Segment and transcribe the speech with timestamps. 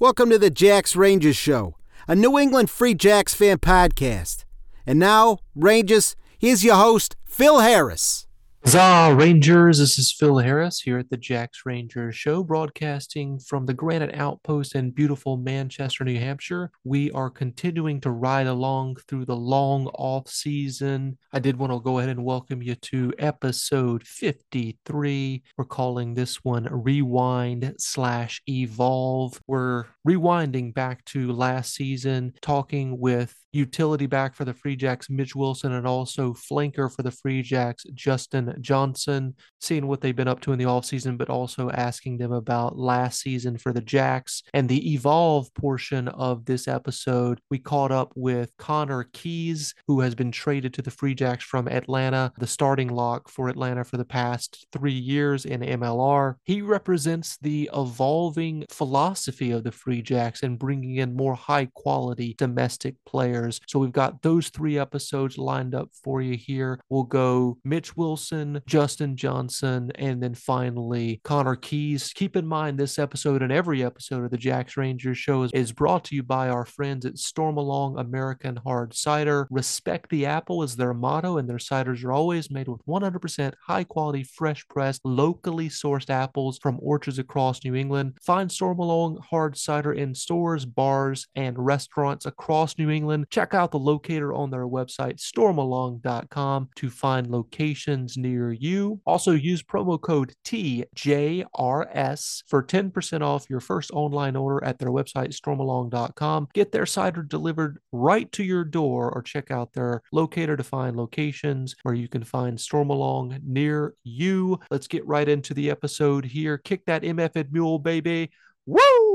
[0.00, 1.76] Welcome to the Jacks Rangers Show,
[2.08, 4.46] a New England Free Jacks fan podcast.
[4.86, 8.26] And now, Rangers, here's your host, Phil Harris.
[8.62, 9.78] Huzzah, Rangers!
[9.78, 14.74] This is Phil Harris here at the Jacks Rangers Show, broadcasting from the Granite Outpost
[14.74, 16.70] in beautiful Manchester, New Hampshire.
[16.84, 21.16] We are continuing to ride along through the long off season.
[21.32, 25.42] I did want to go ahead and welcome you to episode 53.
[25.56, 29.40] We're calling this one Rewind slash Evolve.
[29.48, 35.34] We're rewinding back to last season, talking with utility back for the Free Jacks, Mitch
[35.34, 40.40] Wilson, and also flanker for the Free Jacks, Justin Johnson, seeing what they've been up
[40.42, 44.42] to in the offseason, but also asking them about last season for the Jacks.
[44.54, 50.14] And the Evolve portion of this episode, we caught up with Conor Keys, who has
[50.14, 54.04] been traded to the Free Jacks from Atlanta, the starting lock for Atlanta for the
[54.04, 56.36] past three years in MLR.
[56.44, 62.34] He represents the evolving philosophy of the Free Jacks and bringing in more high quality
[62.38, 63.60] domestic players.
[63.66, 66.80] So we've got those three episodes lined up for you here.
[66.88, 72.12] We'll go Mitch Wilson, Justin Johnson, and then finally Conor Keys.
[72.14, 75.72] Keep in mind, this episode and every episode of the Jacks Rangers show is, is
[75.72, 79.48] brought to you by our friends at Stormalong American Hard Cider.
[79.50, 83.84] Respect the apple is their motto, and their ciders are always made with 100% high
[83.84, 88.18] quality, fresh pressed, locally sourced apples from orchards across New England.
[88.22, 93.26] Find Stormalong Hard Cider in stores, bars, and restaurants across New England.
[93.30, 99.00] Check out the locator on their website, stormalong.com, to find locations near you.
[99.06, 105.34] Also, use promo code TJRS for 10% off your first online order at their website,
[105.34, 106.48] stormalong.com.
[106.54, 110.96] Get their cider delivered right to your door or check out their locator to find
[110.96, 114.58] locations where you can find Stormalong near you.
[114.70, 116.58] Let's get right into the episode here.
[116.58, 118.30] Kick that MF mule, baby.
[118.66, 119.09] Woo!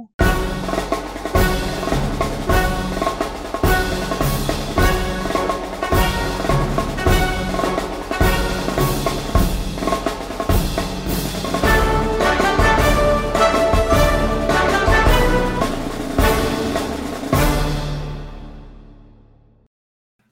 [0.00, 1.19] Tchau!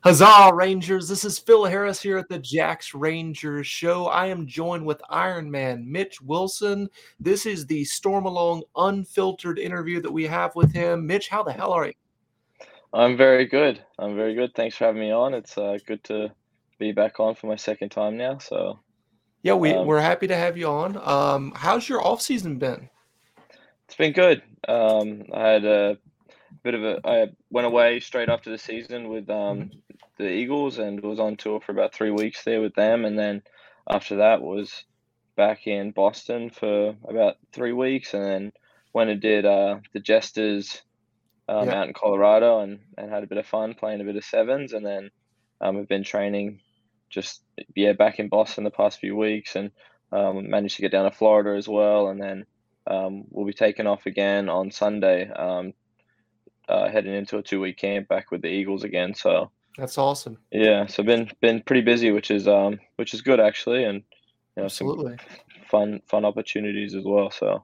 [0.09, 1.07] Huzzah, Rangers.
[1.07, 4.07] This is Phil Harris here at the Jacks Rangers show.
[4.07, 6.89] I am joined with Iron Man Mitch Wilson.
[7.21, 11.07] This is the Stormalong unfiltered interview that we have with him.
[11.07, 11.93] Mitch, how the hell are you?
[12.95, 13.85] I'm very good.
[13.99, 14.55] I'm very good.
[14.55, 15.35] Thanks for having me on.
[15.35, 16.33] It's uh, good to
[16.79, 18.39] be back on for my second time now.
[18.39, 18.79] So,
[19.43, 20.97] yeah, we, um, we're happy to have you on.
[21.07, 22.89] Um, how's your off season been?
[23.85, 24.43] It's been good.
[24.67, 25.99] Um, I had a
[26.63, 26.99] bit of a.
[27.05, 29.79] I went away straight after the season with um, mm-hmm
[30.19, 33.43] the Eagles and was on tour for about three weeks there with them, and then
[33.89, 34.84] after that was
[35.37, 38.53] back in Boston for about three weeks, and then
[38.93, 40.83] went and did uh, the Jesters
[41.49, 41.81] um, yeah.
[41.81, 44.73] out in Colorado and, and had a bit of fun playing a bit of sevens,
[44.73, 45.11] and then
[45.61, 46.61] um, we've been training
[47.09, 47.43] just
[47.75, 49.71] yeah back in Boston the past few weeks, and
[50.12, 52.45] um, managed to get down to Florida as well, and then
[52.89, 55.75] um, we'll be taking off again on Sunday, um,
[56.69, 59.15] uh, heading into a two week camp back with the Eagles again.
[59.15, 60.39] So that's awesome.
[60.50, 64.03] Yeah, so been been pretty busy, which is um which is good actually, and
[64.56, 65.16] you know Absolutely.
[65.16, 67.31] some fun fun opportunities as well.
[67.31, 67.62] So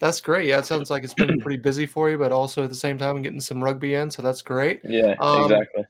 [0.00, 0.48] that's great.
[0.48, 2.98] Yeah, it sounds like it's been pretty busy for you, but also at the same
[2.98, 4.80] time getting some rugby in, so that's great.
[4.84, 5.84] Yeah, um, exactly.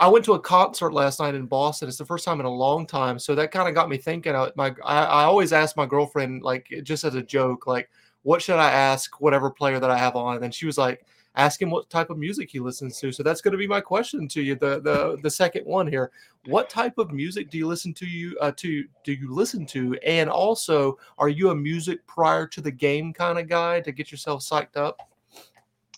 [0.00, 1.86] I went to a concert last night in Boston.
[1.86, 4.34] It's the first time in a long time, so that kind of got me thinking.
[4.34, 7.88] I, my I, I always ask my girlfriend like just as a joke, like,
[8.22, 10.42] what should I ask whatever player that I have on?
[10.42, 11.06] And she was like
[11.36, 13.12] ask him what type of music he listens to.
[13.12, 14.54] So that's going to be my question to you.
[14.54, 16.10] The the the second one here.
[16.46, 19.96] What type of music do you listen to you uh, to do you listen to?
[20.06, 24.10] And also, are you a music prior to the game kind of guy to get
[24.10, 24.98] yourself psyched up?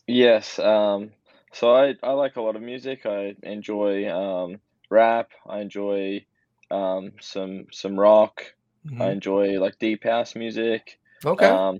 [0.06, 0.58] Yes.
[0.58, 1.10] Um,
[1.52, 3.06] so I I like a lot of music.
[3.06, 4.58] I enjoy um,
[4.90, 5.30] rap.
[5.46, 6.24] I enjoy
[6.70, 8.42] um, some some rock.
[8.86, 9.02] Mm-hmm.
[9.02, 10.98] I enjoy like deep house music.
[11.24, 11.46] Okay.
[11.46, 11.78] Um,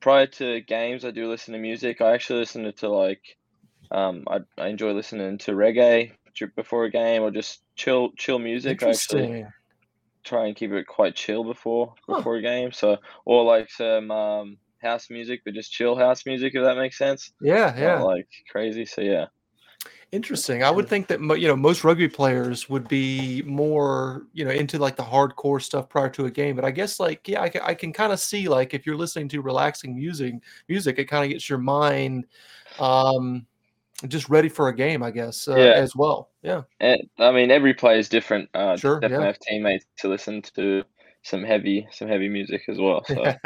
[0.00, 2.00] prior to games, I do listen to music.
[2.00, 3.22] I actually listen to like,
[3.90, 6.12] um, I, I enjoy listening to reggae
[6.54, 8.82] before a game or just chill chill music.
[8.82, 9.46] I actually
[10.24, 12.38] try and keep it quite chill before before huh.
[12.38, 12.72] a game.
[12.72, 16.98] So or like some um, house music, but just chill house music if that makes
[16.98, 17.32] sense.
[17.40, 17.98] Yeah, yeah.
[17.98, 18.84] Not like crazy.
[18.84, 19.26] So yeah.
[20.10, 20.62] Interesting.
[20.62, 24.78] I would think that you know most rugby players would be more you know into
[24.78, 27.60] like the hardcore stuff prior to a game, but I guess like yeah, I can,
[27.62, 31.24] I can kind of see like if you're listening to relaxing music, music it kind
[31.24, 32.24] of gets your mind
[32.78, 33.46] um
[34.06, 35.72] just ready for a game, I guess uh, yeah.
[35.72, 36.30] as well.
[36.42, 36.62] Yeah.
[36.80, 38.48] And, I mean, every player is different.
[38.54, 39.00] Uh, sure.
[39.00, 39.32] Definitely yeah.
[39.32, 40.84] have teammates to listen to
[41.28, 43.04] some heavy some heavy music as well.
[43.04, 43.22] So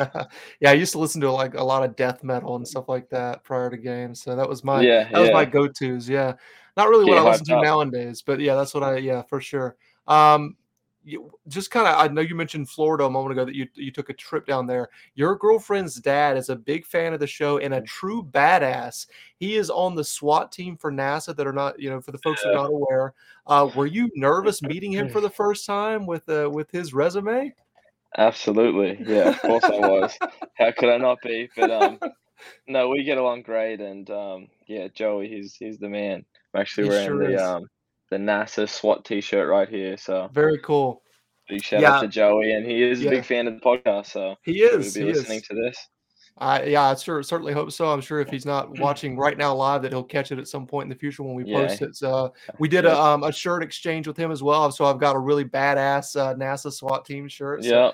[0.61, 3.09] yeah, I used to listen to like a lot of death metal and stuff like
[3.11, 4.23] that prior to games.
[4.23, 6.09] So that was my yeah that was my go tos.
[6.09, 6.35] Yeah,
[6.77, 7.65] not really what I listen to up.
[7.65, 9.77] nowadays, but yeah, that's what I yeah for sure.
[10.07, 10.57] Um,
[11.05, 13.91] you, just kind of I know you mentioned Florida a moment ago that you you
[13.91, 14.89] took a trip down there.
[15.15, 19.07] Your girlfriend's dad is a big fan of the show and a true badass.
[19.37, 21.35] He is on the SWAT team for NASA.
[21.35, 23.15] That are not you know for the folks that are not aware.
[23.47, 27.53] Uh, were you nervous meeting him for the first time with uh, with his resume?
[28.19, 29.29] Absolutely, yeah.
[29.29, 30.19] Of course I was.
[30.59, 31.51] How could I not be?
[31.57, 32.01] But um,
[32.69, 36.25] no, we get along great, and um, yeah, Joey, he's he's the man.
[36.55, 37.43] I'm actually He wearing sure the is.
[37.43, 37.67] um
[38.11, 39.97] the NASA SWAT T-shirt right here.
[39.97, 41.03] So Very cool.
[41.49, 41.91] big shout Yeah.
[41.97, 44.07] out to Joey, and he is a big fan of the podcast.
[44.07, 45.49] So He is he be He listening is.
[45.49, 45.89] to this.
[46.39, 47.93] I yeah, I sure certainly hope so.
[47.93, 50.67] I'm sure if he's not watching right now live, that he'll catch it at some
[50.67, 51.67] point in the future when we Yeah.
[51.67, 51.95] post it.
[51.97, 54.71] So we did a um a shirt exchange with him as well.
[54.73, 57.65] So I've got a really badass uh, NASA SWAT team shirt.
[57.65, 57.91] So Yeah.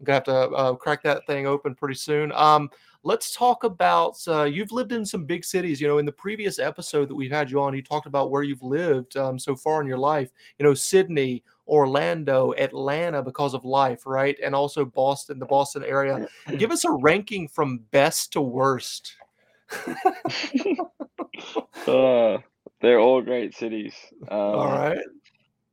[0.00, 2.32] I'm gonna have to uh, crack that thing open pretty soon.
[2.32, 2.70] Um,
[3.02, 5.80] let's talk about uh, you've lived in some big cities.
[5.80, 8.42] You know, in the previous episode that we've had you on, you talked about where
[8.42, 10.30] you've lived um, so far in your life.
[10.58, 14.36] You know, Sydney, Orlando, Atlanta, because of life, right?
[14.42, 16.26] And also Boston, the Boston area.
[16.58, 19.14] Give us a ranking from best to worst.
[21.86, 22.38] Uh,
[22.82, 23.94] they're all great cities.
[24.30, 24.98] Um, All right,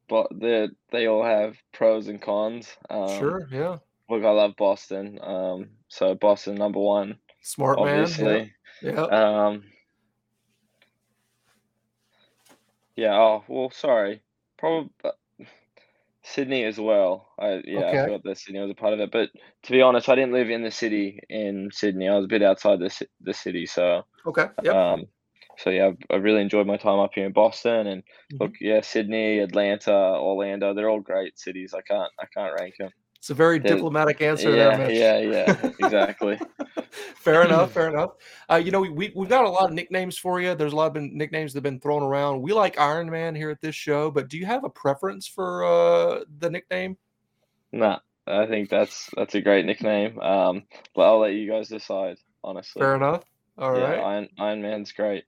[0.07, 2.75] but they they all have pros and cons.
[2.89, 3.77] Um, sure, yeah,
[4.09, 5.19] Look, I love Boston.
[5.21, 8.01] Um, so Boston number one, smart man.
[8.01, 8.53] obviously.
[8.81, 9.01] Yeah, yeah.
[9.47, 9.63] Um,
[12.95, 13.15] yeah.
[13.15, 14.21] Oh well, sorry.
[14.57, 14.89] Probably
[16.23, 17.29] Sydney as well.
[17.39, 17.99] I yeah, Okay.
[18.01, 19.11] I forgot that Sydney was a part of it.
[19.11, 19.29] But
[19.63, 22.09] to be honest, I didn't live in the city in Sydney.
[22.09, 23.65] I was a bit outside the the city.
[23.65, 24.75] So okay, yep.
[24.75, 25.05] um,
[25.57, 27.87] so yeah, I've really enjoyed my time up here in Boston.
[27.87, 28.39] And Mhm.
[28.41, 30.73] look, yeah, Sydney, Atlanta, Orlando.
[30.73, 31.73] They're all great cities.
[31.73, 32.91] I can't I can't rank them.
[33.27, 34.97] It's a very diplomatic answer Yeah, there, Mitch.
[34.97, 35.71] yeah, yeah.
[35.85, 36.39] Exactly.
[37.17, 37.71] fair enough.
[37.73, 38.11] Fair enough.
[38.49, 40.55] Uh, you know, we, we we've got a lot of nicknames for you.
[40.55, 42.41] There's a lot of been nicknames that have been thrown around.
[42.41, 45.65] We like Iron Man here at this show, but do you have a preference for
[45.65, 46.95] uh, the nickname?
[47.73, 50.17] Nah, I think that's that's a great nickname.
[50.21, 50.63] Um,
[50.95, 52.15] but I'll let you guys decide.
[52.45, 53.25] Honestly, Fair enough.
[53.57, 55.25] All yeah, right, Iron Iron Man's great.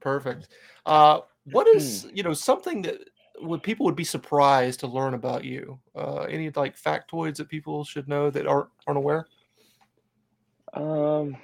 [0.00, 0.48] perfect.
[0.84, 1.20] Uh,
[1.50, 2.10] what Hmm.
[2.14, 2.98] you know something that
[3.40, 5.80] would people would be surprised to learn about you?
[5.94, 9.26] Uh, any like factoids that people should know that aren't aren't aware?
[10.74, 11.36] Um,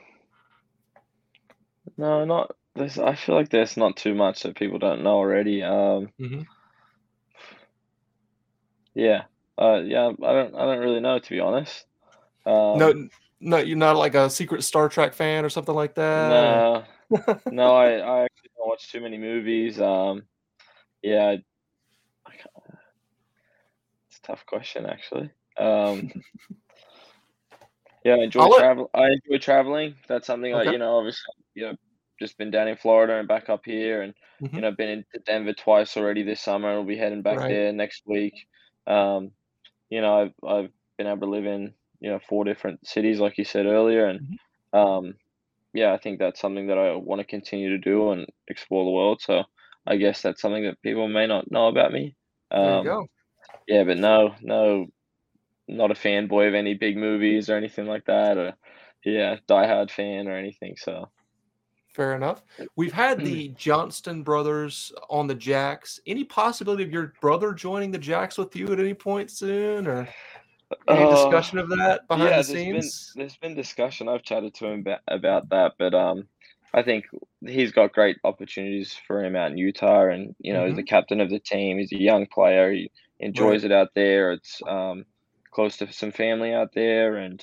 [1.97, 2.99] no, not this.
[2.99, 5.63] I feel like there's not too much that people don't know already.
[5.63, 6.43] Um, hmm
[8.95, 9.25] yeah,
[9.59, 10.09] uh, yeah.
[10.23, 11.85] I don't I don't really know to be honest.
[12.47, 13.09] Um, no,
[13.41, 16.29] no, you're not like a secret Star Trek fan or something like that.
[16.29, 16.85] no,
[17.53, 17.77] no.
[17.77, 19.81] I I actually don't watch too many movies.
[19.81, 20.23] Um,
[21.03, 21.48] yeah, I, I can't- it's a
[24.29, 25.31] tough question actually.
[25.59, 26.09] Um.
[28.05, 28.91] Yeah, I enjoy travel.
[28.95, 29.97] I enjoy traveling.
[30.09, 30.73] That's something I, Okay.
[30.73, 31.77] you know, obviously, you know,
[32.21, 34.59] just been down in Florida and back up here, and Mhm.
[34.59, 36.75] you know, been in Denver twice already this summer.
[36.75, 37.49] We'll be heading back Right.
[37.49, 38.35] there next week.
[38.87, 39.33] Um,
[39.91, 43.39] you know, I've I've been able to live in you know four different cities, like
[43.39, 44.37] you said earlier, and Mm-hmm.
[44.73, 45.15] um,
[45.75, 48.91] yeah, I think that's something that I want to continue to do and explore the
[48.93, 49.21] world.
[49.23, 49.45] So
[49.87, 52.17] I guess that's something that people may not know about me.
[52.59, 53.07] There you Um, go.
[53.69, 54.89] Yeah, but no, no,
[55.69, 58.55] not a fanboy of any big movies or anything like that, or
[59.05, 60.77] yeah, diehard fan or anything.
[60.79, 61.11] So
[61.95, 62.43] Fair enough.
[62.77, 66.01] We've had the Johnston brothers on the Jacks.
[66.07, 70.09] Any possibility of your brother joining the Jacks with you at any point soon, or
[70.89, 73.13] any Uh, discussion of that behind yeah, the there's been scenes?
[73.15, 74.09] there's been discussion.
[74.09, 76.29] I've chatted to him about, about that, but um,
[76.75, 77.07] I think
[77.47, 81.21] he's got great opportunities for him out in Utah, and you know, he's the captain
[81.21, 81.79] of the team.
[81.79, 82.73] He's a young player.
[82.73, 84.33] He enjoys it out there.
[84.33, 85.05] It's um,
[85.53, 87.43] close to some family out there, and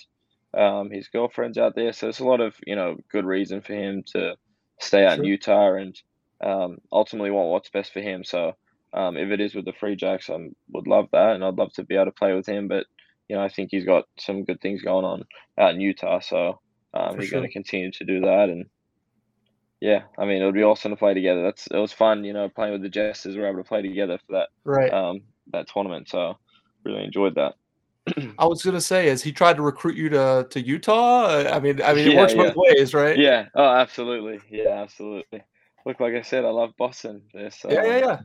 [0.54, 1.94] um, his girlfriend's out there.
[1.94, 4.36] So it's a lot of you know good reason for him to
[4.80, 5.96] stay out in Utah and
[6.44, 8.24] um, ultimately want what's best for him.
[8.24, 8.54] So
[8.94, 10.38] um, if it is with the Free Jacks, I
[10.70, 12.68] would love that, and I'd love to be able to play with him.
[12.68, 12.86] But
[13.28, 15.24] you know, I think he's got some good things going on
[15.58, 16.62] out in Utah, so
[16.94, 18.50] um, he's going to continue to do that.
[18.50, 18.66] And
[19.82, 21.44] yeah, I mean, it would be awesome to play together.
[21.44, 23.36] That's it was fun, you know, playing with the Jesters.
[23.36, 24.96] We were able to play together for that Right.
[25.52, 26.38] That tournament, so
[26.84, 27.56] really enjoyed that.
[28.38, 31.50] I was gonna say, has he tried to recruit you to to Utah?
[31.50, 32.44] I mean, I mean, it Yeah, works yeah.
[32.44, 33.18] both ways, right?
[33.18, 35.42] Yeah, oh, absolutely, yeah, absolutely.
[35.86, 37.22] Look, like I said, I love Boston.
[37.34, 38.20] This, yeah, yeah, um, yeah.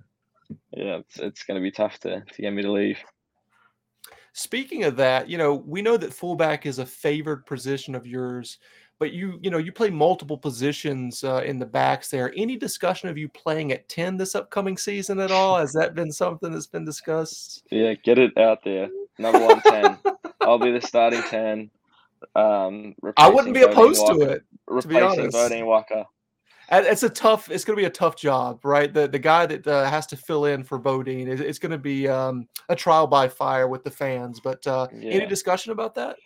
[0.73, 2.99] yeah, it's it's going to be tough to to get me to leave.
[4.33, 8.59] Speaking of that, you know, we know that fullback is a favored position of yours,
[9.00, 12.33] but you, you know, you play multiple positions uh, in the backs there.
[12.37, 15.59] Any discussion of you playing at 10 this upcoming season at all?
[15.59, 17.64] Has that been something that's been discussed?
[17.71, 18.90] Yeah, get it out there.
[19.19, 19.99] Number one ten.
[20.40, 21.71] I'll be the starting ten.
[22.35, 24.45] Um, I wouldn't be opposed Walker, to it.
[24.66, 26.07] Replacing Beaudein Waaka.
[26.73, 27.50] It's a tough.
[27.50, 28.92] It's going to be a tough job, right?
[28.92, 31.78] The the guy that uh, has to fill in for Beaudein, it's, it's going to
[31.78, 34.40] be um, a trial by fire with the fans.
[34.40, 35.11] But uh, yeah.
[35.11, 36.16] any discussion about that?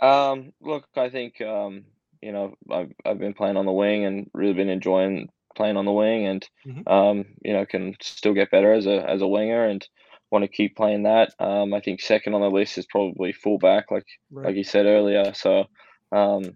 [0.00, 1.84] Um, look, I think um,
[2.22, 5.84] you know I've I've been playing on the wing and really been enjoying playing on
[5.84, 6.92] the wing, and mm-hmm.
[6.92, 9.86] um, you know can still get better as a as a winger and
[10.30, 11.32] want to keep playing that.
[11.38, 14.46] Um, I think second on the list is probably fullback, like right.
[14.46, 15.32] like you said earlier.
[15.34, 15.64] So
[16.12, 16.54] um,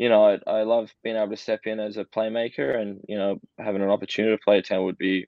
[0.00, 3.18] you know, I, I love being able to step in as a playmaker and, you
[3.18, 5.26] know, having an opportunity to play a 10 would be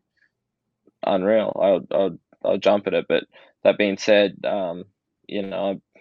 [1.03, 1.55] unreal.
[1.61, 3.05] I'll, I'll, I'll jump at it.
[3.07, 3.25] But
[3.65, 4.85] that being said, um,
[5.29, 5.92] you know, I,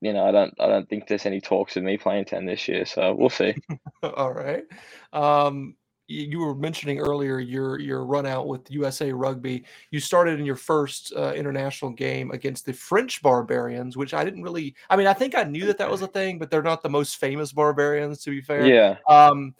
[0.00, 2.68] you know, I don't, I don't think there's any talks of me playing 10 this
[2.68, 2.84] year.
[2.86, 3.54] So we'll see.
[4.02, 4.64] All right.
[5.12, 5.76] Um,
[6.06, 9.64] you were mentioning earlier your your run out with USA Rugby.
[9.90, 14.42] You started in your first uh, international game against the French Barbarians, which I didn't
[14.42, 14.74] really.
[14.90, 16.90] I mean, I think I knew that that was a thing, but they're not the
[16.90, 18.66] most famous Barbarians, to be fair.
[18.66, 18.96] Yeah.
[19.08, 19.54] Um,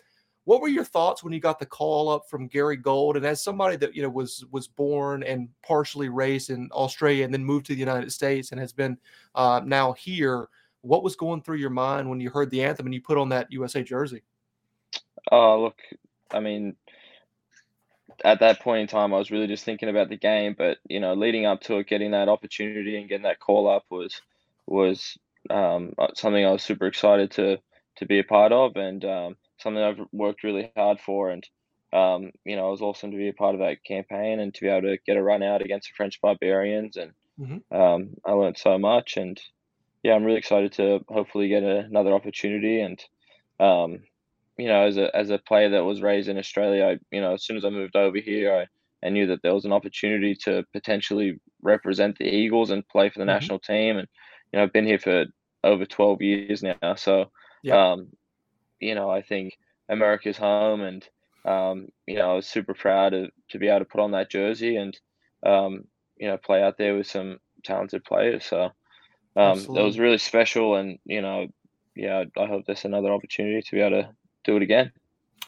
[0.44, 3.16] what were your thoughts when you got the call up from Gary Gold?
[3.16, 7.32] And as somebody that you know was was born and partially raised in Australia and
[7.32, 8.98] then moved to the United States and has been
[9.34, 10.48] uh, now here,
[10.82, 13.30] what was going through your mind when you heard the anthem and you put on
[13.30, 14.22] that USA jersey?
[15.32, 15.78] Oh, look,
[16.30, 16.76] I mean,
[18.22, 20.54] at that point in time, I was really just thinking about the game.
[20.56, 23.84] But you know, leading up to it, getting that opportunity and getting that call up
[23.90, 24.20] was
[24.66, 25.16] was
[25.48, 27.58] um, something I was super excited to
[27.96, 31.30] to be a part of, and um, something I've worked really hard for.
[31.30, 31.46] And
[31.92, 34.60] um, you know, it was awesome to be a part of that campaign and to
[34.60, 36.96] be able to get a run out against the French Barbarians.
[36.96, 37.76] And mm-hmm.
[37.76, 39.16] Um, I learned so much.
[39.16, 39.40] And
[40.02, 43.00] yeah, I'm really excited to hopefully get a, another opportunity and
[43.60, 44.00] um,
[44.56, 47.34] you know, as a as a player that was raised in Australia, I, you know,
[47.34, 50.34] as soon as I moved over here, I, I knew that there was an opportunity
[50.44, 53.34] to potentially represent the Eagles and play for the mm-hmm.
[53.34, 53.98] national team.
[53.98, 54.08] And
[54.52, 55.26] you know, I've been here for
[55.64, 57.30] over twelve years now, so
[57.62, 57.92] yeah.
[57.92, 58.08] um,
[58.84, 61.06] you know, I think America's home, and
[61.44, 64.30] um, you know, I was super proud of, to be able to put on that
[64.30, 64.98] jersey and
[65.44, 65.84] um,
[66.16, 68.44] you know, play out there with some talented players.
[68.44, 68.70] So
[69.36, 71.48] um, that was really special, and you know,
[71.96, 74.10] yeah, I hope there's another opportunity to be able to
[74.44, 74.92] do it again.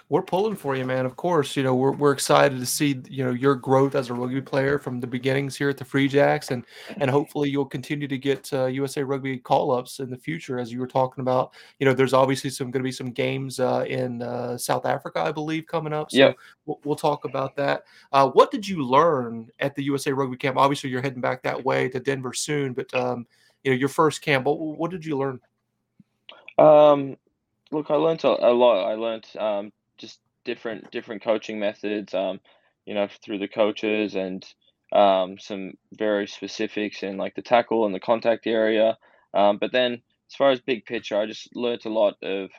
[0.09, 1.05] We're pulling for you, man.
[1.05, 4.15] Of course, you know we're, we're excited to see you know your growth as a
[4.15, 6.65] rugby player from the beginnings here at the Free Jacks, and
[6.99, 10.71] and hopefully you'll continue to get uh, USA Rugby call ups in the future, as
[10.73, 11.55] you were talking about.
[11.81, 15.19] You know, there's obviously some going to be some games uh, in uh, South Africa,
[15.19, 16.13] I believe, coming up.
[16.13, 16.33] So yeah,
[16.67, 17.83] we'll, we'll talk about that.
[18.13, 20.57] Uh, what did you learn at the USA Rugby camp?
[20.57, 23.27] Obviously, you're heading back that way to Denver soon, but um,
[23.65, 24.47] you know your first camp.
[24.47, 25.41] What, what did you learn?
[26.59, 27.17] Um,
[27.71, 28.85] look, I learned a, lot.
[28.85, 32.15] I learned um, just different different coaching methods.
[32.15, 32.41] Um,
[32.85, 34.45] you know, through the coaches and
[34.93, 38.97] um, some very specifics in like the tackle and the contact area.
[39.35, 42.51] Um, but then, as far as big picture, I just learned a lot of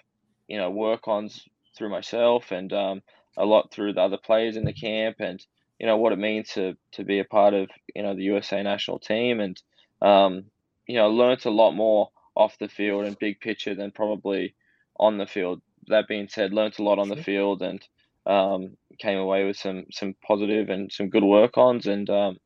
[0.48, 1.48] you know work ons
[1.78, 3.02] through myself and um,
[3.38, 5.46] a lot through the other players in the camp and
[5.80, 8.64] you know what it means to to be a part of you know the USA
[8.64, 9.62] national team and
[10.02, 10.46] um,
[10.88, 14.54] you know learned a lot more off the field and big picture than probably
[15.00, 15.62] on the field.
[15.88, 17.82] That being said, learnt a lot on the field and
[18.26, 21.88] um, came away with some some positive and some good work ons.
[21.88, 22.38] And um,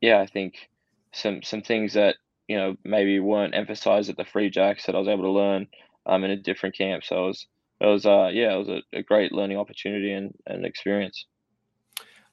[0.00, 0.54] yeah, I think
[1.12, 4.98] some some things that you know maybe weren't emphasized at the Free Jacks that I
[4.98, 5.66] was able to learn
[6.06, 7.04] um, in a different camp.
[7.04, 7.46] So it was
[7.80, 11.26] it was uh, yeah, it was a, a great learning opportunity and, and experience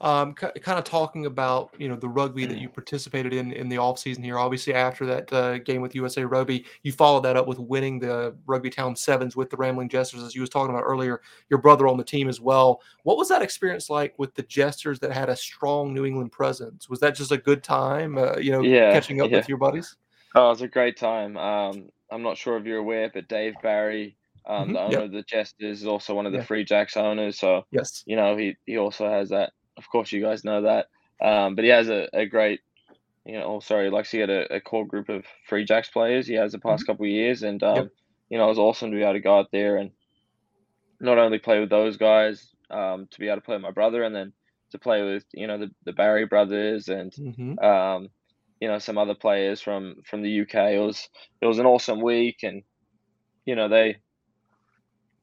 [0.02, 3.70] um, c- kind of talking about you know the rugby that you participated in in
[3.70, 4.38] the off season here.
[4.38, 8.36] Obviously, after that uh, game with USA Rugby, you followed that up with winning the
[8.46, 11.22] Rugby Town Sevens with the Rambling Jesters, as you was talking about earlier.
[11.50, 12.82] Your brother on the team as well.
[13.04, 16.90] What was that experience like with the Jesters that had a strong New England presence?
[16.90, 18.18] Was that just a good time?
[18.18, 19.38] Uh, you know, yeah, catching up yeah.
[19.38, 19.96] with your buddies.
[20.36, 21.38] Oh, it was a great time.
[21.38, 24.18] Um, I'm not sure if you're aware, but Dave Barry.
[24.48, 24.74] Um, mm-hmm.
[24.74, 25.04] the owner yep.
[25.06, 26.44] of the Jesters is also one of the yeah.
[26.44, 27.40] Free Jacks owners.
[27.40, 30.88] So yes, you know he he also has that of course, you guys know that.
[31.26, 32.62] Um, but he has a, a great,
[33.26, 36.28] you know, oh, sorry, likes to get a, a core group of free jacks players.
[36.28, 36.92] He has the past mm-hmm.
[36.92, 37.88] couple of years, and um, yep.
[38.30, 39.92] you know, it was awesome to be able to go out there and
[41.00, 44.04] not only play with those guys, um, to be able to play with my brother,
[44.04, 44.34] and then
[44.72, 47.60] to play with you know the, the Barry brothers and mm-hmm.
[47.60, 48.10] um,
[48.60, 50.56] you know some other players from from the UK.
[50.74, 51.10] It was
[51.42, 52.64] it was an awesome week, and
[53.46, 53.98] you know they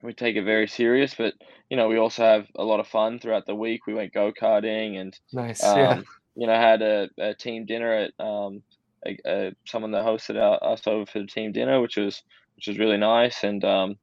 [0.02, 1.34] we take it very serious, but
[1.70, 3.86] you know we also have a lot of fun throughout the week.
[3.86, 6.00] We went go karting and nice, um, yeah.
[6.34, 8.62] You know, had a, a team dinner at um,
[9.06, 12.22] a, a, someone that hosted our, us over for the team dinner, which was
[12.56, 13.96] which was really nice, and um,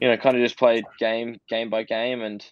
[0.00, 2.44] you know, kind of just played game game by game, and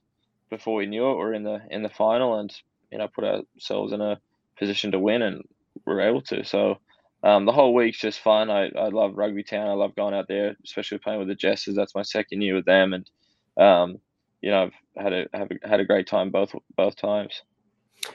[0.51, 2.55] before we knew it, we're in the in the final, and
[2.91, 4.21] you know, put ourselves in a
[4.59, 5.43] position to win, and
[5.87, 6.45] we're able to.
[6.45, 6.79] So,
[7.23, 8.51] um, the whole week's just fun.
[8.51, 9.69] I, I love Rugby Town.
[9.69, 11.77] I love going out there, especially playing with the Jesters.
[11.77, 13.11] That's my second year with them, and
[13.57, 13.99] um,
[14.41, 17.43] you know I've had a have a, had a great time both both times.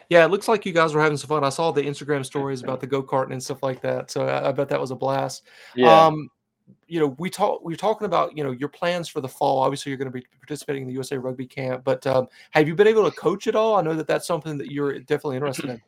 [0.09, 1.45] Yeah, it looks like you guys were having some fun.
[1.45, 4.11] I saw the Instagram stories about the go karting and stuff like that.
[4.11, 5.43] So I, I, bet that was a blast.
[5.75, 6.05] Yeah.
[6.05, 6.29] Um,
[6.87, 9.59] you know, we talk we are talking about you know your plans for the fall.
[9.59, 12.75] Obviously, you're going to be participating in the USA Rugby Camp, but um, have you
[12.75, 13.75] been able to coach at all?
[13.75, 15.81] I know that that's something that you're definitely interested in.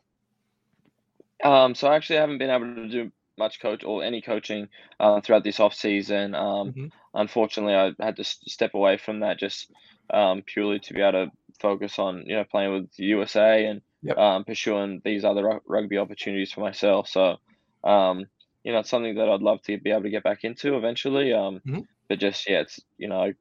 [1.44, 4.68] Um, so I actually haven't been able to do much coach or any coaching
[5.00, 6.34] uh, throughout this off season.
[6.34, 6.86] Um, mm-hmm.
[7.14, 9.70] Unfortunately, I had to step away from that just
[10.10, 13.82] um, purely to be able to focus on you know playing with the USA and
[14.02, 14.16] yep.
[14.16, 17.08] um, pursuing these other rugby opportunities for myself.
[17.08, 17.36] So,
[17.84, 18.26] um,
[18.64, 21.32] you know, it's something that I'd love to be able to get back into eventually.
[21.32, 21.80] Um, mm-hmm.
[22.08, 23.32] But just yeah, it's you know,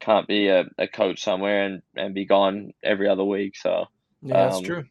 [0.00, 3.56] can't be a, a coach somewhere and, and be gone every other week.
[3.56, 3.86] So
[4.22, 4.84] yeah, that's um, true.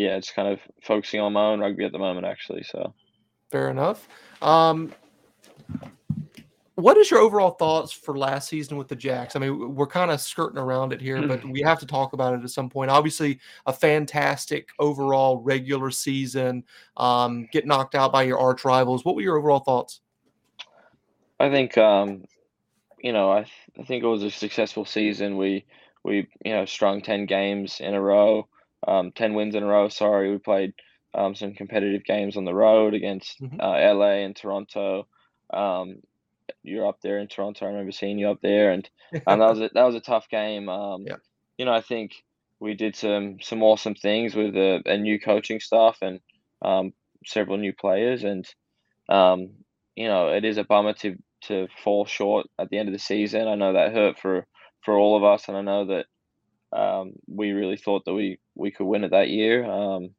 [0.00, 2.62] Yeah, it's kind of focusing on my own rugby at the moment, actually.
[2.62, 2.94] So
[3.50, 4.08] fair enough.
[4.40, 4.94] Um,
[6.76, 9.36] what is your overall thoughts for last season with the Jacks?
[9.36, 12.32] I mean, we're kind of skirting around it here, but we have to talk about
[12.32, 12.90] it at some point.
[12.90, 16.64] Obviously, a fantastic overall regular season.
[16.96, 19.04] Um, get knocked out by your arch rivals.
[19.04, 20.00] What were your overall thoughts?
[21.38, 22.24] I think, um,
[23.02, 25.36] you know, I, th- I think it was a successful season.
[25.36, 25.66] We
[26.02, 28.48] we you know strung ten games in a row,
[28.86, 29.88] um, ten wins in a row.
[29.88, 30.74] Sorry, we played
[31.14, 33.60] um, some competitive games on the road against mm-hmm.
[33.60, 35.06] uh, LA and Toronto.
[35.52, 35.96] Um,
[36.62, 37.66] you're up there in Toronto.
[37.66, 40.28] I remember seeing you up there, and and that was a, that was a tough
[40.28, 40.68] game.
[40.68, 41.16] Um, yeah.
[41.58, 42.12] You know, I think
[42.58, 46.20] we did some some awesome things with a, a new coaching staff and
[46.62, 46.92] um,
[47.26, 48.46] several new players, and
[49.08, 49.50] um,
[49.96, 52.98] you know, it is a bummer to to fall short at the end of the
[52.98, 53.48] season.
[53.48, 54.46] I know that hurt for
[54.84, 56.06] for all of us, and I know that
[56.72, 59.64] um, we really thought that we we could win it that year.
[59.64, 60.10] Um,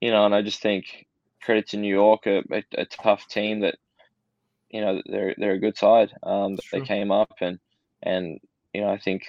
[0.00, 1.06] you know, and I just think
[1.42, 3.76] credit to New York, a, a, a tough team that
[4.70, 6.12] you know they're they're a good side.
[6.22, 7.58] Um, they came up and
[8.02, 8.40] and
[8.72, 9.24] you know I think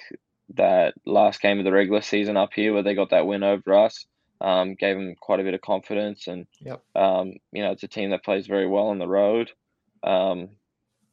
[0.54, 3.74] that last game of the regular season up here where they got that win over
[3.74, 4.06] us
[4.40, 6.82] um, gave them quite a bit of confidence and yep.
[6.94, 9.50] um, you know it's a team that plays very well on the road.
[10.02, 10.50] Um,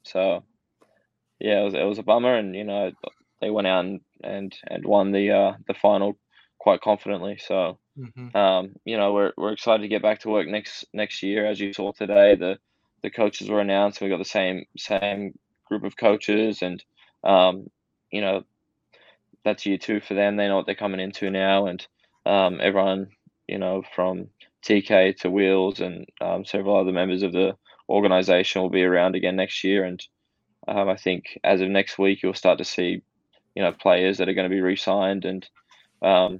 [0.04, 0.43] so
[1.39, 2.91] yeah, it was it was a bummer and you know
[3.41, 6.17] they went out and and, and won the uh, the final
[6.58, 7.38] quite confidently.
[7.38, 8.36] So mm-hmm.
[8.36, 11.60] um, you know we're we're excited to get back to work next next year as
[11.60, 12.58] you saw today the
[13.04, 14.01] the coaches were announced.
[14.01, 16.84] We got the same same group of coaches, and
[17.23, 17.69] um,
[18.12, 18.43] you know
[19.43, 20.36] that's year two for them.
[20.36, 21.86] They know what they're coming into now, and
[22.25, 23.10] um, everyone
[23.47, 24.30] you know from
[24.65, 27.56] TK to Wheels and um, several other members of the
[27.88, 29.84] organization will be around again next year.
[29.84, 30.01] And
[30.67, 33.04] um, I think as of next week, you'll start to see
[33.56, 35.48] you know players that are going to be re-signed, and
[36.02, 36.39] um,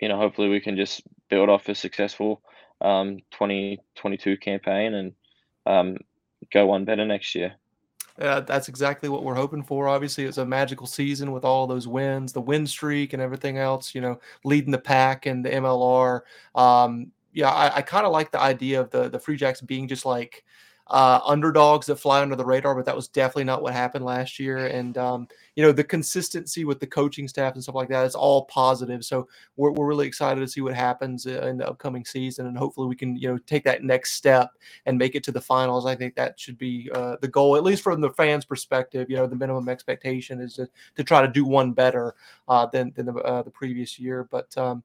[0.00, 2.42] you know hopefully we can just build off a successful
[2.80, 5.12] um, 2022 campaign and
[5.66, 5.96] um,
[6.52, 7.54] go one better next year.
[8.20, 9.88] Uh, that's exactly what we're hoping for.
[9.88, 13.94] Obviously, it's a magical season with all those wins, the win streak, and everything else.
[13.94, 16.20] You know, leading the pack and the MLR.
[16.54, 19.88] Um, yeah, I, I kind of like the idea of the the Free Jacks being
[19.88, 20.44] just like
[20.92, 24.38] uh, underdogs that fly under the radar, but that was definitely not what happened last
[24.38, 24.66] year.
[24.66, 25.26] And um,
[25.56, 29.02] you know, the consistency with the coaching staff and stuff like that is all positive.
[29.02, 29.26] So
[29.56, 32.88] we're, we're really excited to see what happens uh, in the upcoming season, and hopefully
[32.88, 34.50] we can you know take that next step
[34.84, 35.86] and make it to the finals.
[35.86, 39.08] I think that should be uh, the goal, at least from the fans' perspective.
[39.08, 42.14] You know, the minimum expectation is to, to try to do one better
[42.48, 44.56] uh, than than the, uh, the previous year, but.
[44.58, 44.82] Um,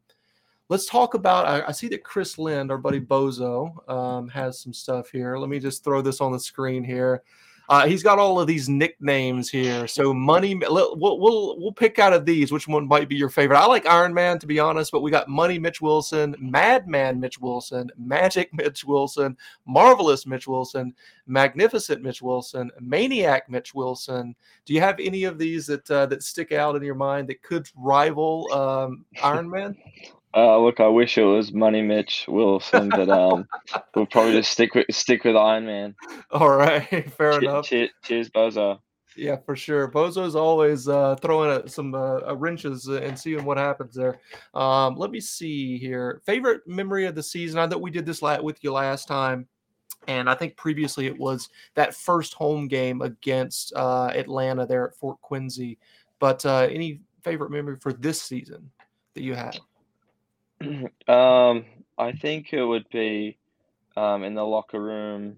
[0.70, 1.46] let's talk about.
[1.46, 5.38] I, I, see that Chris Lind, our buddy Bozo, um, has some stuff here.
[5.38, 7.24] Let me just throw this on the screen here.
[7.70, 9.88] Uh, he's got all of these nicknames here.
[9.88, 13.60] So money, we'll, we'll we'll pick out of these which one might be your favorite.
[13.60, 17.40] I like Iron Man to be honest, but we got Money Mitch Wilson, Madman Mitch
[17.40, 20.94] Wilson, Magic Mitch Wilson, Marvelous Mitch Wilson,
[21.26, 24.34] Magnificent Mitch Wilson, Maniac Mitch Wilson.
[24.66, 27.44] Do you have any of these that uh, that stick out in your mind that
[27.44, 29.76] could rival um, Iron Man?
[30.38, 33.48] Uh, look, I wish it was Money Mitch Wilson, but um,
[33.96, 35.96] we'll probably just stick with stick with Iron Man.
[36.30, 37.66] All right, fair che- enough.
[37.66, 38.78] Che- cheers, Bozo.
[39.16, 39.90] Yeah, for sure.
[39.90, 44.20] Bozo's always uh, throwing a, some uh, wrenches and seeing what happens there.
[44.54, 46.22] Um, let me see here.
[46.24, 47.58] Favorite memory of the season?
[47.58, 49.48] I know we did this with you last time,
[50.08, 54.96] and I think previously it was that first home game against uh, Atlanta there at
[54.96, 55.80] Fort Quincy.
[56.20, 58.70] But uh, any favorite memory for this season
[59.16, 59.58] that you have?
[61.08, 61.66] Um,
[61.98, 63.38] I think it would be
[63.96, 65.38] um, in the locker room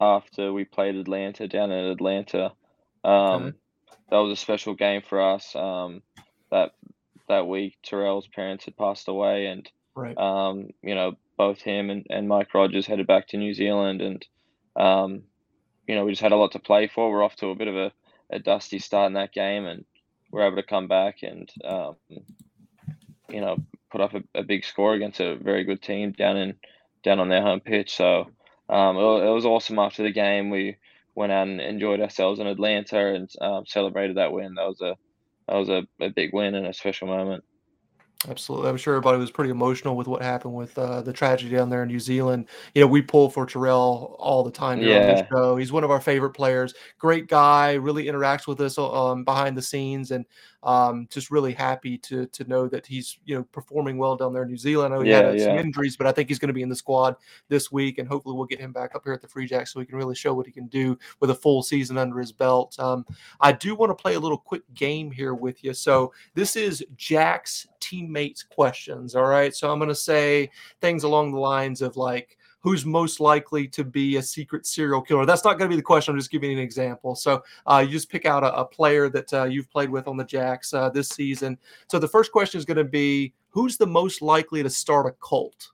[0.00, 2.52] after we played Atlanta down in Atlanta.
[3.02, 3.56] Um, okay.
[4.10, 5.56] That was a special game for us.
[5.56, 6.02] Um,
[6.50, 6.72] that
[7.28, 10.16] that week, Terrell's parents had passed away, and right.
[10.16, 14.26] um, you know both him and, and Mike Rogers headed back to New Zealand, and
[14.76, 15.22] um,
[15.86, 17.10] you know, we just had a lot to play for.
[17.10, 17.92] We're off to a bit of a,
[18.30, 19.84] a dusty start in that game, and
[20.30, 21.96] we're able to come back and um,
[23.28, 23.56] you know
[23.96, 26.54] put up a, a, big score against a very good team down in
[27.02, 27.94] down on their home pitch.
[27.94, 28.26] So
[28.68, 30.50] um, it, it, was awesome after the game.
[30.50, 30.76] We
[31.14, 34.54] went out and enjoyed ourselves in Atlanta and um, celebrated that win.
[34.54, 34.96] That was a
[35.48, 37.44] that was a, a big win and a special moment.
[38.28, 38.68] Absolutely.
[38.68, 41.82] I'm sure everybody was pretty emotional with what happened with uh, the tragedy down there
[41.82, 42.48] in New Zealand.
[42.74, 45.00] You know, we pull for Terrell all the time here yeah.
[45.00, 45.56] on this show.
[45.56, 46.74] He's one of our favorite players.
[46.98, 50.10] Great guy, really interacts with us um, behind the scenes.
[50.10, 50.24] And
[50.66, 54.42] um, just really happy to to know that he's you know performing well down there
[54.42, 54.92] in New Zealand.
[54.92, 55.44] I know he yeah, had yeah.
[55.44, 57.14] some injuries, but I think he's going to be in the squad
[57.48, 59.78] this week, and hopefully we'll get him back up here at the Free Jacks so
[59.78, 62.76] he can really show what he can do with a full season under his belt.
[62.80, 63.06] Um,
[63.40, 65.72] I do want to play a little quick game here with you.
[65.72, 69.14] So this is Jack's teammates questions.
[69.14, 73.20] All right, so I'm going to say things along the lines of like who's most
[73.20, 75.24] likely to be a secret serial killer.
[75.24, 76.12] That's not going to be the question.
[76.12, 77.14] I'm just giving you an example.
[77.14, 80.16] So uh, you just pick out a, a player that uh, you've played with on
[80.16, 81.58] the Jacks uh, this season.
[81.88, 85.12] So the first question is going to be who's the most likely to start a
[85.24, 85.70] cult?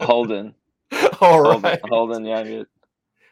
[0.00, 0.54] Holden.
[1.20, 1.80] All right.
[1.84, 2.62] Holden, yeah.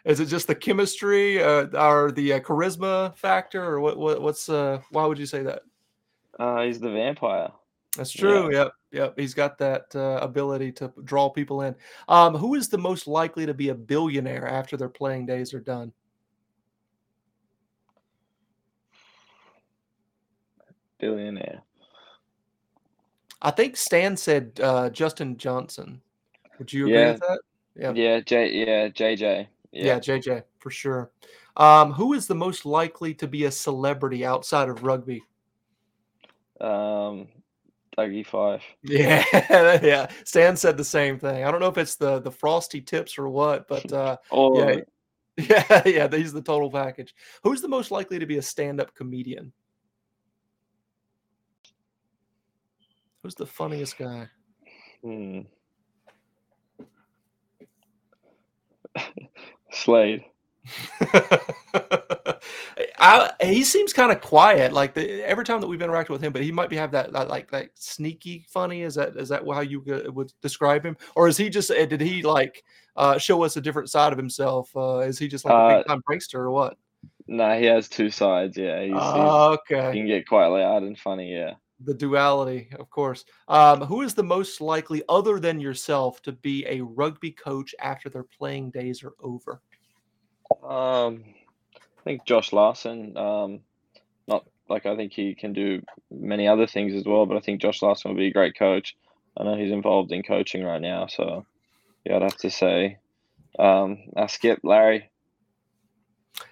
[0.04, 3.96] Is it just the chemistry uh, or the uh, charisma factor, or what?
[3.96, 4.80] what what's uh?
[4.90, 5.62] Why would you say that?
[6.42, 7.52] Uh, he's the vampire.
[7.96, 8.52] That's true.
[8.52, 8.64] Yeah.
[8.64, 8.72] Yep.
[8.90, 9.14] Yep.
[9.16, 11.76] He's got that uh, ability to draw people in.
[12.08, 15.60] Um, who is the most likely to be a billionaire after their playing days are
[15.60, 15.92] done?
[20.98, 21.62] Billionaire.
[23.40, 26.00] I think Stan said uh, Justin Johnson.
[26.58, 27.12] Would you agree yeah.
[27.12, 27.40] with that?
[27.76, 27.92] Yeah.
[27.92, 28.20] Yeah.
[28.20, 28.50] J.
[28.52, 28.88] Yeah.
[28.88, 29.46] JJ.
[29.70, 29.84] Yeah.
[29.84, 29.98] yeah.
[30.00, 31.12] JJ for sure.
[31.56, 35.22] Um, who is the most likely to be a celebrity outside of rugby?
[36.62, 37.28] Um,
[37.98, 38.62] Dougie Fife.
[38.82, 39.24] Yeah,
[39.82, 40.10] yeah.
[40.24, 41.44] Stan said the same thing.
[41.44, 44.80] I don't know if it's the the frosty tips or what, but uh, oh, yeah,
[45.36, 46.08] yeah, yeah.
[46.08, 47.14] He's the total package.
[47.42, 49.52] Who's the most likely to be a stand-up comedian?
[53.22, 54.28] Who's the funniest guy?
[55.02, 55.40] Hmm.
[59.70, 60.24] Slade.
[62.98, 64.72] I, he seems kind of quiet.
[64.72, 67.12] Like the, every time that we've interacted with him, but he might be have that,
[67.12, 68.82] that like like sneaky funny.
[68.82, 72.00] Is that is that how you would describe him, or is he just eh, did
[72.00, 72.62] he like
[72.96, 74.70] uh, show us a different side of himself?
[74.76, 76.76] Uh, is he just like a big uh, time prankster or what?
[77.26, 78.56] No, nah, he has two sides.
[78.56, 79.92] Yeah, he's, uh, okay.
[79.92, 81.32] He can get quite loud and funny.
[81.32, 83.24] Yeah, the duality, of course.
[83.48, 88.08] Um, who is the most likely, other than yourself, to be a rugby coach after
[88.08, 89.60] their playing days are over?
[90.62, 91.24] Um,
[91.76, 93.16] I think Josh Larson.
[93.16, 93.60] Um,
[94.26, 97.60] not like I think he can do many other things as well, but I think
[97.60, 98.96] Josh Larson will be a great coach.
[99.36, 101.46] I know he's involved in coaching right now, so
[102.04, 102.98] yeah, I'd have to say,
[103.58, 105.10] um, I skip Larry.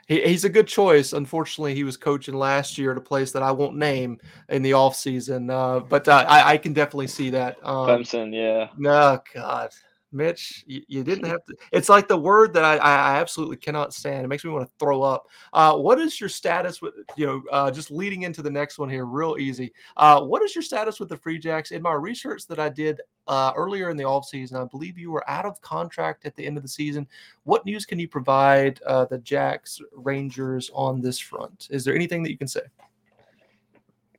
[0.06, 1.12] He, he's a good choice.
[1.12, 4.74] Unfortunately, he was coaching last year at a place that I won't name in the
[4.74, 7.56] off season, uh, but uh, I, I, can definitely see that.
[7.62, 8.68] Um, Clemson, yeah.
[8.76, 9.70] No, God,
[10.12, 11.56] Mitch, you, you, didn't have to.
[11.72, 14.24] It's like the word that I, I absolutely cannot stand.
[14.24, 15.26] It makes me want to throw up.
[15.52, 18.88] Uh, what is your status with, you know, uh, just leading into the next one
[18.88, 19.72] here, real easy.
[19.96, 21.70] Uh, what is your status with the Free Jacks?
[21.70, 25.28] In my research that I did uh, earlier in the offseason, I believe you were
[25.28, 27.06] out of contract at the end of the season.
[27.44, 31.68] What news can you provide uh, the Jacks Rangers on this front?
[31.70, 32.62] Is there anything that you can say?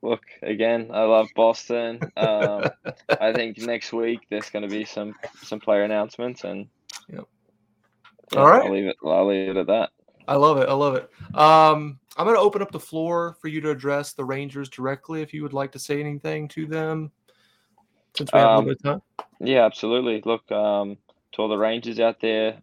[0.02, 0.90] Look again.
[0.92, 2.00] I love Boston.
[2.16, 2.68] Um,
[3.20, 6.66] I think next week there's going to be some some player announcements, and
[7.08, 7.24] yep.
[8.32, 8.96] yeah, all right, I'll leave it.
[9.04, 9.90] I'll leave it at that.
[10.28, 10.68] I love it.
[10.68, 11.10] I love it.
[11.34, 15.22] Um, I'm going to open up the floor for you to address the Rangers directly.
[15.22, 17.10] If you would like to say anything to them,
[18.16, 19.26] since we have um, a little bit of time.
[19.40, 20.22] Yeah, absolutely.
[20.24, 20.98] Look, um,
[21.32, 22.58] to all the Rangers out there,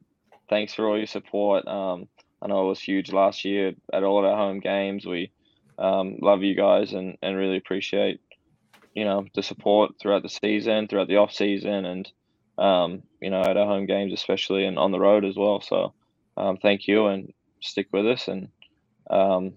[0.50, 1.68] thanks for all your support.
[1.68, 2.08] Um,
[2.42, 5.06] I know it was huge last year at all of our home games.
[5.06, 5.32] We
[5.80, 8.20] um, love you guys and, and really appreciate
[8.94, 12.12] you know the support throughout the season, throughout the off season, and
[12.58, 15.62] um, you know at our home games especially, and on the road as well.
[15.62, 15.94] So
[16.38, 18.50] um, thank you and stick with us and
[19.10, 19.54] um,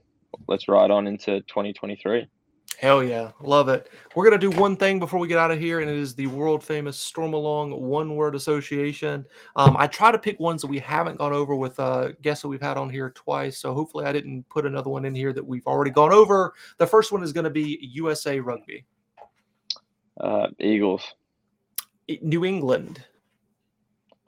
[0.48, 2.26] let's ride on into 2023.
[2.78, 3.90] Hell yeah, love it.
[4.14, 6.26] We're gonna do one thing before we get out of here, and it is the
[6.26, 9.24] world famous Stormalong one word association.
[9.54, 12.48] Um, I try to pick ones that we haven't gone over with uh, guests that
[12.48, 13.58] we've had on here twice.
[13.58, 16.54] So hopefully, I didn't put another one in here that we've already gone over.
[16.78, 18.84] The first one is going to be USA Rugby.
[20.20, 21.02] Uh, Eagles.
[22.20, 23.04] New England.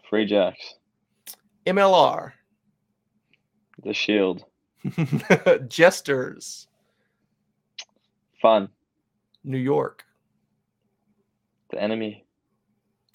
[0.09, 0.75] Free Jacks.
[1.67, 2.33] MLR.
[3.83, 4.45] The Shield.
[5.69, 6.69] Jesters.
[8.45, 8.69] Fun.
[9.43, 10.05] New York.
[11.71, 12.27] The enemy.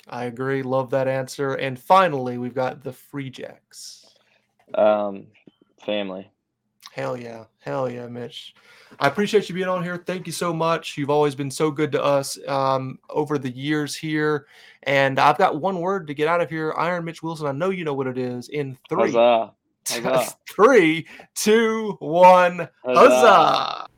[0.07, 0.63] I agree.
[0.63, 1.53] Love that answer.
[1.53, 4.07] And finally, we've got the Free Jacks.
[4.73, 5.27] Um,
[5.85, 6.31] family.
[6.93, 7.43] Hell yeah.
[7.59, 8.55] Hell yeah, Mitch.
[8.99, 9.97] I appreciate you being on here.
[9.97, 10.97] Thank you so much.
[10.97, 14.47] You've always been so good to us um, over the years here.
[14.81, 16.73] And I've got one word to get out of here.
[16.75, 17.45] Iron Mitch Wilson.
[17.45, 18.49] I know you know what it is.
[18.49, 19.53] In three, Huzzah.
[19.87, 20.33] Huzzah.
[20.49, 22.67] three, two, one.
[22.83, 22.99] Huzzah.
[22.99, 23.88] Huzzah,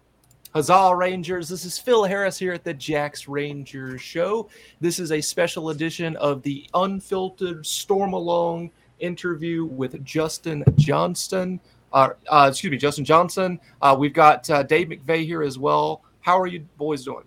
[0.54, 1.48] Rangers.
[1.48, 4.50] This is Phil Harris here at the Jacks Rangers Show.
[4.80, 11.60] This is a special edition of the unfiltered Stormalong interview with Justin Johnston.
[11.94, 13.60] Uh, uh, excuse me, Justin Johnson.
[13.82, 16.04] Uh, we've got uh, Dave McVeigh here as well.
[16.22, 17.26] How are you boys doing?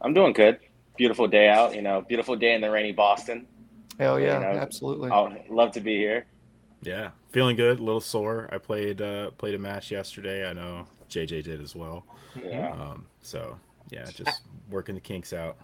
[0.00, 0.58] I'm doing good.
[0.96, 3.46] Beautiful day out, you know, beautiful day in the rainy Boston.
[3.98, 5.10] Hell yeah, You know, absolutely.
[5.10, 6.26] I'll love to be here.
[6.82, 7.78] Yeah, feeling good.
[7.78, 8.48] A little sore.
[8.52, 10.48] I played uh, played a match yesterday.
[10.48, 12.04] I know JJ did as well.
[12.42, 12.72] Yeah.
[12.72, 13.58] Um, so
[13.90, 15.56] yeah, just working the kinks out.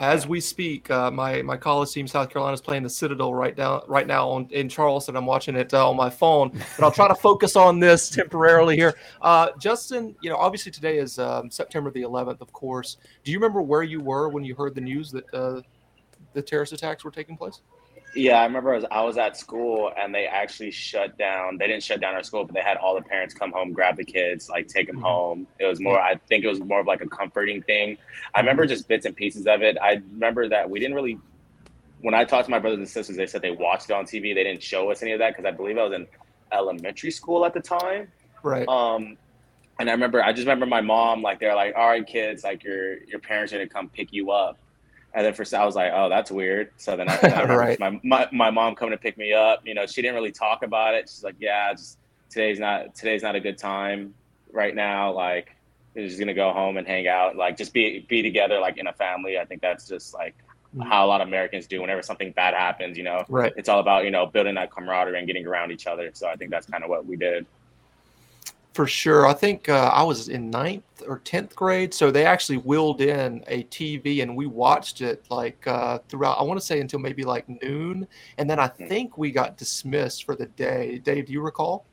[0.00, 3.56] As we speak, uh, my my college team, South Carolina, is playing the Citadel right
[3.56, 3.84] now.
[3.86, 7.06] Right now on, in Charleston, I'm watching it uh, on my phone, but I'll try
[7.06, 8.94] to focus on this temporarily here.
[9.22, 12.96] Uh, Justin, you know, obviously today is um, September the 11th, of course.
[13.22, 15.60] Do you remember where you were when you heard the news that uh,
[16.32, 17.60] the terrorist attacks were taking place?
[18.14, 21.58] Yeah, I remember I was, I was at school and they actually shut down.
[21.58, 23.96] They didn't shut down our school, but they had all the parents come home, grab
[23.96, 25.02] the kids, like take them Mhm.
[25.02, 25.46] home.
[25.58, 27.98] It was more, I think it was more of like a comforting thing.
[28.34, 29.76] I remember just bits and pieces of it.
[29.82, 31.18] I remember that we didn't really,
[32.02, 34.32] when I talked to my brothers and sisters, they said they watched it on TV.
[34.34, 36.06] They didn't show us any of that because I believe I was in
[36.52, 38.12] elementary school at the time.
[38.42, 38.68] Right.
[38.68, 39.16] Um,
[39.80, 42.62] and I remember, I just remember my mom, like, they're like, all right, kids, like,
[42.62, 44.56] your your parents are gonna come pick you up.
[45.14, 46.70] And then first I was like, oh, that's weird.
[46.76, 47.78] So then I, I Right.
[47.78, 49.60] my, my my mom coming to pick me up.
[49.64, 51.08] You know, she didn't really talk about it.
[51.08, 51.98] She's like, yeah, just
[52.30, 54.14] today's not today's not a good time
[54.52, 55.12] right now.
[55.12, 55.54] Like,
[55.94, 57.36] we're just gonna go home and hang out.
[57.36, 59.38] Like, just be be together, like in a family.
[59.38, 60.34] I think that's just like
[60.76, 60.88] Mhm.
[60.88, 62.98] how a lot of Americans do whenever something bad happens.
[62.98, 63.52] You know, Right.
[63.56, 66.10] it's all about you know building that camaraderie and getting around each other.
[66.14, 67.46] So I think that's kind of what we did.
[68.74, 69.24] For sure.
[69.24, 71.94] I think uh, I was in ninth or 10th grade.
[71.94, 76.42] So they actually wheeled in a TV and we watched it like uh, throughout, I
[76.42, 78.08] want to say until maybe like noon.
[78.36, 80.98] And then I think we got dismissed for the day.
[80.98, 81.86] Dave, do you recall?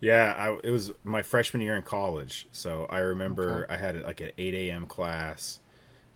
[0.00, 4.20] Yeah, I, it was my freshman year in college, so I remember I had like
[4.20, 4.86] an eight a.m.
[4.86, 5.60] class,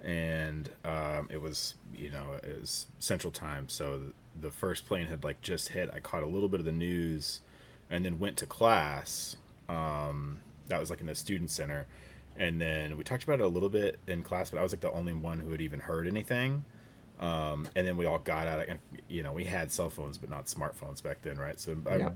[0.03, 4.03] and um, it was you know it was Central Time, so
[4.39, 5.91] the first plane had like just hit.
[5.95, 7.41] I caught a little bit of the news,
[7.89, 9.37] and then went to class.
[9.71, 11.87] Um, that was like in the student center,
[12.37, 14.81] and then we talked about it a little bit in class, but I was like
[14.81, 16.65] the only one who had even heard anything.
[17.21, 18.79] Um, and then we all got out, and
[19.09, 21.59] you know we had cell phones, but not smartphones back then, right?
[21.61, 22.11] So I, Yeah.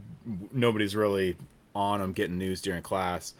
[0.52, 1.36] nobody's really
[1.74, 3.34] on them getting news during class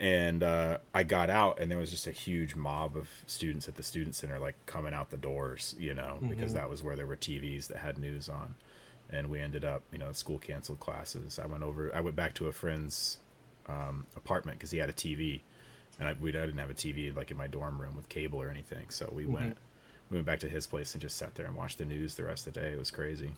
[0.00, 3.74] and uh, I got out, and there was just a huge mob of students at
[3.74, 6.54] the student center, like coming out the doors, you know, because Mhm.
[6.54, 8.54] that was where there were TVs that had news on,
[9.10, 11.38] and we ended up, you know, school canceled classes.
[11.38, 13.18] I went over, I went back to a friend's
[13.68, 15.40] um, apartment because he had a TV,
[15.98, 18.40] and I, we I didn't have a TV like in my dorm room with cable
[18.40, 19.56] or anything, so we went.
[20.10, 22.24] We went back to his place and just sat there and watched the news the
[22.24, 22.72] rest of the day.
[22.72, 23.32] It was crazy.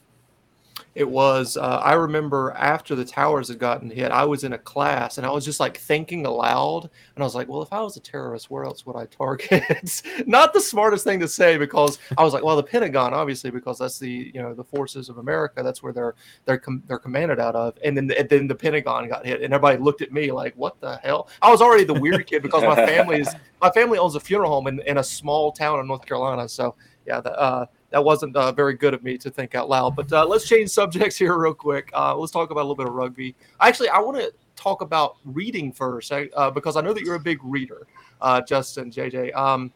[0.95, 1.59] It was.
[1.59, 5.27] Uh, I remember after the towers had gotten hit, I was in a class and
[5.27, 6.85] I was just like thinking aloud,
[7.15, 10.03] and I was like, "Well, if I was a terrorist, where else would I target?"
[10.27, 13.79] Not the smartest thing to say because I was like, "Well, the Pentagon, obviously, because
[13.79, 15.63] that's the you know the forces of America.
[15.63, 16.15] That's where they're
[16.47, 19.53] they're com- they're commanded out of." And then and then the Pentagon got hit, and
[19.53, 22.63] everybody looked at me like, "What the hell?" I was already the weird kid because
[22.63, 25.87] my family is my family owns a funeral home in, in a small town in
[25.87, 26.75] North Carolina, so
[27.07, 29.97] yeah, the, uh, that wasn't uh, very good of me to think out loud.
[29.97, 31.89] But uh, let's change subjects here real quick.
[31.95, 33.35] Uh, let's talk about a little bit of rugby.
[33.59, 37.19] Actually, I want to talk about reading first uh, because I know that you're a
[37.21, 37.87] big reader,
[38.21, 39.35] uh, Justin, JJ.
[39.35, 39.73] Um,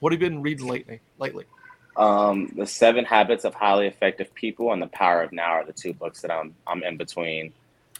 [0.00, 1.00] what have you been reading lately?
[1.18, 1.44] Lately,
[1.98, 5.72] Um, the Seven Habits of Highly Effective People and The Power of Now are the
[5.74, 7.52] two books that I'm I'm in between.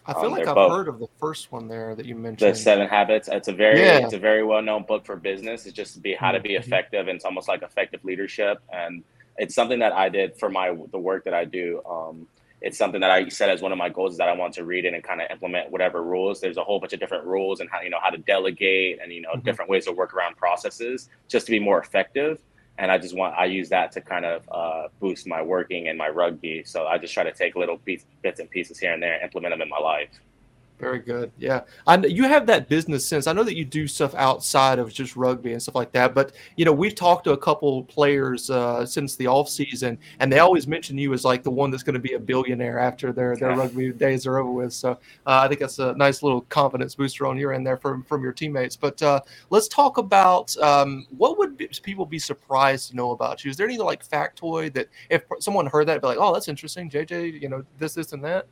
[0.07, 2.54] I feel Um, like I've both- heard of the first one there that you mentioned.
[2.54, 3.28] The Seven Habits.
[3.31, 3.98] It's a very Yeah.
[3.98, 5.66] it's a very well known book for business.
[5.66, 6.61] It's just to be how to be Mhm.
[6.61, 8.62] effective, and it's almost like effective leadership.
[8.72, 9.04] And
[9.38, 11.83] it's something that I did for my the work that I do.
[11.88, 12.27] Um,
[12.61, 14.64] it's something that I set as one of my goals is that I want to
[14.64, 16.40] read it and kind of implement whatever rules.
[16.40, 19.12] There's a whole bunch of different rules and how you know how to delegate and
[19.12, 19.44] you know Mhm.
[19.44, 22.42] different ways to work around processes just to be more effective.
[22.77, 25.96] And I just want I use that to kind of uh, boost my working and
[25.96, 26.62] my rugby.
[26.64, 29.22] So I just try to take little piece, bits and pieces here and there, and
[29.22, 30.11] implement them in my life.
[30.78, 31.32] Very good.
[31.38, 33.26] Yeah, I you have that business sense.
[33.26, 36.14] I know that you do stuff outside of just rugby and stuff like that.
[36.14, 40.32] But you know, we've talked to a couple players uh, since the off season, and
[40.32, 43.12] they always mention you as like the one that's going to be a billionaire after
[43.12, 44.72] their their rugby days are over with.
[44.72, 48.04] So uh, I think that's a nice little confidence booster on your end there from
[48.04, 48.76] from your teammates.
[48.76, 53.44] But uh, let's talk about um, what would be, people be surprised to know about
[53.44, 53.50] you.
[53.50, 56.88] Is there any like factoid that if someone heard that, be like, oh, that's interesting,
[56.88, 58.46] JJ, you know, this, this, and that.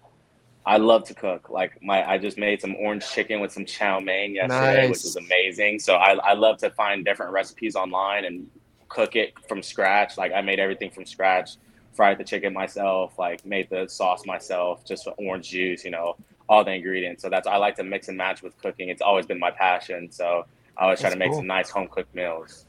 [0.66, 1.48] I love to cook.
[1.48, 4.90] Like my, I just made some orange chicken with some chow mein yesterday, nice.
[4.90, 5.78] which was amazing.
[5.78, 8.50] So I, I love to find different recipes online and
[8.88, 10.18] cook it from scratch.
[10.18, 11.52] Like I made everything from scratch,
[11.92, 16.16] fried the chicken myself, like made the sauce myself, just orange juice, you know,
[16.48, 17.22] all the ingredients.
[17.22, 18.88] So that's I like to mix and match with cooking.
[18.88, 20.10] It's always been my passion.
[20.10, 21.38] So I always that's try to make cool.
[21.38, 22.66] some nice home cooked meals.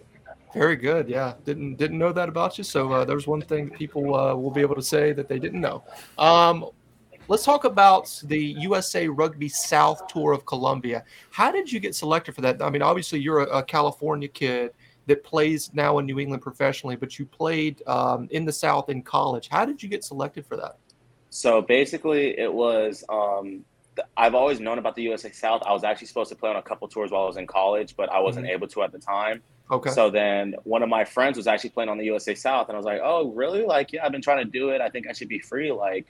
[0.53, 1.09] Very good.
[1.09, 2.63] Yeah, didn't didn't know that about you.
[2.63, 5.61] So uh, there's one thing people uh, will be able to say that they didn't
[5.61, 5.83] know.
[6.17, 6.69] Um,
[7.29, 11.03] Let's talk about the USA Rugby South Tour of Colombia.
[11.29, 12.61] How did you get selected for that?
[12.61, 14.71] I mean, obviously, you're a, a California kid
[15.07, 19.01] that plays now in New England professionally, but you played um, in the South in
[19.01, 19.49] college.
[19.49, 20.77] How did you get selected for that?
[21.29, 23.65] So basically, it was um,
[24.15, 25.61] I've always known about the USA South.
[25.65, 27.95] I was actually supposed to play on a couple tours while I was in college,
[27.97, 28.53] but I wasn't mm-hmm.
[28.53, 29.41] able to at the time.
[29.69, 29.89] Okay.
[29.89, 32.77] So then one of my friends was actually playing on the USA South, and I
[32.77, 33.63] was like, "Oh, really?
[33.63, 34.79] Like, yeah, I've been trying to do it.
[34.79, 35.73] I think I should be free.
[35.73, 36.07] Like,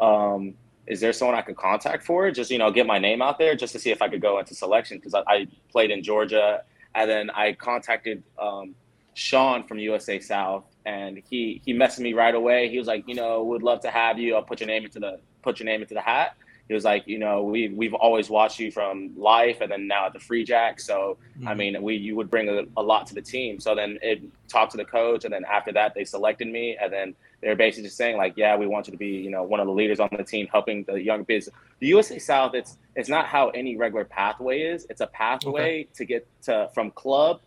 [0.00, 0.54] um,
[0.86, 2.30] is there someone I could contact for?
[2.30, 4.38] Just you know, get my name out there just to see if I could go
[4.38, 6.62] into selection because I, I, played in Georgia,
[6.94, 8.74] and then I contacted um,
[9.14, 12.68] Sean from USA South, and he he messaged me right away.
[12.68, 14.34] He was like, you know, would love to have you.
[14.34, 16.36] I'll put your name into the put your name into the hat.
[16.68, 20.06] He was like, you know, we we've always watched you from life, and then now
[20.06, 20.80] at the Free Jack.
[20.80, 21.48] So mm-hmm.
[21.48, 23.60] I mean, we you would bring a, a lot to the team.
[23.60, 26.92] So then it talked to the coach, and then after that they selected me, and
[26.92, 29.60] then they're basically just saying like, yeah, we want you to be, you know, one
[29.60, 31.48] of the leaders on the team, helping the young biz.
[31.78, 34.86] The USA South, it's it's not how any regular pathway is.
[34.90, 35.88] It's a pathway okay.
[35.94, 37.40] to get to from club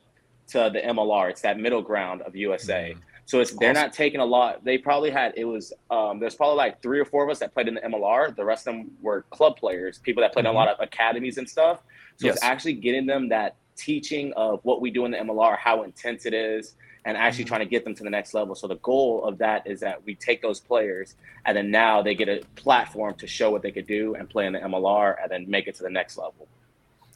[0.47, 1.30] to the MLR.
[1.30, 2.91] It's that middle ground of USA.
[2.91, 3.01] Mm-hmm.
[3.25, 4.63] So it's they're not taking a lot.
[4.63, 7.54] They probably had it was um, there's probably like three or four of us that
[7.54, 8.36] played in the MLR.
[8.36, 10.51] The rest of them were club players, people that played mm-hmm.
[10.51, 11.82] in a lot of academies and stuff.
[12.17, 12.36] So yes.
[12.36, 16.25] it's actually getting them that teaching of what we do in the MLR, how intense
[16.25, 17.49] it is, and actually mm-hmm.
[17.49, 18.55] trying to get them to the next level.
[18.55, 22.15] So the goal of that is that we take those players and then now they
[22.15, 25.31] get a platform to show what they could do and play in the MLR and
[25.31, 26.47] then make it to the next level.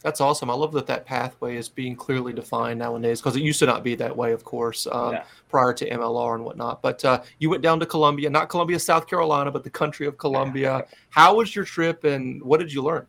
[0.02, 0.50] That's awesome.
[0.50, 3.82] I love that that pathway is being clearly defined nowadays because it used to not
[3.82, 5.24] be that way, of course, um, yeah.
[5.48, 6.82] prior to MLR and whatnot.
[6.82, 10.18] But uh, you went down to Colombia, not Columbia, South Carolina, but the country of
[10.18, 10.86] Colombia.
[11.10, 13.06] How was your trip and what did you learn?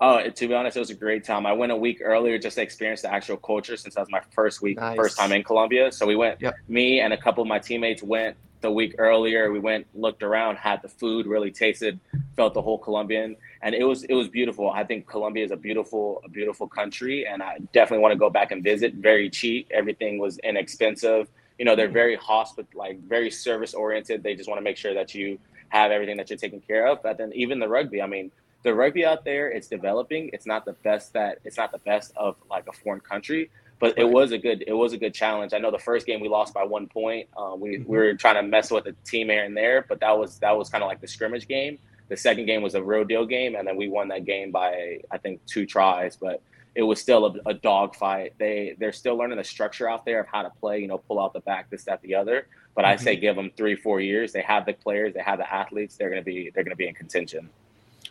[0.00, 1.46] Oh, to be honest, it was a great time.
[1.46, 4.20] I went a week earlier just to experience the actual culture since that was my
[4.32, 4.96] first week, nice.
[4.96, 5.90] first time in Colombia.
[5.90, 6.54] So we went, yep.
[6.68, 9.50] me and a couple of my teammates went the week earlier.
[9.50, 11.98] We went, looked around, had the food, really tasted,
[12.34, 14.70] felt the whole Colombian, and it was it was beautiful.
[14.70, 18.28] I think Colombia is a beautiful, a beautiful country, and I definitely want to go
[18.28, 18.94] back and visit.
[18.94, 21.28] Very cheap, everything was inexpensive.
[21.58, 21.94] You know, they're mm.
[21.94, 24.22] very hospit, like very service oriented.
[24.22, 25.38] They just want to make sure that you
[25.70, 27.02] have everything that you're taking care of.
[27.02, 28.30] But then even the rugby, I mean
[28.66, 30.28] the rugby out there it's developing.
[30.32, 33.48] It's not the best that it's not the best of like a foreign country
[33.78, 35.54] but it was a good it was a good challenge.
[35.54, 37.90] I know the first game we lost by one point um, we, mm-hmm.
[37.90, 40.50] we were trying to mess with the team here and there but that was that
[40.58, 41.78] was kind of like the scrimmage game.
[42.08, 44.98] The second game was a real deal game and then we won that game by
[45.12, 46.42] i think two tries but
[46.74, 50.20] it was still a, a dog fight they they're still learning the structure out there
[50.20, 52.84] of how to play you know pull out the back this that the other but
[52.84, 52.92] mm-hmm.
[52.92, 54.32] i say give them three four years.
[54.32, 56.82] They have the players they have the athletes they're going to be they're going to
[56.84, 57.50] be in contention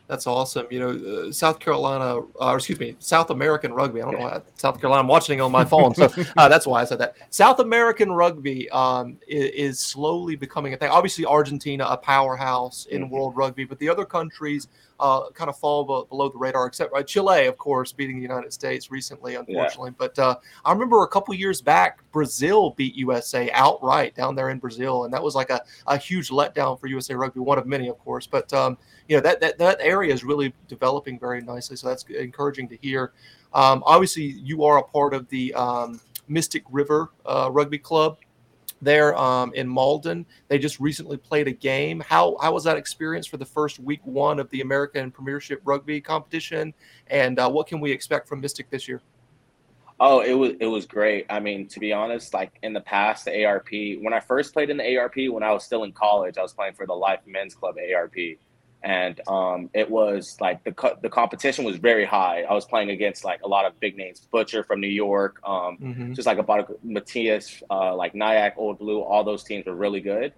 [0.08, 0.68] that's awesome.
[0.70, 4.02] You know, uh, South Carolina, uh, or excuse me, South American rugby.
[4.02, 5.02] I don't know why South Carolina.
[5.02, 7.15] I'm watching it on my phone, so uh, that's why I said that.
[7.30, 10.89] South American rugby um, is, is, slowly becoming a thing.
[10.89, 13.13] Obviously, Argentina, a powerhouse in mm-hmm.
[13.13, 14.68] world rugby, but the other countries
[14.99, 18.53] uh, kind of fall below the radar, except uh, Chile, of course, beating the United
[18.53, 19.89] States recently, unfortunately.
[19.89, 19.95] Yeah.
[19.97, 24.60] But uh, I remember a couple years back, Brazil beat USA outright down there in
[24.60, 27.88] Brazil, and that was like a, a huge letdown for USA Rugby, one of many,
[27.89, 28.25] of course.
[28.27, 28.77] But um,
[29.08, 32.77] you know that, that that area is really developing very nicely, so that's encouraging to
[32.77, 33.12] hear.
[33.53, 38.17] Um, obviously, you are a part of the um, Mystic River uh, Rugby Club
[38.82, 40.26] there um, in Malden.
[40.48, 42.02] They just recently played a game.
[42.02, 46.02] How how was that experience for the first week one of the American Premiership Rugby
[46.02, 46.74] competition?
[47.08, 49.02] And uh, what can we expect from Mystic this year?
[50.00, 51.26] Oh, it was it was great.
[51.30, 53.70] I mean, to be honest, like in the past, the ARP.
[54.02, 56.54] When I first played in the ARP, when I was still in college, I was
[56.54, 58.15] playing for the Life Men's Club ARP
[58.84, 62.44] and um, it was like the co- the competition was very high.
[62.44, 65.78] I was playing against like a lot of big names, Butcher from New York, um,
[65.82, 66.13] mm-hmm.
[66.13, 69.02] just like about Matthias, uh, like Nyack, Old Blue.
[69.02, 70.34] All those teams were really good.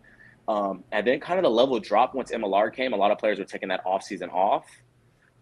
[0.47, 2.93] Um, and then kind of the level dropped once MLR came.
[2.93, 4.65] A lot of players were taking that off season off.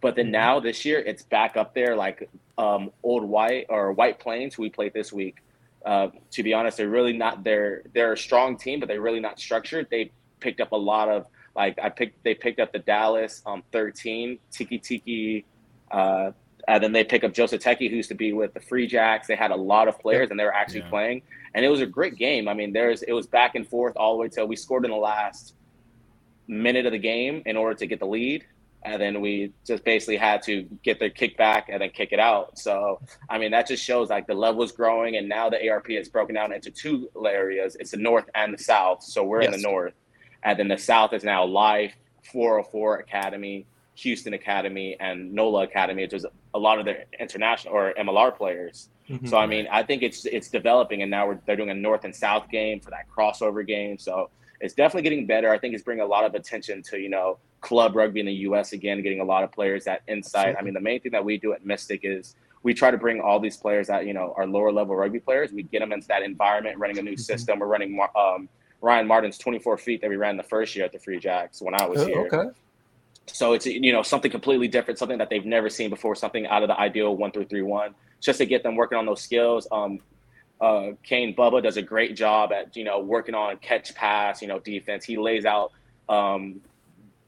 [0.02, 0.32] But then Mhm.
[0.32, 2.28] now this year, it's back up there like
[2.58, 5.38] um, Old White or White Plains, who we played this week.
[5.86, 7.44] Uh, to be honest, they're really not.
[7.44, 9.88] They're they're a strong team, but they're really not structured.
[9.92, 12.24] They picked up a lot of like I picked.
[12.24, 15.46] They picked up the Dallas um, 13 Tiki Tiki.
[15.92, 16.32] Uh,
[16.68, 19.28] and then they pick up Joseph Teki, who used to be with the Free Jacks.
[19.28, 20.90] They had a lot of players, and they were actually Yeah.
[20.90, 21.22] playing,
[21.54, 22.48] and it was a great game.
[22.48, 24.92] I mean, there's it was back and forth all the way till we scored in
[24.92, 25.54] the last
[26.48, 28.46] minute of the game in order to get the lead,
[28.84, 32.20] and then we just basically had to get the kick back and then kick it
[32.20, 32.58] out.
[32.58, 33.00] So,
[33.30, 36.10] I mean, that just shows like the level is growing, and now the ARP is
[36.10, 37.76] broken down into two areas.
[37.80, 39.04] It's the north and the south.
[39.04, 39.94] So we're in the north,
[40.46, 41.94] and then the south is now Life,
[42.32, 43.66] 404 Academy,
[43.96, 48.90] Houston Academy, and NOLA Academy, which is a lot of their international or MLR players.
[49.10, 49.28] Mhm.
[49.28, 52.06] So I mean, I think it's it's developing, and now we're they're doing a north
[52.06, 53.98] and south game for that crossover game.
[53.98, 54.30] So
[54.62, 55.50] it's definitely getting better.
[55.52, 58.34] I think it's bringing a lot of attention to you know club rugby in the
[58.50, 58.74] U.S.
[58.74, 60.56] again, getting a lot of players that insight.
[60.58, 63.20] I mean, the main thing that we do at Mystic is we try to bring
[63.22, 65.52] all these players that you know are lower level rugby players.
[65.52, 67.20] We get them into that environment, running a new Mhm.
[67.20, 67.60] system.
[67.60, 68.50] We're running um,
[68.82, 71.74] Ryan Martin's 24 feet that we ran the first year at the Free Jacks when
[71.74, 72.30] I was Oh, here.
[72.32, 72.50] okay.
[73.28, 76.62] So it's you know something completely different, something that they've never seen before, something out
[76.62, 79.68] of the ideal one through three one, just to get them working on those skills.
[79.72, 80.00] Um,
[80.62, 84.48] uh, Kane Bubba does a great job at you know working on catch pass, you
[84.48, 85.04] know defense.
[85.06, 85.72] He lays out
[86.08, 86.62] um,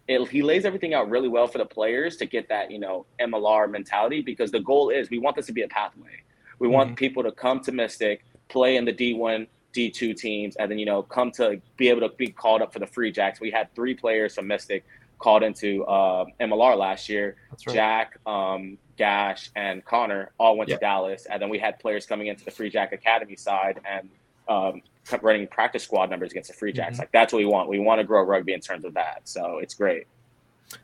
[0.08, 3.08] it, he lays everything out really well for the players to get that you know
[3.20, 6.22] MLR mentality because the goal is we want this to be a pathway.
[6.60, 9.48] We want people to come to Mystic, play in the D1,
[9.78, 12.80] D2 teams, and then you know come to be able to be called up for
[12.80, 13.40] the Free Jacks.
[13.40, 14.84] We had three players from Mystic
[15.20, 17.36] called into uh, MLR last year.
[17.68, 17.76] Right.
[17.76, 20.76] Jack, um, Gash, and Connor all went Yeah.
[20.78, 24.10] to Dallas, and then we had players coming into the Free Jack Academy side and
[24.50, 24.82] um,
[25.22, 26.96] running practice squad numbers against the Free Jacks.
[26.98, 27.00] Mhm.
[27.02, 27.70] Like that's what we want.
[27.70, 29.22] We want to grow rugby in terms of that.
[29.26, 30.08] So it's great.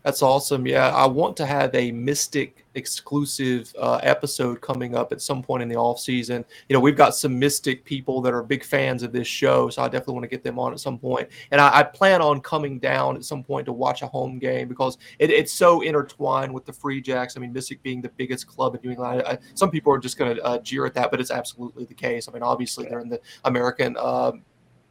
[0.03, 0.65] That's awesome.
[0.65, 5.61] Yeah, I want to have a Mystic exclusive uh, episode coming up at some point
[5.61, 6.45] in the off season.
[6.69, 9.81] You know, we've got some Mystic people that are big fans of this show, so
[9.81, 11.27] I definitely want to get them on at some point.
[11.51, 14.67] And I, I plan on coming down at some point to watch a home game
[14.67, 17.35] because it, it's so intertwined with the Free Jacks.
[17.35, 19.23] I mean, Mystic being the biggest club in New England.
[19.25, 21.85] I, I, some people are just going to uh, jeer at that, but it's absolutely
[21.85, 22.27] the case.
[22.27, 23.97] I mean, obviously they're in the American.
[23.97, 24.43] um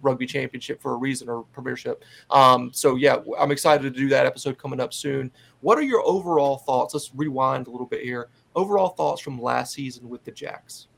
[0.03, 4.27] rugby championship for a reason or premiership um, so yeah, I'm excited to do that
[4.27, 5.31] episode coming up soon.
[5.61, 6.95] What are your overall thoughts?
[6.95, 8.29] Let's rewind a little bit here.
[8.55, 10.89] Overall thoughts from last season with the Jacks.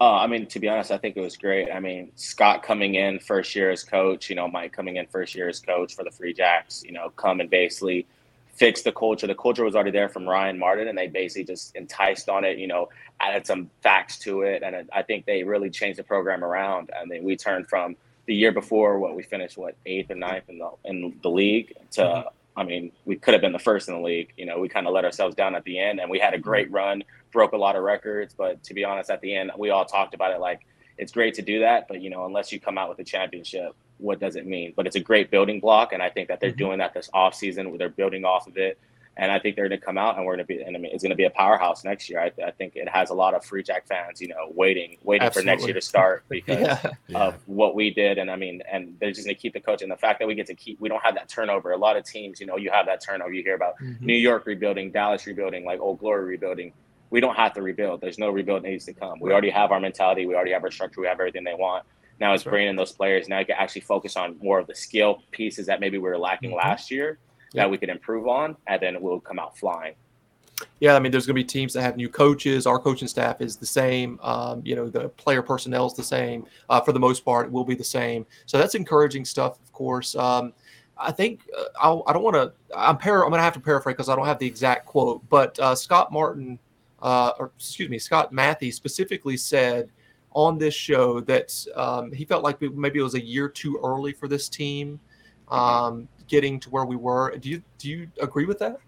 [0.00, 1.70] Uh, I mean, to be honest, I think it was great.
[1.70, 5.34] I mean, Scott coming in first year as coach, you know, Mike coming in first
[5.34, 8.06] year as coach for the Free Jacks, you know, come and basically
[8.54, 9.26] fix the culture.
[9.26, 12.58] The culture was already there from Ryan Martin, and they basically just enticed on it,
[12.58, 12.88] you know,
[13.20, 14.62] added some facts to it.
[14.62, 16.90] And I- I think they really changed the program around.
[16.98, 17.96] I mean, we turned from
[18.26, 21.74] the year before, what we finished, what, eighth or ninth in the, in the league
[21.92, 22.28] to, Mhm.
[22.56, 24.32] I mean, we could have been the first in the league.
[24.36, 26.38] You know, we kind of let ourselves down at the end, and we had a
[26.38, 27.02] great run,
[27.32, 28.32] broke a lot of records.
[28.32, 30.60] But to be honest, at the end, we all talked about it like
[30.96, 33.74] it's great to do that, but you know, unless you come out with a championship,
[33.98, 34.72] what does it mean?
[34.76, 36.56] But it's a great building block, and I think that they're Mhm.
[36.56, 38.78] doing that this off season, where they're building off of it.
[39.16, 40.80] And I think they're going to come out, and we're going to be, and I
[40.80, 42.18] mean, it's going to be a powerhouse next year.
[42.20, 45.30] I, I think it has a lot of Free Jack fans, you know, waiting, waiting
[45.30, 47.18] for next year to start because Yeah, Yeah.
[47.18, 48.18] of what we did.
[48.18, 49.82] And I mean, and they're just going to keep the coach.
[49.82, 51.70] And the fact that we get to keep, we don't have that turnover.
[51.70, 53.32] A lot of teams, you know, you have that turnover.
[53.32, 54.00] You hear about Mhm.
[54.00, 56.72] New York rebuilding, Dallas rebuilding, like Old Glory rebuilding.
[57.10, 58.00] We don't have to rebuild.
[58.00, 59.20] There's no rebuild that needs to come.
[59.20, 60.26] We already have our mentality.
[60.26, 61.00] We already have our structure.
[61.00, 61.84] We have everything they want.
[62.18, 63.28] Now it's bringing in those players.
[63.28, 66.18] Now you can actually focus on more of the skill pieces that maybe we were
[66.18, 66.56] lacking Mhm.
[66.56, 67.18] last year.
[67.54, 69.94] That we could improve on, and then we'll come out flying.
[70.80, 70.94] yeah.
[70.94, 72.66] I mean, there's going to be teams that have new coaches.
[72.66, 74.18] Our coaching staff is the same.
[74.22, 76.46] Um, you know, the player personnel is the same.
[76.68, 78.26] Uh, for the most part, it will be the same.
[78.46, 80.16] So that's encouraging stuff, of course.
[80.16, 80.52] Um,
[80.98, 82.52] I think uh, I'll, I don't want to.
[82.76, 85.28] I'm par- I'm going to have to paraphrase because I don't have the exact quote.
[85.28, 86.58] But uh, Scott Martin,
[87.02, 89.90] uh, or excuse me, Scott Mathie specifically said
[90.32, 94.12] on this show that um, he felt like maybe it was a year too early
[94.12, 94.98] for this team
[95.48, 97.36] um, getting to where we were.
[97.36, 98.78] Do you do you agree with that?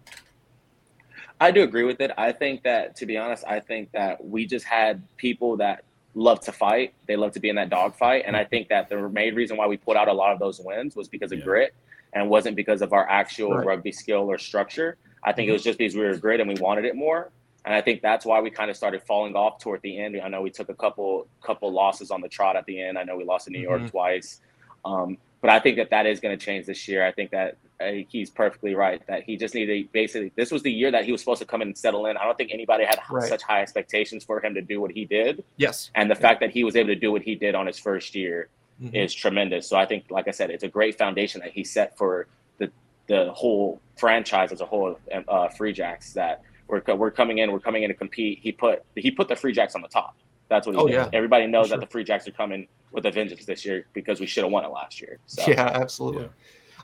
[1.40, 2.10] I do agree with it.
[2.16, 5.84] I think that, to be honest, I think that we just had people that
[6.14, 6.94] love to fight.
[7.06, 8.24] They love to be in that dogfight.
[8.26, 10.60] And I think that the main reason why we put out a lot of those
[10.60, 11.44] wins was because of Yeah.
[11.44, 11.74] grit
[12.14, 13.66] and wasn't because of our actual Right.
[13.66, 14.96] rugby skill or structure.
[15.22, 17.30] I think it was just because we were grit and we wanted it more.
[17.66, 20.18] And I think that's why we kind of started falling off toward the end.
[20.18, 22.96] I know we took a couple couple losses on the trot at the end.
[22.96, 23.90] I know we lost to New York Mhm.
[23.90, 24.40] twice.
[24.86, 27.04] Um, but I think that that is going to change this year.
[27.06, 30.62] I think that uh, he's perfectly right that he just needed to basically this was
[30.62, 32.16] the year that he was supposed to come in and settle in.
[32.16, 33.28] I don't think anybody had Right.
[33.28, 35.90] such high expectations for him to do what he did, Yes.
[35.94, 38.14] and the fact that he was able to do what he did on his first
[38.14, 38.48] year
[38.82, 38.94] Mhm.
[38.94, 39.66] is tremendous.
[39.68, 42.26] So I think, like I said, it's a great foundation that he set for
[42.58, 42.70] the
[43.06, 47.60] the whole franchise as a whole, uh, Free Jacks that we're we're coming in, we're
[47.60, 48.38] coming in to compete.
[48.42, 50.16] He put he put the Free Jacks on the top.
[50.48, 50.94] That's what he Oh, did.
[50.94, 51.08] yeah.
[51.12, 51.78] Everybody knows sure.
[51.78, 54.52] that the Free Jacks are coming with a vengeance this year because we should have
[54.52, 55.18] won it last year.
[55.26, 56.22] So Yeah, absolutely.
[56.22, 56.28] Yeah.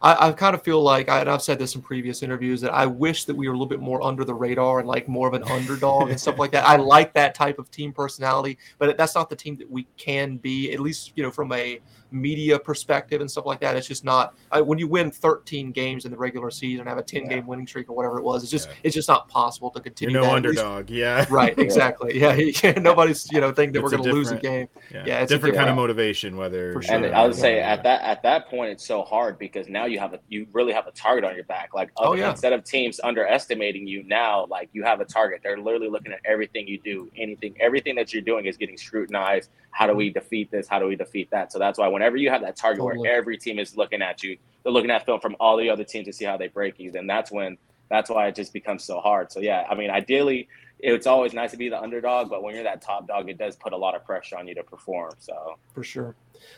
[0.03, 2.75] I, I kind of feel like, I, and I've said this in previous interviews, that
[2.75, 5.29] I wish that we were a little bit more under the radar and like more
[5.29, 6.67] of an underdog and stuff like that.
[6.67, 10.39] I like that type of team personality, but that's not the team that we can
[10.39, 11.79] be, at least, you know, from a
[12.13, 13.77] media perspective and stuff like that.
[13.77, 16.99] It's just not, I, when you win 13 games in the regular season, and have
[16.99, 18.75] a 10 game winning streak or whatever it was, it's just, Yeah.
[18.85, 20.15] it's just not possible to You're continue.
[20.15, 20.91] no that, at least- underdog.
[20.91, 21.25] Yeah.
[21.31, 22.19] Right, exactly.
[22.21, 24.69] Yeah, yeah, nobody's you know think that It's we're going to lose a game.
[24.93, 25.05] Yeah.
[25.07, 26.95] Yeah, it's a different kind of motivation, whether For sure.
[26.97, 29.99] And I would say at that at that point it's so hard because now you
[29.99, 31.71] have a you really have a target on your back.
[31.75, 32.31] Like Oh, yeah.
[32.31, 35.41] instead of teams underestimating you now, like you have a target.
[35.43, 39.51] They're literally looking at everything you do, anything, everything that you're doing is getting scrutinized.
[39.73, 40.69] How do we defeat this?
[40.69, 41.53] How do we defeat that?
[41.53, 43.01] So that's why whenever you have that target Totally.
[43.01, 45.85] where every team is looking at you, they're looking at film from all the other
[45.85, 46.91] teams to see how they break you.
[46.91, 47.59] Then that's when
[47.89, 49.33] that's why it just becomes so hard.
[49.33, 50.49] So yeah, I mean, ideally,
[50.79, 53.57] it's always nice to be the underdog, but when you're that top dog, it does
[53.57, 55.13] put a lot of pressure on you to perform.
[55.19, 55.59] So.
[55.75, 56.15] for sure.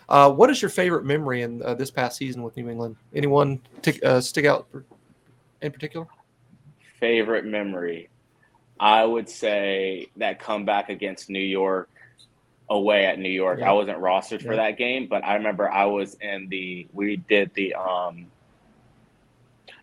[0.08, 2.96] Uh, what is your favorite memory in uh, this past season with New England?
[3.14, 4.68] Anyone tick uh, stick out
[5.60, 6.06] in particular?
[7.04, 8.08] favorite memory,
[8.80, 11.90] I would say that comeback against New York
[12.70, 13.60] away at New York.
[13.60, 13.70] Yeah.
[13.70, 17.50] I wasn't rostered for that game, but I remember I was in the we did
[17.54, 18.26] the um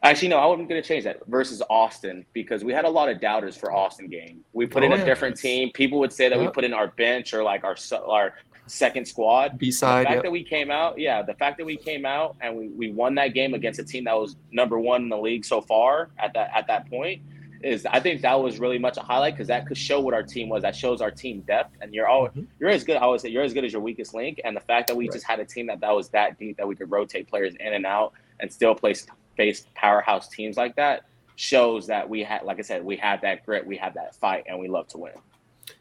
[0.03, 3.07] Actually, no, I wasn't going to change that versus Austin because we had a lot
[3.07, 4.43] of doubters for Austin game.
[4.51, 5.05] We put Oh, in a yeah.
[5.05, 5.69] different team.
[5.73, 7.75] People would say that we put in our bench or like our
[8.07, 8.33] our
[8.65, 10.21] second squad B the fact Yeah.
[10.21, 13.13] that we came out, yeah, the fact that we came out and we, we won
[13.15, 16.33] that game against a team that was number one in the league so far at
[16.33, 17.21] that at that point
[17.63, 20.23] is I think that was really much a highlight because that could show what our
[20.23, 20.61] team was.
[20.63, 22.47] That shows our team depth, and you're all Mhm.
[22.59, 22.97] you're as good.
[22.97, 25.05] I would say you're as good as your weakest link, and the fact that we
[25.05, 25.13] Right.
[25.13, 27.73] just had a team that that was that deep that we could rotate players in
[27.73, 29.05] and out and still place
[29.37, 31.03] face powerhouse teams like that
[31.37, 34.43] shows that we had, like I said, we had that grit, we had that fight,
[34.47, 35.13] and we love to win.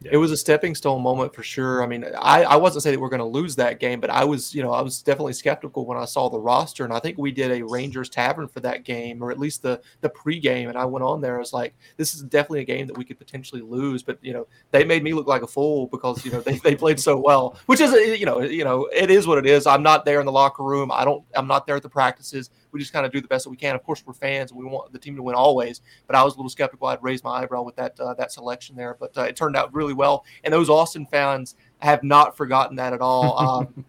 [0.03, 1.83] It was a stepping stone moment for sure.
[1.83, 4.25] I mean, I, I wasn't saying that we're going to lose that game, but I
[4.25, 7.19] was, you know, I was definitely skeptical when I saw the roster, and I think
[7.19, 10.71] we did a Rangers Tavern for that game, or at least the the pregame.
[10.71, 13.05] And I went on there, I was like, this is definitely a game that we
[13.05, 16.33] could potentially lose, but you know, they made me look like a fool because you
[16.33, 19.37] know they, they played so well, which is you know you know it is what
[19.37, 19.67] it is.
[19.67, 20.91] I'm not there in the locker room.
[20.91, 21.23] I don't.
[21.35, 22.49] I'm not there at the practices.
[22.73, 23.75] We just kind of do the best that we can.
[23.75, 25.81] Of course, we're fans and we want the team to win always.
[26.07, 26.89] But I was a little skeptical.
[26.89, 29.73] I'd raise my eyebrow with that uh, that selection there, but uh, it turned out
[29.75, 30.25] really well.
[30.45, 33.39] And those Austin fans have not forgotten that at all.
[33.51, 33.85] Um,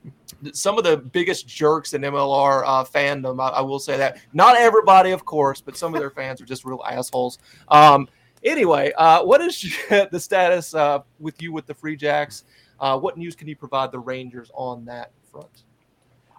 [0.53, 4.17] some of the biggest jerks in MLR uh, fandom, I, I will say that.
[4.33, 7.37] Not everybody, of course, but some of their fans are just real assholes.
[7.67, 8.07] Um,
[8.43, 12.43] anyway, uh, what is the status uh, with you with the Free Jacks?
[12.79, 15.63] Uh, what news can you provide the Rangers on that front?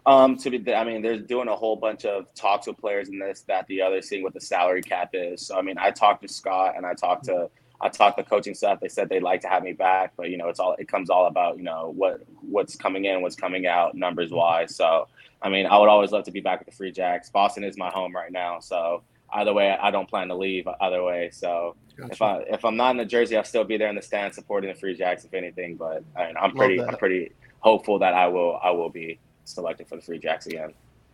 [0.05, 3.23] Um, to be, I mean, they're doing a whole bunch of talks with players and
[3.23, 5.47] this, that, the other, seeing what the salary cap is.
[5.47, 7.49] So, I mean, I talked to Scott and I talked to,
[7.81, 8.81] I talked to coaching staff.
[8.81, 11.09] They said they'd like to have me back, but you know, it's all, it comes
[11.09, 14.75] all about, you know, what, what's coming in, what's coming out numbers wise.
[14.75, 15.07] So,
[15.41, 17.31] I mean, I would always love to be back with the Free Jacks.
[17.31, 18.59] Boston is my home right now.
[18.59, 21.31] So either way, I don't plan to leave either way.
[21.33, 21.77] So
[22.11, 24.35] if I, if I'm not in the Jersey, I'll still be there in the stands
[24.35, 26.81] supporting the Free Jacks, if anything, but I mean, I'm Love pretty.
[26.81, 30.73] I'm pretty hopeful that I will, I will be selected for the Free Jacks again.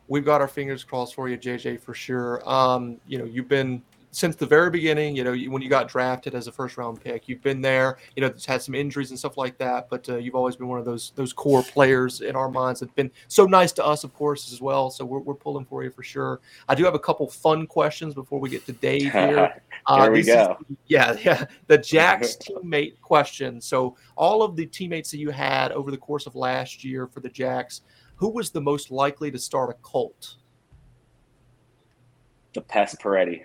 [0.09, 2.49] we've got our fingers crossed for you, JJ, for sure.
[2.49, 5.15] Um, you know, you've been since the very beginning.
[5.15, 7.99] You know, you, when you got drafted as a first round pick, you've been there.
[8.17, 10.67] You know, it's had some injuries and stuff like that, but uh, you've always been
[10.67, 12.81] one of those those core players in our minds.
[12.81, 14.91] That's been so nice to us, of course, as well.
[14.91, 16.41] So we're, we're pulling for you for sure.
[16.71, 19.61] I do have a couple fun questions before we get to Dave here.
[19.87, 20.57] Uh, Here we this is- go.
[20.87, 21.45] yeah, yeah.
[21.67, 23.61] The Jacks teammate question.
[23.61, 27.21] So, all of the teammates that you had over the course of last year for
[27.21, 27.83] the Jacks,
[28.19, 30.37] who was the most likely to start a cult?
[32.55, 33.45] the pest Parete.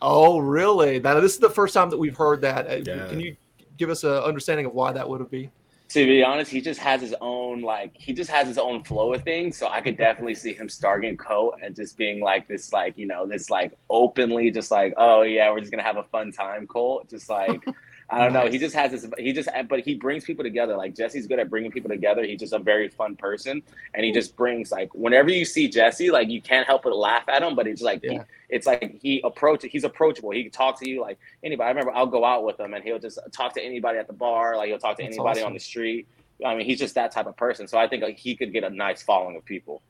[0.00, 1.00] Oh, really?
[1.00, 2.66] Now, this is the first time that we've heard that.
[2.66, 3.08] Uh, Yeah.
[3.08, 3.36] Can you
[3.76, 5.50] give us an understanding of why that would have been?
[5.90, 9.14] To be honest, he just has his own like he just has his own flow
[9.14, 9.56] of things.
[9.56, 13.06] So I could definitely see him starting Coat and just being like this, like you
[13.06, 16.66] know, this like openly, just like oh yeah, we're just gonna have a fun time,
[16.66, 17.08] Colt.
[17.08, 17.64] Just like
[18.10, 19.06] I don't know, he just has this.
[19.18, 20.76] He just but he brings people together.
[20.76, 22.24] Like Jesse's good at bringing people together.
[22.24, 24.14] He's just a very fun person, and he hmm.
[24.14, 27.54] just brings like whenever you see Jesse, like you can't help but laugh at him.
[27.54, 30.30] But it's like he, it's like he approach he's approachable.
[30.30, 31.66] He can talk to you like anybody.
[31.66, 34.14] I remember I'll go out with him and he'll just talk to anybody at the
[34.14, 35.48] bar, like he'll talk to That's anybody awesome.
[35.48, 36.06] on the street.
[36.44, 37.66] I mean, he's just that type of person.
[37.66, 39.82] So I think like, he could get a nice following of people.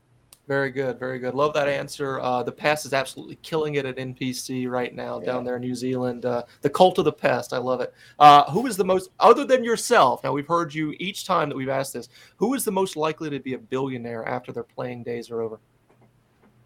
[0.49, 1.35] Very good, very good.
[1.35, 2.19] Love that answer.
[2.21, 5.75] Uh, the Pest is absolutely killing it at NPC right now down there in New
[5.75, 6.25] Zealand.
[6.25, 7.93] Uh, the cult of the Pest, I love it.
[8.17, 10.23] Uh, who is the most, other than yourself?
[10.23, 12.09] Now we've heard you each time that we've asked this.
[12.37, 15.59] Who is the most likely to be a billionaire after their playing days are over?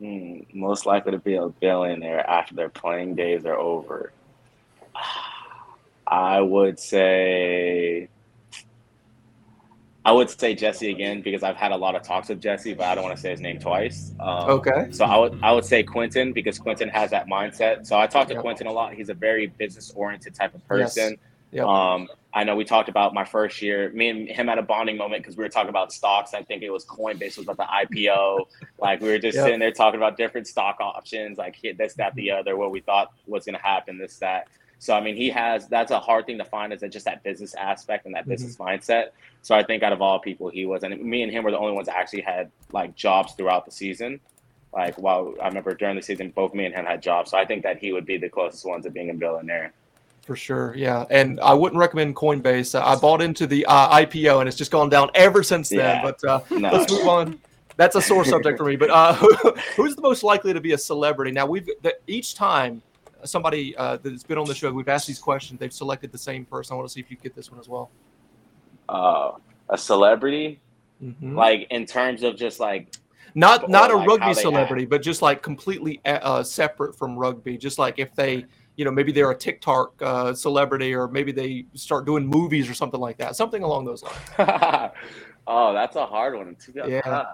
[0.01, 4.13] Mm, most likely to be a billionaire after their playing days are over.
[6.07, 8.07] I would say
[10.05, 12.85] I would say Jesse again because I've had a lot of talks with Jesse, but
[12.87, 14.11] I don't want to say his name twice.
[14.19, 14.87] Um, Okay.
[14.91, 17.85] So I would I would say Quentin because Quentin has that mindset.
[17.87, 18.41] So I talk to Yep.
[18.41, 18.93] Quentin a lot.
[18.93, 20.95] He's a very business oriented type of Yes.
[20.95, 21.17] person.
[21.51, 21.65] Yep.
[21.65, 23.91] Um, I know we talked about my first year.
[23.91, 26.33] Me and him had a bonding moment because we were talking about stocks.
[26.33, 27.63] I think it was Coinbase was about the
[27.95, 28.47] IPO.
[28.79, 29.45] like we were just Yep.
[29.45, 33.11] sitting there talking about different stock options, like this, that, the other, what we thought
[33.27, 34.47] was going to happen, this, that.
[34.83, 35.65] So I mean, he has.
[35.69, 38.31] That's a hard thing to find is that just that business aspect and that Mhm.
[38.31, 39.11] business mindset.
[39.41, 41.57] So I think out of all people, he was, and me and him were the
[41.57, 44.19] only ones that actually had like jobs throughout the season.
[44.73, 47.31] Like while I remember during the season, both me and him had jobs.
[47.31, 49.71] So I think that he would be the closest one to being a billionaire.
[50.25, 52.77] For sure, yeah, and I wouldn't recommend Coinbase.
[52.77, 55.79] Uh, I bought into the uh, IPO, and it's just gone down ever since then.
[55.79, 56.01] Yeah.
[56.01, 56.71] But uh, No.
[56.73, 57.39] let's move on.
[57.77, 58.75] That's a sore subject for me.
[58.75, 59.13] But uh,
[59.77, 61.31] who's the most likely to be a celebrity?
[61.31, 62.81] Now we've the, each time
[63.25, 65.59] somebody uh, that's been on the show, we've asked these questions.
[65.59, 66.73] They've selected the same person.
[66.73, 67.89] I want to see if you get this one as well.
[68.89, 69.31] Uh,
[69.69, 70.59] a celebrity,
[71.01, 71.35] Mhm.
[71.35, 72.95] like in terms of just like
[73.35, 77.57] Not not a like rugby celebrity, but just like completely uh, uh, separate from rugby.
[77.57, 78.45] Just like if they,
[78.75, 82.73] you know, maybe they're a TikTok uh, celebrity, or maybe they start doing movies or
[82.73, 83.35] something like that.
[83.35, 84.19] Something along those lines.
[85.47, 86.55] oh, that's a hard one.
[86.73, 87.25] Yeah.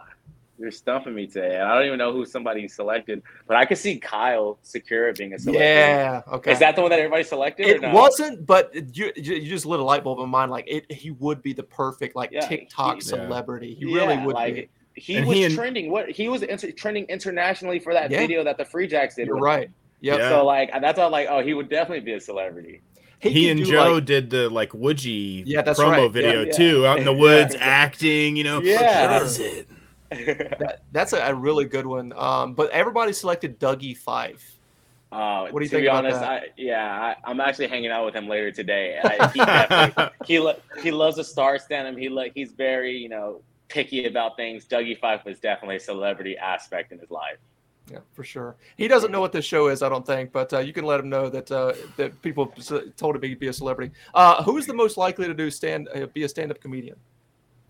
[0.59, 3.77] You're stumping me today, and I don't even know who somebody selected, but I could
[3.77, 5.63] see Kyle Secura being a celebrity.
[5.65, 6.21] Yeah.
[6.33, 6.51] Okay.
[6.51, 7.65] Is that the one that everybody selected?
[7.65, 7.93] or it no?
[7.93, 10.51] wasn't, but you you just lit a light bulb in mind.
[10.51, 13.73] Like it, he would be the perfect like Yeah, TikTok he- celebrity.
[13.73, 14.69] He Yeah, really would like, be.
[14.95, 15.89] He And was he and- trending.
[15.91, 18.19] What he was inter- trending internationally for that Yeah.
[18.19, 19.27] video that the Free Jacks did.
[19.27, 19.69] You're right.
[20.01, 20.19] Yep.
[20.19, 20.29] Yeah.
[20.29, 21.09] So like that's all.
[21.09, 22.81] Like oh, he would definitely be a celebrity.
[23.21, 26.11] He, could and Joe like- did the like Woodgie Yeah, that's promo right.
[26.11, 26.51] video Yeah, yeah.
[26.51, 27.19] too, out in the Yeah.
[27.19, 28.35] woods acting.
[28.35, 29.13] You know, Yeah.
[29.13, 29.69] what is it?
[30.59, 32.13] that, that's a, a really good one.
[32.15, 34.55] Um, but everybody selected Dougie Fife.
[35.11, 36.29] Uh, What do you to think be about honest, that?
[36.29, 38.99] I, yeah, I, I'm actually hanging out with him later today.
[39.03, 41.97] I, he he lo- he loves a star stand.
[41.97, 44.65] He like he's very you know picky about things.
[44.65, 47.37] Dougie Fife was definitely a celebrity aspect in his life.
[47.91, 48.55] Yeah, for sure.
[48.77, 50.99] He doesn't know what this show is, I don't think, but uh, you can let
[50.99, 52.53] him know that uh, that people
[52.97, 53.91] told him he'd be a celebrity.
[54.13, 56.97] Uh, who is the most likely to do stand uh, be a stand up comedian?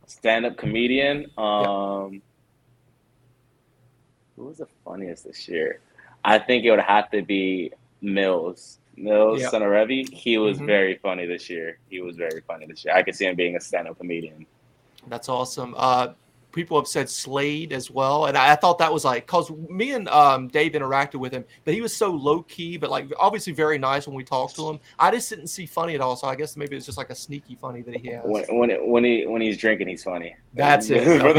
[0.07, 1.27] Stand up comedian.
[1.37, 2.21] Um,
[4.39, 5.81] who was the funniest this year?
[6.23, 7.71] I think it would have to be
[8.01, 8.79] Mills.
[8.95, 9.49] Mills, Yeah.
[9.49, 10.09] son of Revy.
[10.11, 10.65] He was Mhm.
[10.65, 11.77] very funny this year.
[11.89, 12.95] He was very funny this year.
[12.95, 14.45] I could see him being a stand up comedian.
[15.07, 15.75] That's awesome.
[15.77, 16.13] Uh,
[16.51, 19.91] people have said Slade as well, and I, I thought that was like because me
[19.91, 23.53] and um, Dave interacted with him, but he was so low key, but like obviously
[23.53, 24.79] very nice when we talked to him.
[24.97, 27.15] I just didn't see funny at all, so I guess maybe it's just like a
[27.15, 28.21] sneaky funny that he has.
[28.25, 30.35] When when it, when he when he's drinking, he's funny.
[30.53, 31.03] That's it.
[31.05, 31.33] That-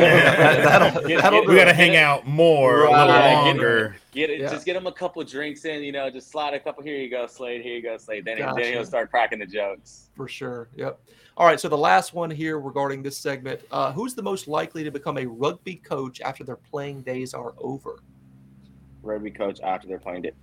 [0.64, 1.76] that'll- that'll We got to it.
[1.76, 2.88] hang out more, Right.
[2.88, 3.96] a little Yeah, get- longer.
[4.12, 4.50] Get it, Yeah.
[4.50, 6.82] just get him a couple drinks in, you know, just slide a couple.
[6.82, 7.62] Here you go, Slade.
[7.62, 8.24] Here you go, Slade.
[8.24, 8.60] Then, he- Gotcha.
[8.62, 10.10] then he'll start cracking the jokes.
[10.16, 10.68] For sure.
[10.76, 11.00] Yep.
[11.40, 11.58] All right.
[11.58, 15.16] So the last one here regarding this segment: uh, Who's the most likely to become
[15.16, 18.00] a rugby coach after their playing days are over?
[19.02, 20.34] Rugby coach after they're playing it.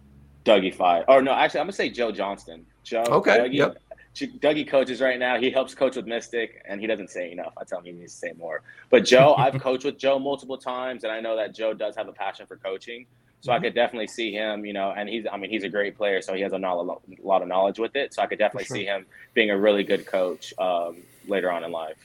[0.44, 1.06] Dougie Fife.
[1.08, 2.66] Or no, actually, I'm gonna say Joe Johnston.
[2.84, 3.04] Joe.
[3.10, 3.78] Okay, Dougie, yep.
[4.16, 5.38] Dougie coaches right now.
[5.40, 7.54] He helps coach with Mystic, and he doesn't say enough.
[7.58, 8.64] I tell him he needs to say more.
[8.90, 12.08] But Joe, I've coached with Joe multiple times, and I know that Joe does have
[12.08, 13.06] a passion for coaching.
[13.42, 13.62] So I Mhm.
[13.62, 16.34] could definitely see him, you know, and he's, I mean, he's a great player, so
[16.34, 18.14] he has a knowl- lot of knowledge with it.
[18.14, 18.78] So I could definitely sure.
[18.78, 21.98] see him being a really good coach um, later on in life.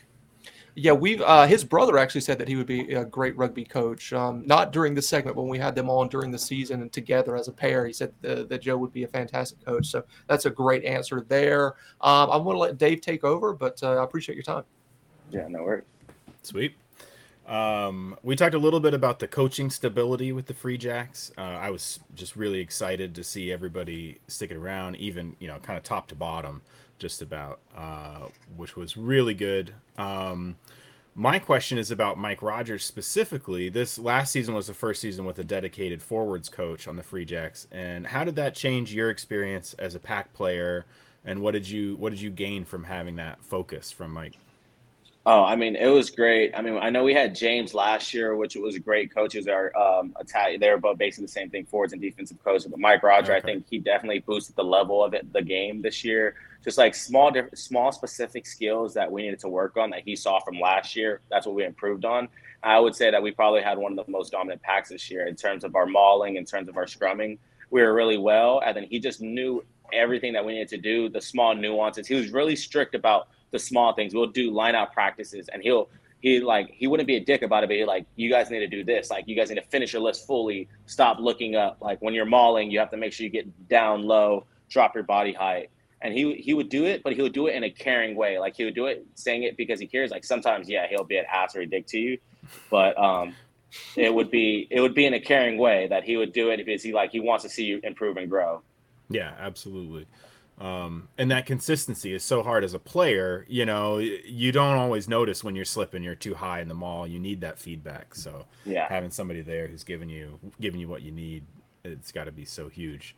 [0.75, 4.13] Yeah, we've uh, his brother actually said that he would be a great rugby coach.
[4.13, 7.37] Um, not during the segment when we had them on during the season and together
[7.37, 7.87] as a pair.
[7.87, 9.89] He said uh, that Joe would be a fantastic coach.
[9.89, 11.75] So that's a great answer there.
[12.01, 14.65] Um, I'm going to let Dave take over, but uh, I appreciate your time.
[15.31, 15.85] Yeah, no worries.
[16.43, 16.75] Sweet.
[17.47, 21.33] Um, we talked a little bit about the coaching stability with the Free Jacks.
[21.37, 25.77] Uh, I was just really excited to see everybody sticking around, even you know, kind
[25.77, 26.63] of top to bottom,
[26.99, 28.27] just about, uh,
[28.57, 29.75] which was really good.
[29.99, 30.57] Um,
[31.15, 33.69] my question is about Mike Rogers specifically.
[33.69, 37.25] This last season was the first season with a dedicated forwards coach on the Free
[37.25, 40.87] Jacks, and how did that change your experience as a pack player?
[41.25, 44.39] And what did you what did you gain from having that focus from Mike?
[45.25, 46.53] Oh, I mean, it was great.
[46.57, 49.37] I mean, I know we had James last year, which was a great coach.
[49.37, 50.61] Was our um, Italian.
[50.61, 52.65] They were both basically the same thing, forwards and defensive coach.
[52.69, 56.03] But Mike Roger, I think he definitely boosted the level of it, the game this
[56.03, 56.35] year.
[56.65, 60.41] Just like small, small specific skills that we needed to work on that he saw
[60.41, 61.21] from last year.
[61.31, 62.29] That's what we improved on.
[62.65, 65.27] I would say that we probably had one of the most dominant packs this year
[65.29, 67.39] in terms of our mauling, in terms of our scrumming.
[67.71, 71.09] We were really well, and then he just knew everything that we needed to do,
[71.09, 72.07] the small nuances.
[72.09, 74.15] He was really strict about the small things.
[74.15, 75.89] We'll do line out practices, and he'll
[76.23, 78.61] he like he wouldn't be a dick about it, but he like you guys need
[78.61, 79.11] to do this.
[79.11, 80.69] Like you guys need to finish your list fully.
[80.87, 81.79] Stop looking up.
[81.81, 85.05] Like when you're mauling, you have to make sure you get down low, drop your
[85.05, 85.71] body height.
[86.01, 88.39] And he he would do it, but he would do it in a caring way.
[88.39, 90.11] Like he would do it saying it because he cares.
[90.11, 92.19] Like sometimes, yeah, he'll be an ass or a dick to you,
[92.71, 93.35] but um,
[93.97, 96.59] it would be it would be in a caring way that he would do it
[96.59, 98.63] because he like he wants to see you improve and grow.
[99.11, 100.07] Yeah, absolutely.
[100.59, 103.45] Um, and that consistency is so hard as a player.
[103.49, 107.07] You know, you don't always notice when you're slipping, you're too high in the mall.
[107.07, 108.15] You need that feedback.
[108.15, 111.45] So yeah, having somebody there who's giving you giving you what you need,
[111.85, 113.17] it's got to be so huge.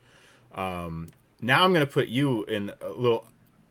[0.55, 1.09] Um,
[1.41, 3.27] now I'm going to put you in a little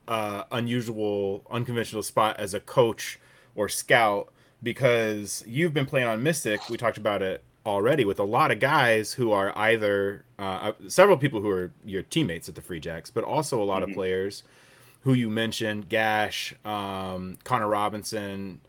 [0.08, 3.20] uh, unusual, unconventional spot as a coach
[3.56, 6.70] or scout because you've been playing on Mystic.
[6.70, 10.74] We talked about it already with a lot of guys who are either uh, uh,
[10.88, 13.92] several people who are your teammates at the Free Jacks, but also a lot mm-hmm.
[13.92, 14.44] of players
[15.02, 18.62] who you mentioned, Gash, um, Connor Robinson,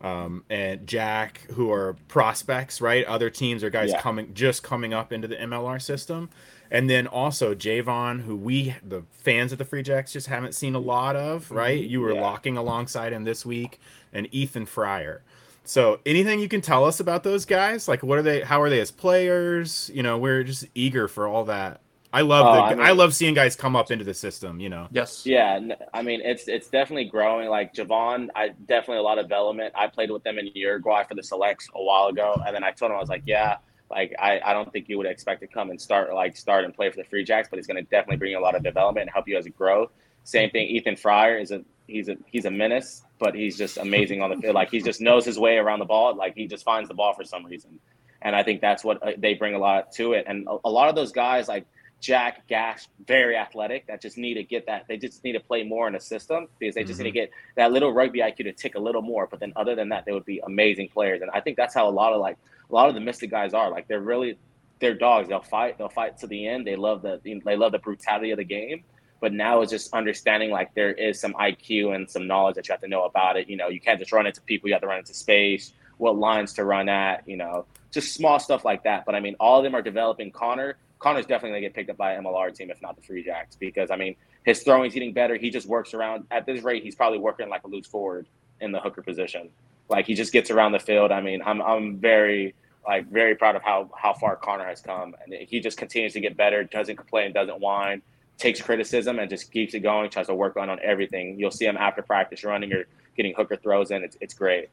[0.00, 3.04] um, and Jack, who are prospects, right?
[3.06, 4.00] Other teams are guys yeah.
[4.00, 6.30] coming just coming up into the MLR system.
[6.70, 10.74] And then also Javon, who we the fans of the Free Jacks just haven't seen
[10.74, 11.80] a lot of, right?
[11.80, 11.90] Mm-hmm.
[11.90, 12.20] You were yeah.
[12.20, 13.80] locking alongside him this week,
[14.12, 15.22] and Ethan Fryer.
[15.64, 17.86] So, anything you can tell us about those guys?
[17.86, 18.40] Like, what are they?
[18.40, 19.90] How are they as players?
[19.92, 21.80] You know, we're just eager for all that.
[22.12, 24.58] I love oh, the, I, mean, I, love seeing guys come up into the system.
[24.58, 24.88] You know.
[24.90, 25.24] Yes.
[25.24, 25.60] Yeah,
[25.94, 27.48] I mean it's it's definitely growing.
[27.48, 29.74] Like Javon, I definitely a lot of development.
[29.76, 32.72] I played with them in Uruguay for the selects a while ago, and then I
[32.72, 33.58] told him I was like, yeah,
[33.90, 36.74] like I, I don't think you would expect to come and start like start and
[36.74, 38.62] play for the Free Jacks, but he's going to definitely bring you a lot of
[38.62, 39.90] development and help you as a grow.
[40.24, 40.68] Same thing.
[40.68, 44.36] Ethan Fryer is a he's a he's a menace but he's just amazing on the
[44.36, 44.54] field.
[44.54, 46.16] Like he just knows his way around the ball.
[46.16, 47.78] Like he just finds the ball for some reason,
[48.22, 50.24] and I think that's what uh, they bring a lot to it.
[50.26, 51.66] And a, a lot of those guys like
[52.00, 54.86] Jack Gash, very athletic, that just need to get that.
[54.88, 57.04] They just need to play more in a system because they just mm-hmm.
[57.04, 57.24] need to mm-hmm.
[57.26, 59.28] get that little rugby IQ to tick a little more.
[59.30, 61.20] But then other than that, they would be amazing players.
[61.20, 62.38] And I think that's how a lot of like
[62.70, 63.70] a lot of the Mystic guys are.
[63.70, 64.38] Like they're really
[64.80, 65.28] they're dogs.
[65.28, 65.76] They'll fight.
[65.76, 66.66] They'll fight to the end.
[66.66, 68.82] They love the they love the brutality of the game
[69.20, 72.72] but now it's just understanding like there is some IQ and some knowledge that you
[72.72, 73.48] have to know about it.
[73.48, 76.16] You know, you can't just run into people, you have to run into space, what
[76.16, 79.04] lines to run at, you know, just small stuff like that.
[79.04, 80.30] But I mean, all of them are developing.
[80.30, 83.22] Connor, Connor's definitely gonna get picked up by an MLR team, if not the Free
[83.22, 85.36] Jacks, because I mean, his throwing's getting better.
[85.36, 88.26] He just works around at this rate, he's probably working like a loose forward
[88.60, 89.50] in the hooker position.
[89.90, 91.12] Like he just gets around the field.
[91.12, 92.54] I mean, I'm I'm very
[92.86, 96.20] like very proud of how how far Connor has come, and he just continues to
[96.20, 96.64] get better.
[96.64, 98.00] Doesn't complain, doesn't whine
[98.40, 101.38] takes criticism and just keeps it going, tries to work on on everything.
[101.38, 102.84] You'll see him after practice running or
[103.16, 104.02] getting hooker throws in.
[104.02, 104.70] It's it's great.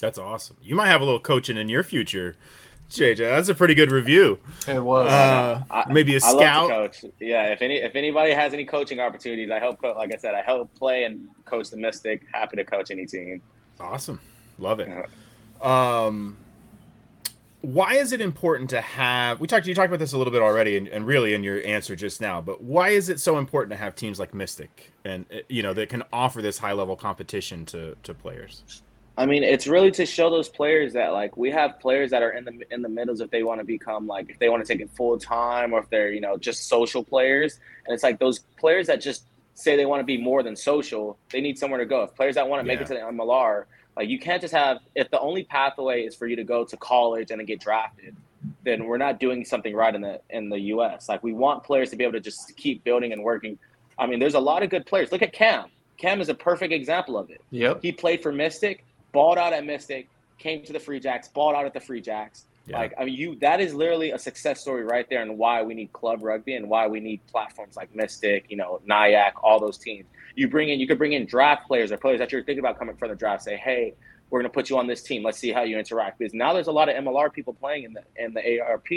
[0.00, 0.56] That's awesome.
[0.62, 2.36] You might have a little coaching in your future.
[2.90, 4.38] JJ, that's a pretty good review.
[4.68, 5.08] It was.
[5.08, 6.68] Uh, I, maybe a scout.
[6.68, 7.04] coach.
[7.18, 9.82] Yeah, if any if anybody has any coaching opportunities, I help.
[9.82, 12.22] Like I said, I help play and coach the Mystic.
[12.32, 13.42] Happy to coach any team.
[13.80, 14.20] Awesome,
[14.58, 14.88] love it.
[15.60, 16.36] Um,
[17.66, 20.40] why is it important to have we talked you talked about this a little bit
[20.40, 23.72] already and, and, really in your answer just now but why is it so important
[23.72, 26.94] to have teams like mystic and uh, you know that can offer this high level
[26.94, 28.82] competition to to players?
[29.18, 32.30] I mean it's really to show those players that like we have players that are
[32.30, 34.72] in the in the middles if they want to become like if they want to
[34.72, 37.58] take it full time or if they're you know just social players.
[37.84, 41.18] And it's like those players that just say they want to be more than social
[41.32, 42.04] they need somewhere to go.
[42.04, 42.78] If players that want to yeah.
[42.78, 43.64] make it to the mlr
[43.96, 46.76] like you can't just have if the only pathway is for you to go to
[46.76, 48.14] college and then get drafted,
[48.62, 51.08] then we're not doing something right in the in the US.
[51.08, 53.58] Like we want players to be able to just keep building and working.
[53.98, 55.10] I mean, there's a lot of good players.
[55.10, 55.70] Look at Cam.
[55.96, 57.40] Cam is a perfect example of it.
[57.50, 57.80] Yep.
[57.80, 61.64] He played for Mystic, balled out at Mystic, came to the Free Jacks, balled out
[61.64, 62.44] at the Free Jacks.
[62.66, 62.80] Yeah.
[62.80, 65.72] Like I mean, you that is literally a success story right there, and why we
[65.72, 69.78] need club rugby and why we need platforms like Mystic, you know, Nyack, all those
[69.78, 70.06] teams
[70.36, 72.78] you bring in you could bring in draft players or players that you're thinking about
[72.78, 73.42] coming from the draft.
[73.42, 73.94] Say, hey,
[74.30, 75.22] we're going to put you on this team.
[75.22, 76.18] Let's see how you interact.
[76.18, 78.88] Because now there's a lot of MLR people playing in the in the ARP.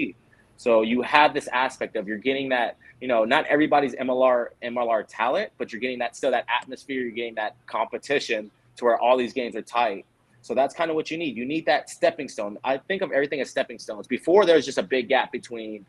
[0.57, 5.05] So you have this aspect of you're getting that, you know, not everybody's MLR MLR
[5.07, 7.01] talent, but you're getting that still that atmosphere.
[7.01, 10.05] You're getting that competition to where all these games are tight.
[10.41, 11.35] So that's kind of what you need.
[11.35, 12.57] You need that stepping stone.
[12.63, 14.07] I think of everything as stepping stones.
[14.07, 15.85] Before there's just a big gap between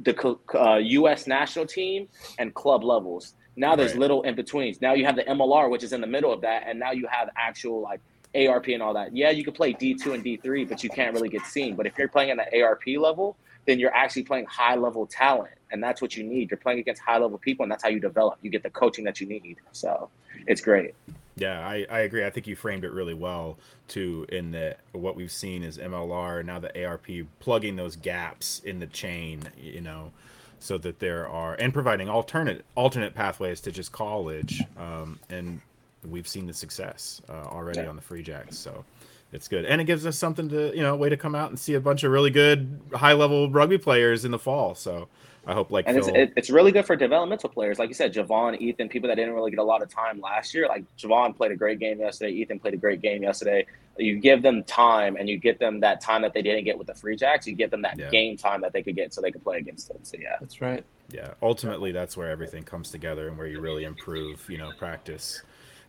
[0.00, 1.26] the uh, U.S.
[1.26, 3.34] national team and club levels.
[3.58, 4.00] Now there's right.
[4.00, 4.80] little in betweens.
[4.80, 7.06] Now you have the MLR, which is in the middle of that, and now you
[7.08, 8.00] have actual like
[8.34, 9.14] ARP and all that.
[9.16, 11.74] Yeah, you can play D2 and D3, but you can't really get seen.
[11.74, 13.36] But if you're playing at the ARP level,
[13.66, 16.50] then you're actually playing high level talent, and that's what you need.
[16.50, 18.38] You're playing against high level people, and that's how you develop.
[18.42, 19.56] You get the coaching that you need.
[19.72, 20.08] So
[20.46, 20.94] it's great.
[21.36, 22.24] Yeah, I, I agree.
[22.24, 24.26] I think you framed it really well too.
[24.28, 27.06] In that what we've seen is MLR now the ARP
[27.40, 29.42] plugging those gaps in the chain.
[29.56, 30.12] You know,
[30.60, 35.60] so that there are and providing alternate alternate pathways to just college um, and
[36.08, 37.88] we've seen the success uh, already yeah.
[37.88, 38.84] on the free jacks so
[39.32, 41.50] it's good, and it gives us something to you know a way to come out
[41.50, 44.74] and see a bunch of really good high level rugby players in the fall.
[44.74, 45.08] So
[45.48, 46.14] I hope like and Phil...
[46.14, 49.32] it's it's really good for developmental players, like you said, Javon, Ethan, people that didn't
[49.34, 50.68] really get a lot of time last year.
[50.68, 52.32] Like Javon played a great game yesterday.
[52.32, 53.66] Ethan played a great game yesterday.
[53.96, 56.86] You give them time, and you get them that time that they didn't get with
[56.86, 57.46] the Free Jacks.
[57.46, 58.10] You give them that Yeah.
[58.10, 59.98] game time that they could get, so they could play against them.
[60.02, 60.84] So yeah, That's right.
[61.10, 65.40] yeah ultimately that's where everything comes together and where you really improve you know practice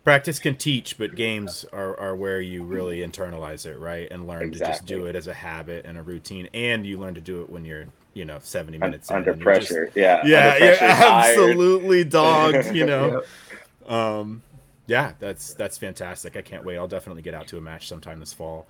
[0.05, 4.49] practice can teach but games are, are where you really internalize it right and learn
[4.51, 7.41] to just do it as a habit and a routine and you learn to do
[7.41, 9.91] it when you're you know 70 minutes in under and you're just- pressure.
[9.95, 11.37] yeah, yeah under you're tired.
[11.37, 13.23] absolutely dogged you know.
[13.87, 14.43] Um
[14.87, 16.37] yeah that's that's fantastic.
[16.37, 16.77] I can't wait.
[16.77, 18.67] I'll definitely get out to a match sometime this fall.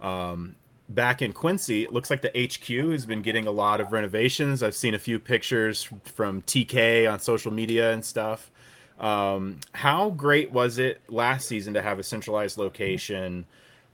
[0.00, 0.56] Um
[0.88, 4.62] back in quincy it looks like the hq has been getting a lot of renovations.
[4.62, 8.50] I've seen a few pictures from tk on social media and stuff.
[8.98, 13.44] Um how great was it last season to have a centralized location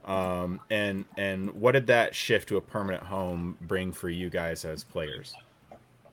[0.05, 4.65] um and and what did that shift to a permanent home bring for you guys
[4.65, 5.33] as players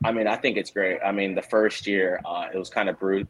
[0.03, 0.99] I mean, I think it's great.
[1.05, 3.29] I mean, the first year uh, it was kind of brute,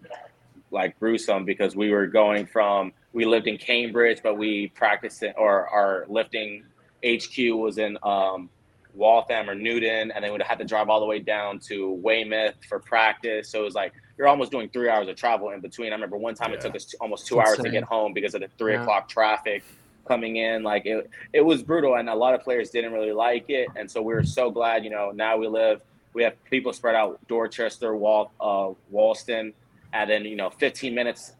[0.71, 5.35] like gruesome because we were going from we lived in Cambridge, but we practiced it,
[5.37, 6.63] or our lifting
[7.05, 8.49] HQ was in um,
[8.95, 12.55] Waltham or Newton, and then we'd have to drive all the way down to Weymouth
[12.69, 13.51] for practice.
[13.51, 15.91] So it was like you're almost doing three hours of travel in between.
[15.91, 18.35] I remember one time it took us t- almost two hours to get home because
[18.35, 18.83] of the three Yeah.
[18.83, 19.65] o'clock traffic
[20.07, 20.63] coming in.
[20.63, 23.73] Like it, it was brutal, and a lot of players didn't really like it.
[23.77, 25.83] And so we were so glad, you know, now we live.
[26.13, 29.53] We have people spread out Dorchester, Wal, uh, Walston,
[29.93, 31.33] and then you know 15 minutes,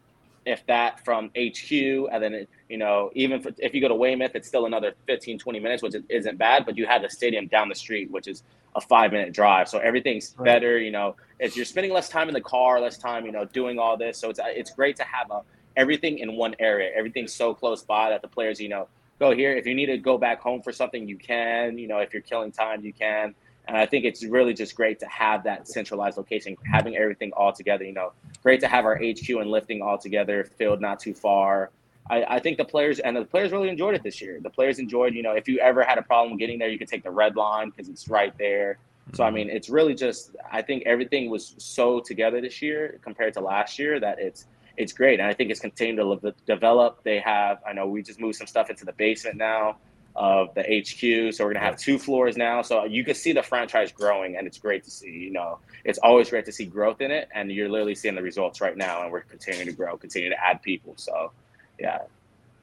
[0.45, 1.71] if that, from HQ,
[2.11, 5.39] and then you know even if, if you go to Weymouth, it's still another 15,
[5.39, 6.65] 20 minutes, which isn't bad.
[6.65, 8.43] But you have the stadium down the street, which is
[8.75, 10.45] a five minute drive, so everything's Right.
[10.45, 10.79] better.
[10.79, 13.77] You know, if you're spending less time in the car, less time, you know, doing
[13.77, 15.41] all this, so it's it's great to have a
[15.75, 16.91] everything in one area.
[16.95, 18.87] Everything's so close by that the players, you know,
[19.19, 19.55] go here.
[19.55, 21.77] If you need to go back home for something, you can.
[21.77, 23.35] You know, if you're killing time, you can.
[23.67, 27.53] And I think it's really just great to have that centralized location, having everything all
[27.53, 27.85] together.
[27.85, 28.13] You know,
[28.43, 31.69] great to have our HQ and lifting all together, field not too far.
[32.09, 34.39] I, I think the players and the players really enjoyed it this year.
[34.41, 36.87] The players enjoyed, you know, if you ever had a problem getting there, you could
[36.87, 38.79] take the red line because it's right there.
[39.13, 39.35] So I mm-hmm.
[39.35, 43.77] mean, it's really just I think everything was so together this year compared to last
[43.77, 44.47] year that it's
[44.77, 47.03] it's great, and I think it's continuing to live, develop.
[47.03, 49.77] They have I know we just moved some stuff into the basement now
[50.15, 52.61] of the HQ, so we're gonna have two floors now.
[52.61, 55.09] So you can see the franchise growing, and it's great to see.
[55.09, 58.21] You know, it's always great to see growth in it, and you're literally seeing the
[58.21, 60.93] results right now, and we're continuing to grow, continue to add people.
[60.97, 61.31] So
[61.79, 61.99] yeah,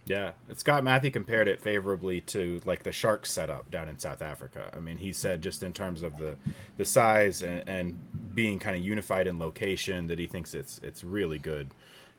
[0.07, 4.71] Yeah, Scott Mathie compared it favorably to like the Sharks setup down in South Africa.
[4.75, 6.37] I mean, he said just in terms of the
[6.79, 11.05] the size and, and being kind of unified in location that he thinks it's it's
[11.05, 11.69] really good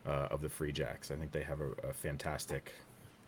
[0.05, 1.11] uh, of the Free Jacks.
[1.11, 2.73] I think they have a, a fantastic,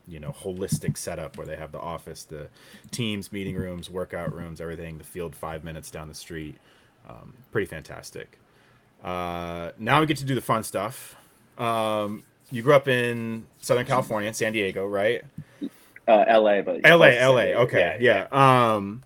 [0.07, 2.47] you know, holistic setup where they have the office, the
[2.91, 4.97] teams, meeting rooms, workout rooms, everything.
[4.97, 6.57] The field five minutes down the street.
[7.07, 8.37] Um, pretty fantastic.
[9.03, 11.15] Uh, now we get to do the fun stuff.
[11.57, 15.23] Um, you grew up in Southern California, San Diego, right?
[16.07, 17.11] uh, LA, but LA, LA.
[17.11, 17.59] San Diego.
[17.61, 18.27] Okay, yeah.
[18.31, 19.03] Um,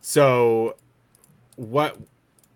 [0.00, 0.76] so
[1.56, 1.96] what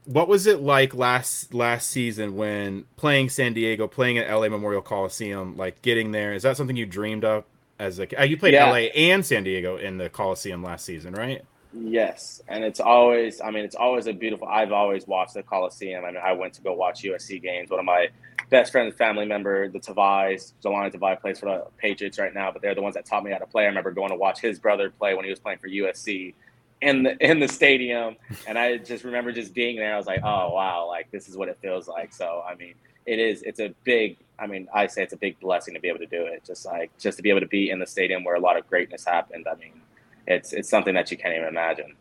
[0.09, 4.81] what was it like last last season when playing San Diego, playing at LA Memorial
[4.81, 6.33] Coliseum, like getting there?
[6.33, 7.45] Is that something you dreamed of
[7.79, 8.21] as a?
[8.21, 8.65] uh, You played Yeah.
[8.65, 11.43] LA and San Diego in the Coliseum last season, right?
[11.73, 13.43] Yes, and it's always.
[13.43, 14.49] I mean, it's always a beautiful.
[14.49, 16.05] I've always watched the Coliseum.
[16.05, 17.69] I mean, I went to go watch USC games.
[17.71, 18.09] One of my
[18.49, 22.63] best friends, family member, the Tavais, Jahlani Tavai plays for the Patriots right now, but
[22.63, 23.65] they're the ones that taught me how to play.
[23.65, 26.33] I remember going to watch his brother play when he was playing for USC
[26.81, 28.17] in the in the stadium,
[28.47, 29.95] and I just remember just being there.
[29.95, 32.13] I was like, oh wow, like this is what it feels like.
[32.13, 32.75] So I mean,
[33.07, 33.43] it is.
[33.43, 34.19] It's a big.
[34.39, 36.45] I mean, I say it's a big blessing to be able to do it.
[36.47, 38.69] Just like just to be able to be in the stadium where a lot of
[38.69, 39.47] greatness happened.
[39.51, 39.81] I mean,
[40.27, 41.95] it's it's something that you can't even imagine.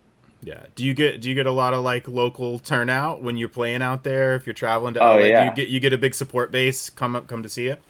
[0.44, 0.66] Yeah.
[0.76, 3.82] Do you get do you get a lot of like local turnout when you're playing
[3.82, 4.36] out there?
[4.36, 5.46] If you're traveling to Oh, LA, yeah.
[5.46, 7.82] you get you get a big support base come up come to see it.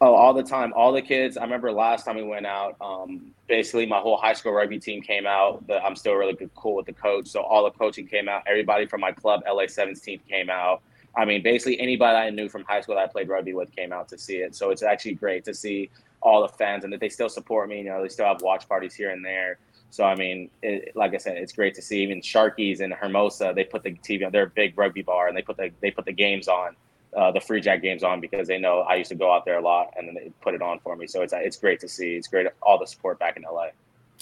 [0.00, 0.72] Oh, all the time.
[0.74, 1.36] All the kids.
[1.36, 2.76] I remember last time we went out.
[2.80, 5.66] Um, basically, my whole high school rugby team came out.
[5.66, 8.42] The, I'm still really cool with the coach, so all the coaching came out.
[8.46, 10.82] Everybody from my club, LA 17th, came out.
[11.16, 13.92] I mean, basically anybody I knew from high school that I played rugby with came
[13.92, 14.56] out to see it.
[14.56, 15.90] So it's actually great to see
[16.20, 17.78] all the fans and that they still support me.
[17.78, 19.58] You know, they still have watch parties here and there.
[19.90, 22.02] So I mean, it, like I said, it's great to see.
[22.02, 24.32] Even Sharkeez and Hermosa, they put the TV on.
[24.32, 26.74] They're a big rugby bar, and they put the they put the games on
[27.16, 29.58] uh, the Free Jack games on because they know I used to go out there
[29.58, 31.06] a lot, and then they put it on for me.
[31.06, 32.16] So it's it's great to see.
[32.16, 33.68] It's great all the support back in LA.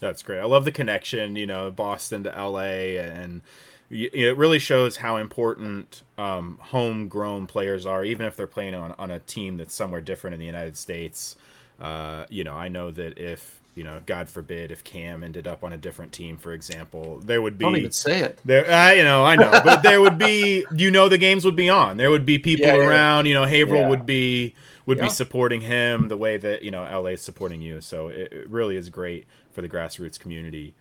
[0.01, 0.41] That's great.
[0.41, 3.41] I love the connection, you know, Boston to LA, and
[3.89, 9.11] it really shows how important um, homegrown players are, even if they're playing on, on
[9.11, 11.37] a team that's somewhere different in the United States.
[11.79, 15.65] Uh, you know, I know that if you know, God forbid if Cam ended up
[15.65, 18.39] on a different team, for example, there would be Don't even say it.
[18.45, 18.71] there.
[18.71, 21.71] Uh, you know, I know, but there would be, you know, the games would be
[21.71, 21.97] on.
[21.97, 22.87] There would be people Yeah, yeah.
[22.87, 23.27] around.
[23.27, 23.89] You know, Haverhill Yeah.
[23.89, 24.55] would be
[24.85, 25.05] would Yeah.
[25.05, 27.81] be supporting him the way that you know LA is supporting you.
[27.81, 30.75] So it, it really is great for the grassroots community.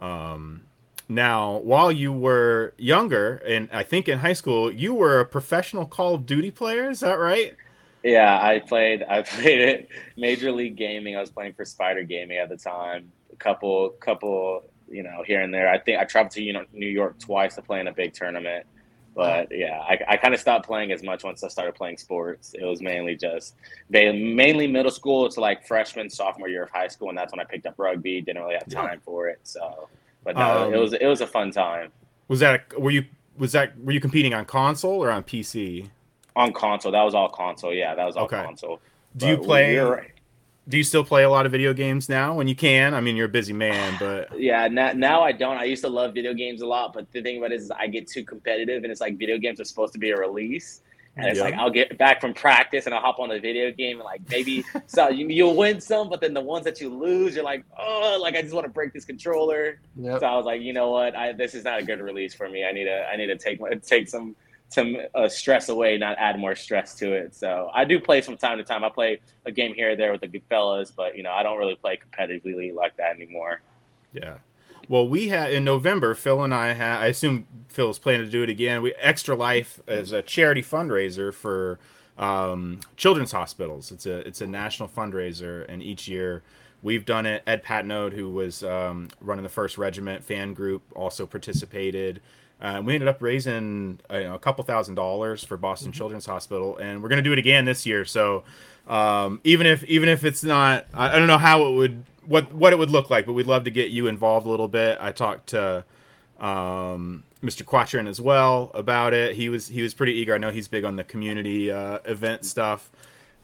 [0.00, 0.62] Um,
[1.08, 5.86] now, while you were younger, and I think in high school, you were a professional
[5.86, 6.90] Call of Duty player.
[6.90, 7.54] Is that right?
[8.06, 9.04] Yeah, I played.
[9.08, 9.88] I played it.
[10.16, 11.16] Major League Gaming.
[11.16, 13.10] I was playing for Spider Gaming at the time.
[13.32, 15.68] A couple, couple, you know, here and there.
[15.68, 18.14] I think I traveled to you know New York twice to play in a big
[18.14, 18.64] tournament.
[19.16, 22.54] But yeah, I, I kind of stopped playing as much once I started playing sports.
[22.54, 23.54] It was mainly just
[23.90, 27.40] they mainly middle school to like freshman, sophomore year of high school, and that's when
[27.40, 28.20] I picked up rugby.
[28.20, 29.40] Didn't really have time for it.
[29.42, 29.88] So,
[30.22, 31.90] but no, Um, it was it was a fun time
[32.28, 35.88] Was that were you was that were you competing on console or on PC?
[36.36, 36.92] On console.
[36.92, 37.72] That was all console.
[37.74, 38.42] Yeah, that was all Okay.
[38.44, 38.80] console.
[39.16, 39.72] Do you But play?
[39.74, 40.10] you're right.
[40.68, 42.92] Do you still play a lot of video games now when you can?
[42.92, 45.56] I mean, you're a busy man, but Yeah, now, now I don't.
[45.56, 47.86] I used to love video games a lot, but the thing about it is I
[47.86, 50.82] get too competitive, and it's like video games are supposed to be a release,
[51.16, 51.44] and it's Yeah.
[51.44, 54.20] like I'll get back from practice and I'll hop on the video game and like
[54.28, 57.64] maybe so you, you'll win some, but then the ones that you lose, you're like,
[57.78, 59.78] oh, like I just want to break this controller.
[59.96, 60.18] Yep.
[60.20, 62.48] So I was like, you know what, I this is not a good release for
[62.50, 62.66] me.
[62.66, 64.34] I need to I need to take my- take some
[64.68, 67.34] some uh, stress away, not add more stress to it.
[67.34, 68.84] So I do play from time to time.
[68.84, 71.42] I play a game here or there with the good fellas, but you know I
[71.42, 73.62] don't really play competitively like that anymore.
[74.12, 74.38] Yeah.
[74.88, 76.98] Well, we had in November, Phil and I had.
[76.98, 78.82] I assume Phil's planning to do it again.
[78.82, 81.78] We Extra Life is a charity fundraiser for
[82.18, 83.90] um, children's hospitals.
[83.90, 86.42] It's a it's a national fundraiser, and each year
[86.82, 87.42] we've done it.
[87.46, 92.20] Ed Patnode, who was um, running the First Regiment fan group, also participated.
[92.60, 96.26] Uh, we ended up raising uh, you know, a couple thousand dollars for Boston Children's
[96.26, 98.04] Hospital, and we're going to do it again this year.
[98.04, 98.44] So
[98.86, 102.52] um, even if even if it's not, I, I don't know how it would what
[102.52, 104.96] what it would look like, but we'd love to get you involved a little bit.
[105.00, 105.84] I talked to
[106.40, 107.64] um, Mr.
[107.64, 109.36] Quattrin as well about it.
[109.36, 110.34] He was he was pretty eager.
[110.34, 112.90] I know he's big on the community uh, event stuff.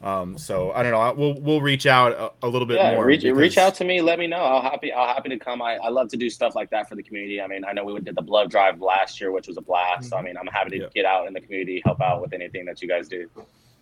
[0.03, 1.13] Um, so I don't know.
[1.15, 3.05] We'll we'll reach out a, a little bit yeah, more.
[3.05, 4.01] reach reach out to me.
[4.01, 4.37] Let me know.
[4.37, 4.91] I'll happy.
[4.91, 5.61] I'll happy to come.
[5.61, 7.41] I, I love to do stuff like that for the community.
[7.41, 10.09] I mean, I know we did the blood drive last year, which was a blast.
[10.09, 10.89] So I mean, I'm happy to Yeah.
[10.93, 13.29] get out in the community, help out with anything that you guys do.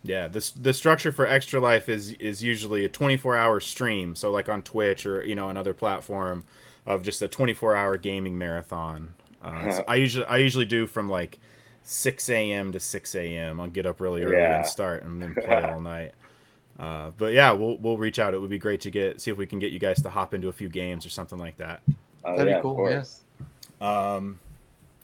[0.04, 4.16] Yeah, this the structure for Extra Life is is usually a 24 hour stream.
[4.16, 6.44] So like on Twitch or you know another platform
[6.86, 9.16] of just a 24 hour gaming marathon.
[9.42, 11.40] Uh, so I usually I usually do from like
[11.84, 12.72] 6 a.m.
[12.72, 13.60] to 6 a.m.
[13.60, 14.58] I'll get up really early Yeah.
[14.58, 16.14] and start and then play all night.
[16.80, 18.34] Uh, but yeah, we'll we'll reach out.
[18.34, 20.34] It would be great to get see if we can get you guys to hop
[20.34, 21.82] into a few games or something like that.
[22.24, 23.22] Oh, That'd be yeah, of cool, course.
[23.80, 24.40] Um,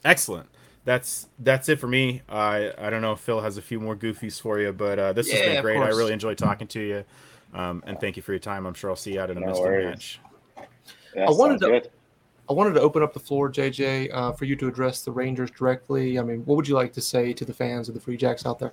[0.05, 0.47] excellent.
[0.85, 2.21] That's that's it for me.
[2.29, 5.13] I I don't know if Phil has a few more goofies for you, but uh,
[5.13, 5.77] this has been great.
[5.77, 7.03] I really enjoyed talking to you,
[7.53, 8.65] um, and thank you for your time.
[8.65, 9.85] I'm sure I'll see you out at a No Mister worries.
[9.85, 10.19] match.
[11.15, 11.89] Yeah, I wanted to- good.
[12.49, 15.51] I wanted to open up the floor, JJ, uh, for you to address the Rangers
[15.51, 16.17] directly.
[16.17, 18.45] I mean, what would you like to say to the fans of the Free Jacks
[18.45, 18.71] out there?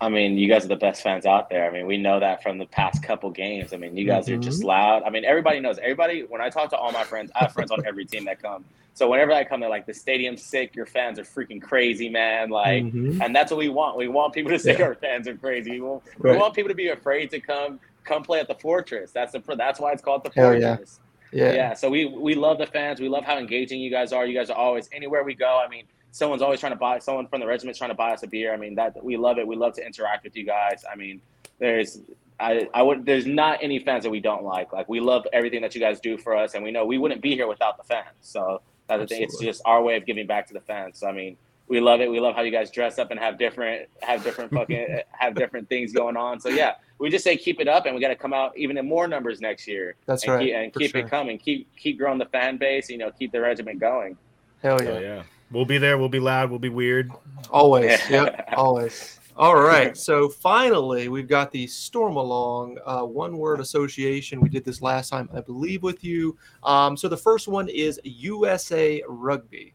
[0.00, 1.68] I mean, you guys are the best fans out there.
[1.68, 3.72] I mean, we know that from the past couple games.
[3.72, 4.40] I mean, you guys are Mm-hmm.
[4.40, 5.02] just loud.
[5.04, 5.78] I mean, everybody knows.
[5.78, 8.42] Everybody, when I talk to all my friends, I have friends on every team that
[8.42, 8.64] come.
[8.94, 10.74] So whenever I come, they're like, the stadium's sick.
[10.74, 12.48] Your fans are freaking crazy, man.
[12.50, 13.20] Like, Mhm.
[13.22, 13.96] and that's what we want.
[13.98, 14.86] We want people to say Yeah.
[14.86, 15.72] our fans are crazy.
[15.72, 16.32] We want, Right.
[16.32, 19.12] we want people to be afraid to come come play at the Fortress.
[19.12, 20.52] That's the that's why it's called the Hell.
[20.52, 20.98] Fortress.
[20.98, 20.99] yeah.
[21.32, 21.52] Yeah.
[21.52, 21.74] Yeah.
[21.74, 23.00] So we we love the fans.
[23.00, 24.26] We love how engaging you guys are.
[24.26, 25.62] You guys are always anywhere we go.
[25.64, 28.22] I mean, someone's always trying to buy someone from the regiment's trying to buy us
[28.22, 28.52] a beer.
[28.52, 29.46] I mean, that we love it.
[29.46, 30.84] We love to interact with you guys.
[30.90, 31.20] I mean,
[31.58, 32.00] there's
[32.38, 34.72] I I would there's not any fans that we don't like.
[34.72, 37.22] Like we love everything that you guys do for us, and we know we wouldn't
[37.22, 38.06] be here without the fans.
[38.20, 39.22] So that's the thing.
[39.22, 40.98] It's just our way of giving back to the fans.
[40.98, 41.36] So I mean.
[41.70, 42.10] We love it.
[42.10, 45.68] We love how you guys dress up and have different, have different fucking, have different
[45.68, 46.40] things going on.
[46.40, 48.76] So yeah, we just say keep it up, and we got to come out even
[48.76, 50.44] in more numbers next year That's and right.
[50.46, 51.00] keep, and keep sure.
[51.00, 51.38] it coming.
[51.38, 52.90] Keep keep growing the fan base.
[52.90, 54.16] You know, keep the regiment going.
[54.62, 54.98] Hell yeah.
[54.98, 55.96] yeah, we'll be there.
[55.96, 56.50] We'll be loud.
[56.50, 57.12] We'll be weird.
[57.50, 57.84] Always.
[57.84, 57.98] Yeah.
[58.10, 58.48] Yep.
[58.56, 59.20] Always.
[59.36, 59.96] All right.
[59.96, 64.40] So finally, we've got the Stormalong uh, one word association.
[64.40, 66.36] We did this last time, I believe, with you.
[66.64, 69.72] Um, so the first one is USA Rugby.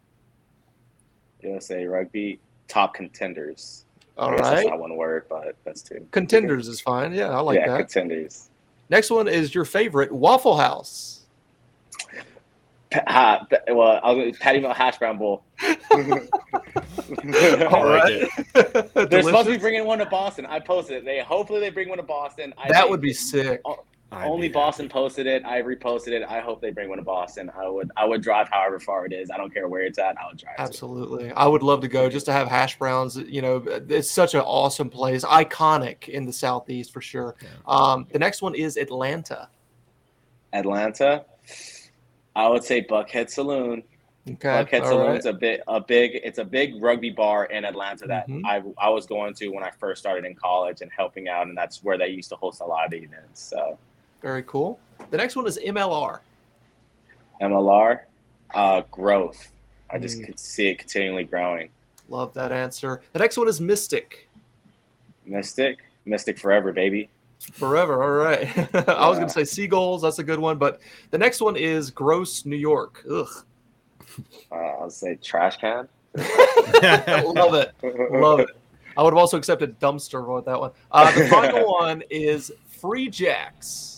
[1.45, 3.85] USA Rugby top contenders.
[4.17, 4.41] All I right.
[4.41, 6.05] That's not one word, but that's two.
[6.11, 7.13] Contenders is fine.
[7.13, 7.77] Yeah, I like yeah, that.
[7.79, 8.49] contenders.
[8.89, 11.21] Next one is your favorite Waffle House.
[12.91, 15.43] Pa- ha, pa- well, I was Patty Melt Hash Brown Bowl.
[15.91, 15.99] All
[17.85, 18.29] right.
[18.53, 20.45] They're supposed to be bringing one to Boston.
[20.45, 21.05] I posted it.
[21.05, 22.53] They hopefully they bring one to Boston.
[22.57, 23.61] I That think would be sick.
[24.11, 24.93] I'd Only Boston happy.
[24.93, 25.43] posted it.
[25.45, 26.23] I reposted it.
[26.23, 27.51] I hope they bring one to Boston.
[27.57, 27.91] I would.
[27.97, 29.29] I would drive however far it is.
[29.31, 30.15] I don't care where it's at.
[30.17, 30.55] I would drive.
[30.55, 30.61] to.
[30.61, 31.31] Absolutely.
[31.31, 33.17] I would love to go just to have hash browns.
[33.17, 37.35] You know, it's such an awesome place, iconic in the Southeast for sure.
[37.41, 37.47] Yeah.
[37.67, 39.49] Um, the next one is Atlanta.
[40.53, 41.25] Atlanta.
[42.35, 43.83] I would say Buckhead Saloon.
[44.29, 44.47] Okay.
[44.49, 45.33] Buckhead all Saloon's right.
[45.33, 48.41] a bit a big it's a big rugby bar in Atlanta that Mhm.
[48.45, 51.55] I I was going to when I first started in college and helping out, and
[51.57, 53.41] that's where they used to host a lot of the events.
[53.41, 53.77] So
[54.25, 54.79] Very cool.
[55.11, 56.21] The next one is MLR.
[57.43, 57.99] MLR,
[58.55, 59.51] uh, growth.
[59.91, 60.25] I just Mm.
[60.25, 61.69] could see it continually growing.
[62.09, 63.01] Love that answer.
[63.13, 64.27] The next one is Mystic.
[65.27, 67.07] Mystic, Mystic forever, baby.
[67.53, 68.01] Forever.
[68.01, 68.47] All right.
[68.89, 70.01] I was going to say Seagulls.
[70.01, 70.57] That's a good one.
[70.57, 73.03] But the next one is Gross New York.
[73.07, 73.27] Ugh.
[74.51, 75.87] Uh, I'll say trash can.
[76.15, 77.73] Love it.
[78.11, 78.49] Love it.
[78.97, 80.71] I would have also accepted dumpster with that one.
[80.91, 83.94] Uh, the final one is Free Jacks.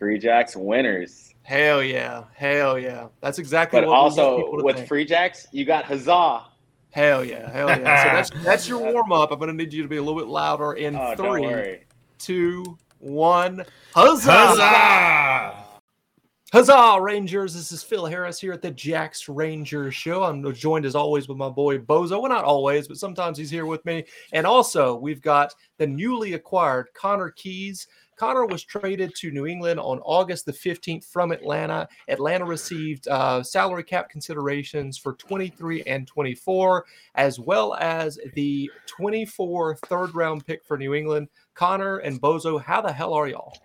[0.00, 1.34] Free Jacks winners.
[1.42, 2.24] Hell yeah.
[2.34, 3.08] Hell yeah.
[3.20, 4.88] That's exactly But what we want also to with think.
[4.88, 6.46] Free Jacks, you got huzzah.
[6.90, 7.50] Hell yeah.
[7.50, 7.76] Hell yeah.
[7.76, 7.82] So
[8.36, 9.30] that's that's your warm up.
[9.30, 11.42] I'm going to need you to be a little bit louder in Oh, don't three,
[11.42, 11.84] worry.
[13.94, 14.30] Huzzah!
[14.32, 15.64] Huzzah!
[16.52, 17.54] Huzzah, Rangers!
[17.54, 20.24] This is Phil Harris here at the Jack's Rangers Show.
[20.24, 22.22] I'm joined as always with my boy Bozo.
[22.22, 24.04] Well, not always, but sometimes he's here with me.
[24.32, 27.86] And also, we've got the newly acquired Conor Keys.
[28.20, 31.88] Conor was traded to New England on August the 15th from Atlanta.
[32.06, 39.76] Atlanta received uh, salary cap considerations for 23 and 24, as well as the 24
[39.76, 41.28] third round pick for New England.
[41.54, 43.56] Conor and Bozo, how the hell are y'all?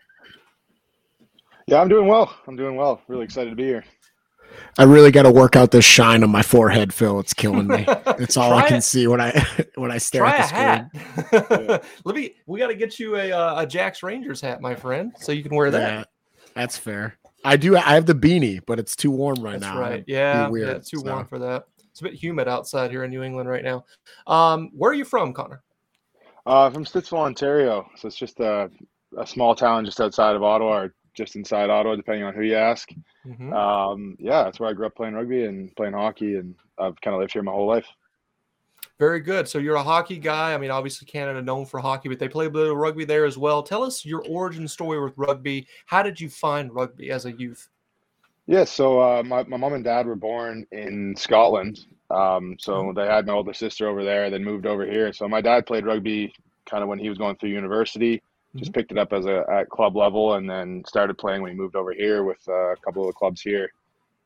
[1.68, 2.34] Yeah, I'm doing well.
[2.47, 3.01] I'm doing well.
[3.10, 3.84] Really excited to be here.
[4.78, 7.20] I really got to work out this shine on my forehead, Phil.
[7.20, 7.86] It's killing me.
[8.18, 8.82] It's all I can it.
[8.82, 9.32] see when I
[9.76, 11.72] when I stare Try at the screen.
[11.74, 11.84] hat.
[12.06, 12.36] Let me.
[12.47, 15.43] We got to get you a uh, a Jack's Rangers hat, my friend, so you
[15.43, 15.80] can wear that.
[15.99, 16.03] Yeah,
[16.53, 17.18] that's fair.
[17.43, 17.76] I do.
[17.76, 19.80] I have the beanie, but it's too warm right That's now.
[19.80, 19.93] right.
[19.95, 21.12] It'd Yeah, weird, yeah, it's too so.
[21.12, 21.66] warm for that.
[21.91, 23.86] It's a bit humid outside here in New England right now.
[24.28, 25.62] Um, where are you from, Conor?
[26.45, 27.88] Uh, from Stittsville, Ontario.
[27.97, 28.70] So it's just a,
[29.18, 32.55] a small town just outside of Ottawa or just inside Ottawa, depending on who you
[32.55, 32.89] ask.
[33.26, 33.53] Mhm.
[33.53, 37.16] Um, yeah, that's where I grew up playing rugby and playing hockey, and I've kind
[37.16, 37.88] of lived here my whole life.
[38.97, 39.47] Very good.
[39.47, 40.53] So you're a hockey guy.
[40.53, 43.26] I mean, obviously Canada known for hockey, but they play a bit of rugby there
[43.26, 43.61] as well.
[43.61, 45.68] Tell us your origin story with rugby.
[45.86, 47.68] How did you find rugby as a youth?
[48.47, 51.86] Yeah, so uh, my, my mom and dad were born in Scotland.
[52.09, 55.11] Um, so they had my older sister over there, then moved over here.
[55.11, 56.34] So my dad played rugby
[56.66, 58.22] kind of when he was going through university,
[58.56, 61.58] just picked it up as a at club level, and then started playing when he
[61.58, 63.72] moved over here with uh, a couple of the clubs here.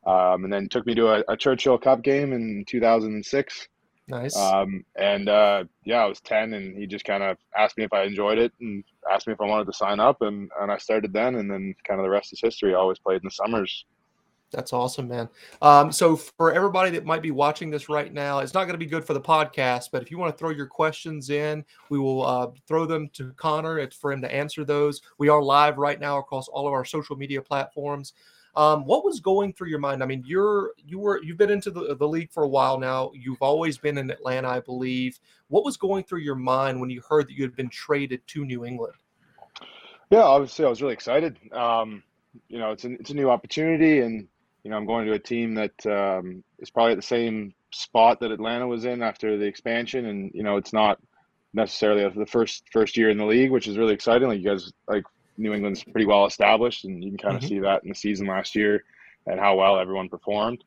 [0.06, 3.68] Um, and then took me to a, a Churchill Cup game in 2006.
[4.08, 4.36] Nice.
[4.36, 7.92] Um, and uh, yeah, I was 10, and he just kind of asked me if
[7.92, 10.22] I enjoyed it and asked me if I wanted to sign up.
[10.22, 12.74] And, and I started then, and then kind of the rest is history.
[12.74, 13.84] I always played in the summers.
[14.52, 15.28] That's awesome, man.
[15.62, 18.78] Um, so for everybody that might be watching this right now, it's not going to
[18.78, 22.00] be good for the podcast, but if you want to throw your questions in, we
[22.00, 23.78] will uh, throw them to Connor.
[23.78, 25.02] It's for him to answer those.
[25.18, 28.12] We are live right now across all of our social media platforms.
[28.56, 30.02] Um, what was going through your mind?
[30.02, 33.12] I mean, you're you were you've been into the, the league for a while now.
[33.14, 35.20] You've always been in Atlanta, I believe.
[35.48, 38.44] What was going through your mind when you heard that you had been traded to
[38.44, 38.94] New England?
[40.10, 41.38] Yeah, obviously, I was really excited.
[41.52, 42.02] Um,
[42.48, 44.26] you know, it's a, it's a new opportunity, and
[44.64, 48.20] you know, I'm going to a team that um, is probably at the same spot
[48.20, 50.98] that Atlanta was in after the expansion, and you know, it's not
[51.54, 54.28] necessarily the first first year in the league, which is really exciting.
[54.28, 55.04] Like you guys, like
[55.38, 57.48] New England's pretty well established, and you can kind of Mhm.
[57.48, 58.82] see that in the season last year
[59.26, 60.62] and how well everyone performed.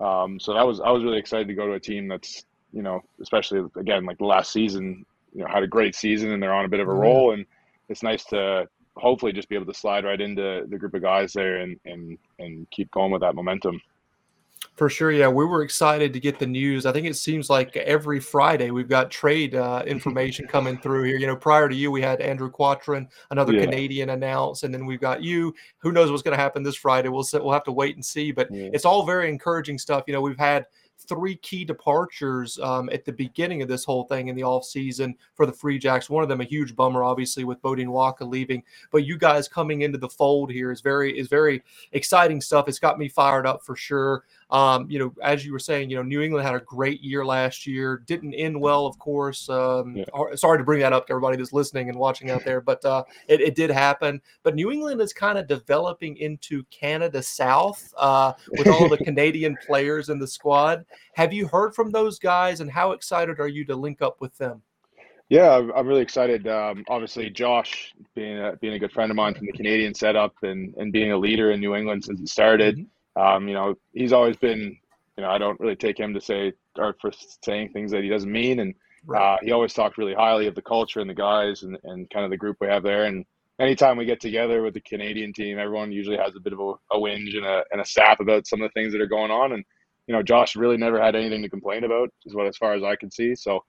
[0.00, 2.82] Um, so that was I was really excited to go to a team that's you
[2.82, 6.52] know, especially again like the last season, you know, had a great season and they're
[6.52, 7.00] on a bit of a Mhm.
[7.00, 7.46] roll, and
[7.88, 8.68] it's nice to
[8.98, 12.18] hopefully just be able to slide right into the group of guys there and and
[12.38, 13.80] and keep going with that momentum.
[14.74, 16.86] For sure, yeah, we were excited to get the news.
[16.86, 21.16] I think it seems like every Friday we've got trade uh, information coming through here.
[21.16, 23.64] You know, prior to you, we had Andrew Quattrin, another Yeah.
[23.64, 25.52] Canadian, announce, and then we've got you.
[25.78, 27.08] Who knows what's going to happen this Friday?
[27.08, 28.30] We'll sit, we'll have to wait and see.
[28.30, 28.70] But Yeah.
[28.72, 30.04] it's all very encouraging stuff.
[30.06, 30.64] You know, we've had
[30.98, 35.14] three key departures um, at the beginning of this whole thing in the off season
[35.34, 36.10] for the Free Jacks.
[36.10, 38.62] One of them a huge bummer, obviously, with Beaudein Waaka leaving.
[38.90, 41.62] But you guys coming into the fold here is very is very
[41.92, 42.68] exciting stuff.
[42.68, 44.24] It's got me fired up for sure.
[44.50, 47.24] Um, you know, as you were saying, you know, New England had a great year
[47.24, 48.02] last year.
[48.06, 49.48] Didn't end well, of course.
[49.48, 50.04] Um, Yeah.
[50.34, 53.04] Sorry to bring that up to everybody that's listening and watching out there, but uh,
[53.28, 54.20] it, it did happen.
[54.42, 59.56] But New England is kind of developing into Canada South uh, with all the Canadian
[59.66, 60.84] players in the squad.
[61.14, 64.36] Have you heard from those guys, and how excited are you to link up with
[64.38, 64.62] them?
[65.28, 66.48] Yeah, I'm really excited.
[66.48, 70.34] Um, obviously, Josh being a, being a good friend of mine from the Canadian setup
[70.42, 72.86] and, and being a leader in New England since it started.
[73.16, 74.76] Um, you know, he's always been.
[75.16, 77.10] You know, I don't really take him to say or for
[77.44, 78.74] saying things that he doesn't mean, and
[79.06, 79.34] Right.
[79.34, 82.24] uh, he always talked really highly of the culture and the guys and, and kind
[82.24, 83.04] of the group we have there.
[83.04, 83.24] And
[83.58, 86.72] anytime we get together with the Canadian team, everyone usually has a bit of a,
[86.92, 89.30] a whinge and a, and a sap about some of the things that are going
[89.30, 89.52] on.
[89.52, 89.64] And,
[90.06, 92.82] you know, Josh really never had anything to complain about, is what as far as
[92.82, 93.34] I can see.
[93.34, 93.64] So,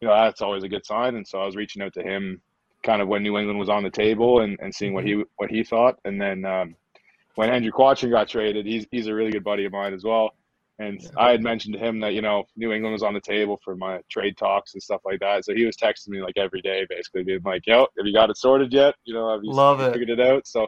[0.00, 1.16] you know, that's always a good sign.
[1.16, 2.40] And so I was reaching out to him
[2.82, 5.50] kind of when New England was on the table and, and seeing what he what
[5.50, 5.98] he thought.
[6.04, 6.76] And then um,
[7.34, 10.30] when Andrew Quattrin got traded, he's he's a really good buddy of mine as well.
[10.78, 11.10] And yeah.
[11.16, 13.76] I had mentioned to him that you know New England was on the table for
[13.76, 15.44] my trade talks and stuff like that.
[15.44, 18.30] So he was texting me like every day, basically being like, "Yo, have you got
[18.30, 18.94] it sorted yet?
[19.04, 20.18] You know, have you Love figured it.
[20.18, 20.66] it out?" So,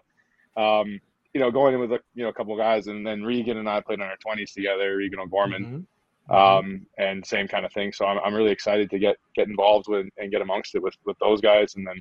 [0.56, 1.00] um,
[1.34, 3.68] you know, going in with a you know a couple guys, and then Reegan and
[3.68, 5.86] I played on our twenties together, Reegan O'Gorman,
[6.30, 6.34] mm-hmm.
[6.34, 7.92] um, and same kind of thing.
[7.92, 10.94] So I'm I'm really excited to get get involved with and get amongst it with
[11.04, 12.00] with those guys, and then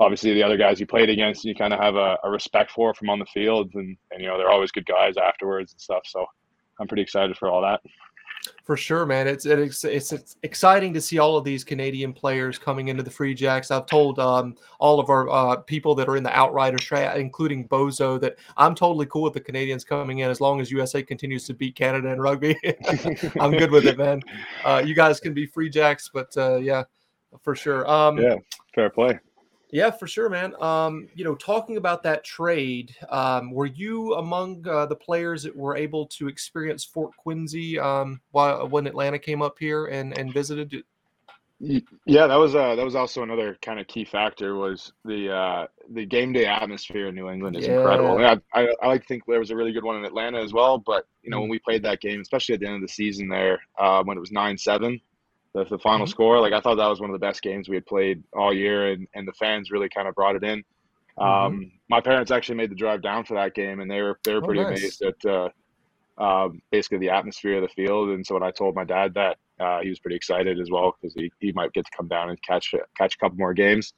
[0.00, 2.94] obviously the other guys you played against, you kind of have a, a respect for
[2.94, 6.02] from on the field, and and you know they're always good guys afterwards and stuff.
[6.06, 6.26] So
[6.80, 7.80] I'm pretty excited for all that.
[8.64, 9.26] For sure, man.
[9.26, 13.10] It's, it's it's it's exciting to see all of these Canadian players coming into the
[13.10, 13.70] Free Jacks.
[13.70, 18.20] I've told um, all of our uh, people that are in the Outriders including Bozo,
[18.20, 21.54] that I'm totally cool with the Canadians coming in as long as USA continues to
[21.54, 22.56] beat Canada in rugby.
[23.40, 24.22] I'm good with it, man.
[24.64, 26.84] Uh, you guys can be Free Jacks, but uh, yeah,
[27.42, 27.88] for sure.
[27.90, 28.36] Um, yeah,
[28.74, 29.18] fair play.
[29.70, 30.54] Yeah, for sure, man.
[30.62, 35.54] Um, you know, talking about that trade, um, were you among uh, the players that
[35.54, 40.32] were able to experience Fort Quincy um, while when Atlanta came up here and and
[40.32, 40.84] visited?
[41.60, 45.66] Yeah, that was uh, that was also another kind of key factor was the uh,
[45.90, 47.78] the game day atmosphere in New England is yeah.
[47.78, 48.24] incredible.
[48.24, 50.52] I, I, I like to think there was a really good one in Atlanta as
[50.52, 52.82] well, but you know mm when we played that game, especially at the end of
[52.82, 55.00] the season there, uh, when it was nine seven,
[55.54, 56.10] the, the final mm-hmm.
[56.10, 56.40] score.
[56.40, 58.92] Like I thought that was one of the best games we had played all year,
[58.92, 60.64] and, and the fans really kind of brought it in.
[61.18, 61.22] Mm-hmm.
[61.22, 64.34] Um, my parents actually made the drive down for that game, and they were they
[64.34, 64.78] were oh, pretty nice.
[64.78, 65.48] amazed at uh,
[66.18, 68.10] uh, basically the atmosphere of the field.
[68.10, 70.96] And so when I told my dad that, uh, he was pretty excited as well
[71.00, 73.94] because he, he might get to come down and catch catch a couple more games.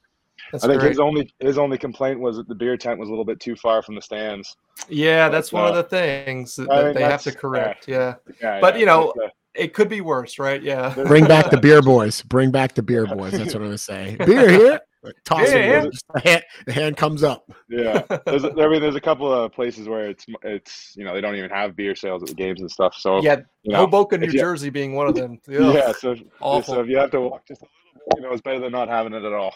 [0.51, 0.89] That's I think great.
[0.89, 3.55] his only his only complaint was that the beer tent was a little bit too
[3.55, 4.55] far from the stands.
[4.89, 7.87] Yeah, that's but, one of uh, the things that, I mean, they have to correct.
[7.87, 8.55] Yeah, yeah.
[8.55, 9.13] yeah but you know,
[9.55, 10.61] it could be worse, right?
[10.61, 10.93] Yeah.
[10.93, 12.21] Bring back the beer boys.
[12.21, 13.33] Bring back the beer boys.
[13.33, 14.15] That's what I'm gonna say.
[14.25, 14.79] Beer here.
[15.25, 15.93] Toss yeah, it.
[16.13, 17.51] The hand, the hand comes up.
[17.67, 18.03] Yeah.
[18.25, 21.35] There's, I mean, there's a couple of places where it's it's you know they don't
[21.35, 22.93] even have beer sales at the games and stuff.
[22.95, 25.39] So yeah, you know, Hoboken, New you, Jersey, being one of them.
[25.49, 25.91] Ugh, yeah.
[25.93, 26.75] So awful.
[26.75, 28.71] so if you have to walk just a little bit, you know, it's better than
[28.71, 29.55] not having it at all.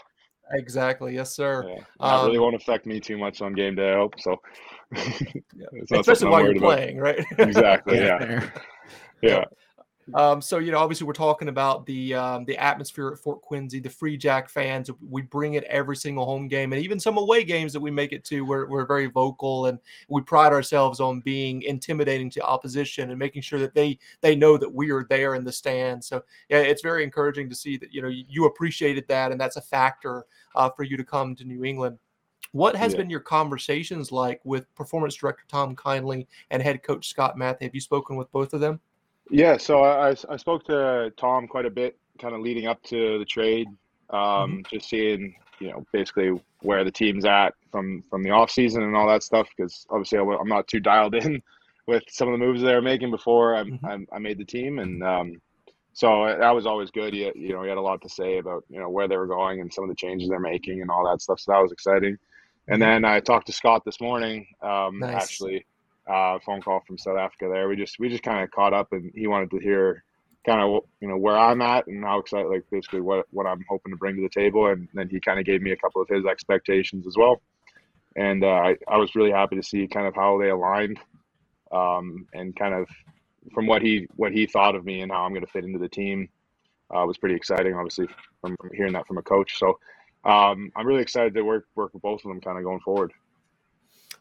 [0.54, 1.14] Exactly.
[1.14, 1.64] Yes, sir.
[1.68, 1.84] Yeah.
[2.00, 3.94] Um, really won't affect me too much on game day.
[3.94, 4.38] I hope so.
[4.96, 5.68] yeah.
[5.92, 7.18] Especially while you're playing, about.
[7.18, 7.26] right?
[7.38, 7.98] exactly.
[8.00, 8.50] yeah.
[9.22, 9.46] yeah.
[10.14, 13.80] Um, so you know, obviously, we're talking about the um, the atmosphere at Fort Quincy,
[13.80, 14.90] the Free Jack fans.
[15.02, 18.14] We bring it every single home game, and even some away games that we make
[18.14, 18.46] it to.
[18.46, 23.42] We're we're very vocal, and we pride ourselves on being intimidating to opposition and making
[23.42, 26.08] sure that they they know that we are there in the stands.
[26.08, 29.58] So yeah, it's very encouraging to see that you know you appreciated that, and that's
[29.58, 30.26] a factor
[30.56, 31.98] uh, for you to come to New England.
[32.52, 33.00] What has yeah.
[33.00, 37.64] been your conversations like with performance director Tom Kindly and head coach Scott Mathie?
[37.64, 38.80] Have you spoken with both of them?
[39.30, 43.18] Yeah, so I, I spoke to Tom quite a bit, kind of leading up to
[43.18, 43.68] the trade,
[44.12, 44.60] um, mm-hmm.
[44.72, 48.96] just seeing you know basically where the team's at from from the off season and
[48.96, 49.48] all that stuff.
[49.56, 51.42] Because obviously I'm not too dialed in
[51.88, 53.86] with some of the moves they were making before I, mm-hmm.
[53.86, 55.42] I, I made the team, and um,
[55.94, 57.14] so that was always good.
[57.14, 59.28] He, you know, he had a lot to say about you know where they were
[59.28, 61.40] going and some of the changes they're making and all that stuff.
[61.40, 62.18] So that was exciting.
[62.68, 63.04] And mm-hmm.
[63.04, 65.24] then I talked to Scott this morning, um, nice.
[65.24, 65.66] actually
[66.08, 67.50] uh, phone call from South Africa.
[67.52, 70.04] There, we just we just kind of caught up, and he wanted to hear
[70.46, 73.66] kind of you know where I'm at and how excited, like basically what what I'm
[73.68, 76.02] hoping to bring to the table, and then he kind of gave me a couple
[76.02, 77.42] of his expectations as well,
[78.16, 81.00] and uh, I I was really happy to see kind of how they aligned,
[81.72, 82.88] um, and kind of
[83.54, 85.80] from what he what he thought of me and how I'm going to fit into
[85.80, 86.30] the team.
[86.96, 88.06] Uh, was pretty exciting, obviously,
[88.42, 89.58] from, from hearing that from a coach.
[89.58, 89.80] So
[90.24, 93.12] um, I'm really excited to work work with both of them, kind of going forward.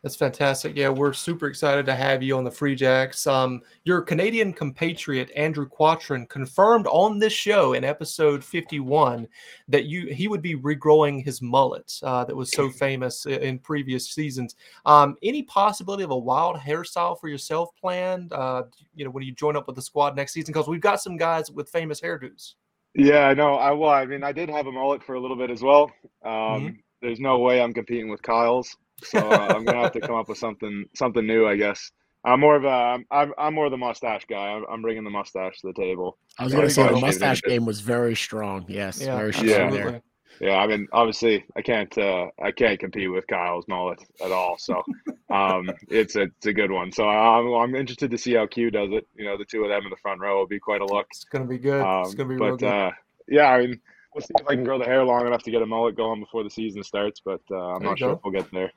[0.05, 0.77] That's fantastic.
[0.77, 3.27] Yeah, we're super excited to have you on the Free Jacks.
[3.27, 9.27] Um, your Canadian compatriot Andrew Quattrin confirmed on this show in episode 51
[9.67, 14.11] that you he would be regrowing his mullet uh, that was so famous in previous
[14.11, 14.57] seasons.
[14.85, 18.31] Um, any possibility of a wild hairstyle for yourself planned?
[18.35, 18.65] Uh,
[18.95, 21.17] you know, when you join up with the squad next season, because we've got some
[21.17, 22.57] guys with famous hairdos.
[22.95, 25.51] Yeah, no, I well, I mean, I did have a mullet for a little bit
[25.51, 25.85] as well.
[26.23, 26.69] Um, mm-hmm.
[27.01, 28.77] There's no way I'm competing with Kyle's.
[29.03, 31.91] So uh, I'm gonna have to come up with something something new, I guess.
[32.25, 34.49] I'm more of a I'm I'm more the mustache guy.
[34.49, 36.19] I'm, I'm bringing the mustache to the table.
[36.39, 38.65] I was gonna say the mustache game was very strong.
[38.69, 39.71] Yes, yeah, very strong yeah.
[39.71, 40.03] there.
[40.41, 44.57] Yeah, I mean, obviously, I can't uh, I can't compete with Kyle's mullet at all.
[44.59, 44.83] So,
[45.31, 46.91] um, it's a it's a good one.
[46.93, 49.07] So I'm I'm interested to see how Q does it.
[49.15, 51.07] You know, the two of them in the front row will be quite a look.
[51.11, 51.83] It's gonna be good.
[51.83, 52.69] Um, it's gonna be but, real good.
[52.69, 52.91] Uh,
[53.29, 53.81] yeah, I mean,
[54.15, 56.21] we'll see if I can grow the hair long enough to get a mullet going
[56.21, 58.15] before the season starts, but uh, I'm There not sure go.
[58.17, 58.73] if we'll get there.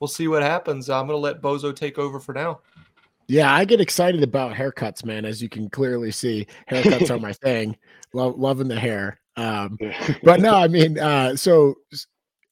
[0.00, 0.88] We'll see what happens.
[0.88, 2.60] I'm gonna let Bozo take over for now.
[3.26, 5.24] Yeah, I get excited about haircuts, man.
[5.24, 7.76] As you can clearly see, haircuts are my thing.
[8.12, 9.20] Love loving the hair.
[9.36, 9.78] Um,
[10.22, 11.76] but no, I mean, uh, so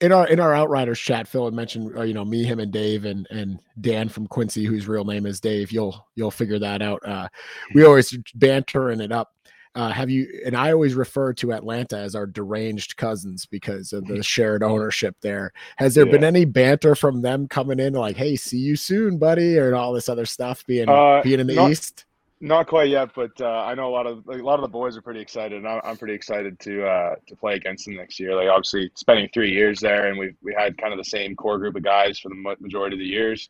[0.01, 2.73] in our in our Outriders chat, Phil had mentioned, uh, you know, me, him, and
[2.73, 5.73] Dave, and and Dan from Quincy, whose real name is Dave.
[5.73, 7.06] You'll you'll figure that out.
[7.06, 7.28] Uh,
[7.74, 9.32] we always bantering it up.
[9.77, 10.40] Uh, have you?
[10.47, 15.15] And I always refer to Atlanta as our deranged cousins because of the shared ownership
[15.20, 15.53] there.
[15.77, 19.59] Has there been any banter from them coming in, like, "Hey, see you soon, buddy,"
[19.59, 22.07] or all this other stuff being Uh, being in the not- East?
[22.40, 24.69] Not quite yet, but uh, I know a lot of like, a lot of the
[24.69, 27.97] boys are pretty excited, and I'm, I'm pretty excited to uh, to play against them
[27.97, 28.35] next year.
[28.35, 31.59] Like obviously spending three years there, and we we had kind of the same core
[31.59, 33.48] group of guys for the majority of the years.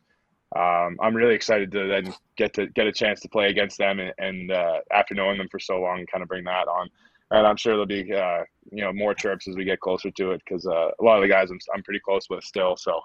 [0.55, 3.99] Um, I'm really excited to then get to get a chance to play against them,
[3.99, 6.89] and, and uh, after knowing them for so long, kind of bring that on.
[7.31, 10.31] And I'm sure there'll be uh, you know more chirps as we get closer to
[10.31, 12.77] it because uh, a lot of the guys I'm I'm pretty close with still.
[12.77, 13.01] So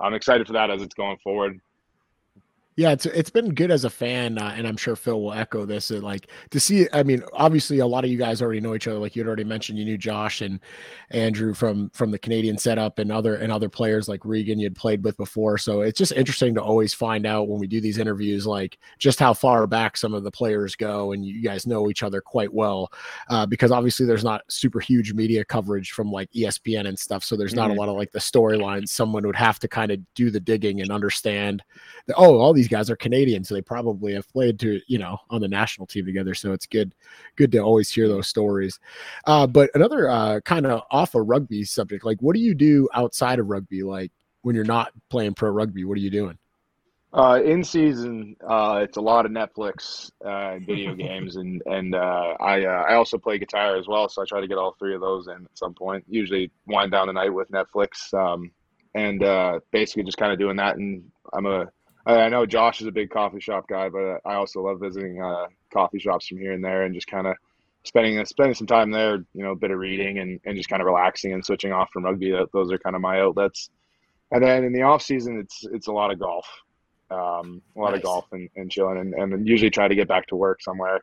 [0.00, 1.60] I'm excited for that as it's going forward.
[2.78, 5.64] Yeah, it's it's been good as a fan, uh, and I'm sure Phil will echo
[5.64, 5.90] this.
[5.90, 8.86] uh, like to see, I mean, obviously a lot of you guys already know each
[8.86, 8.98] other.
[8.98, 10.60] Like you'd already mentioned, you knew Josh and
[11.10, 15.02] Andrew from from the Canadian setup, and other and other players like Reegan you'd played
[15.04, 15.56] with before.
[15.56, 19.18] So it's just interesting to always find out when we do these interviews, like just
[19.18, 22.52] how far back some of the players go, and you guys know each other quite
[22.52, 22.92] well,
[23.30, 27.24] uh, because obviously there's not super huge media coverage from like ESPN and stuff.
[27.24, 27.78] So there's not a Mhm.
[27.78, 28.88] lot of like the storylines.
[28.90, 31.62] Someone would have to kind of do the digging and understand
[32.06, 35.18] that, oh, all these guys are Canadian, so they probably have played to, you know,
[35.30, 36.34] on the national team together.
[36.34, 36.94] So it's good,
[37.36, 38.78] good to always hear those stories.
[39.26, 42.88] Uh, but another uh, kind of off a rugby subject, like what do you do
[42.94, 43.82] outside of rugby?
[43.82, 44.12] Like
[44.42, 46.38] when you're not playing pro rugby, what are you doing?
[47.12, 52.34] Uh, in season, uh, it's a lot of Netflix uh, video games, and and uh,
[52.40, 54.94] I uh, I also play guitar as well, so I try to get all three
[54.94, 56.04] of those in at some point.
[56.08, 58.50] Usually, wind down the night with Netflix, um,
[58.94, 60.76] and uh, basically just kind of doing that.
[60.76, 61.68] And I'm a
[62.06, 65.46] I know Josh is a big coffee shop guy, but I also love visiting uh,
[65.72, 67.36] coffee shops from here and there, and just kind of
[67.84, 69.16] spending spending some time there.
[69.34, 71.90] You know, a bit of reading and, and just kind of relaxing and switching off
[71.92, 72.32] from rugby.
[72.52, 73.70] Those are kind of my outlets.
[74.30, 76.46] And then in the off season, it's it's a lot of golf
[77.10, 77.98] um, a lot Nice.
[77.98, 81.00] of golf and, and chilling and, and usually try to get back to work somewhere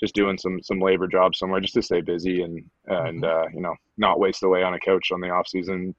[0.00, 3.60] just doing some some labor jobs somewhere just to stay busy and and uh, you
[3.60, 5.94] know not waste away on a couch on the off season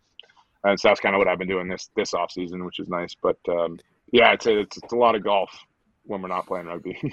[0.63, 2.89] and so that's kind of what I've been doing this this off season which is
[2.89, 3.77] nice but um,
[4.13, 5.51] yeah I'd say it's, it's a lot of golf
[6.05, 6.99] when we're not playing rugby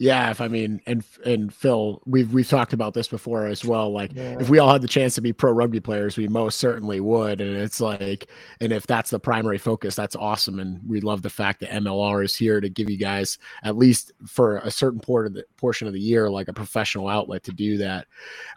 [0.00, 3.90] Yeah, if I mean, and and Phil, we've we've talked about this before as well.
[3.90, 4.36] Like, Yeah.
[4.38, 7.40] if we all had the chance to be pro rugby players, we most certainly would.
[7.40, 8.28] And it's like,
[8.60, 10.60] and if that's the primary focus, that's awesome.
[10.60, 14.12] And we love the fact that MLR is here to give you guys at least
[14.24, 17.52] for a certain port of the portion of the year, like a professional outlet to
[17.52, 18.06] do that.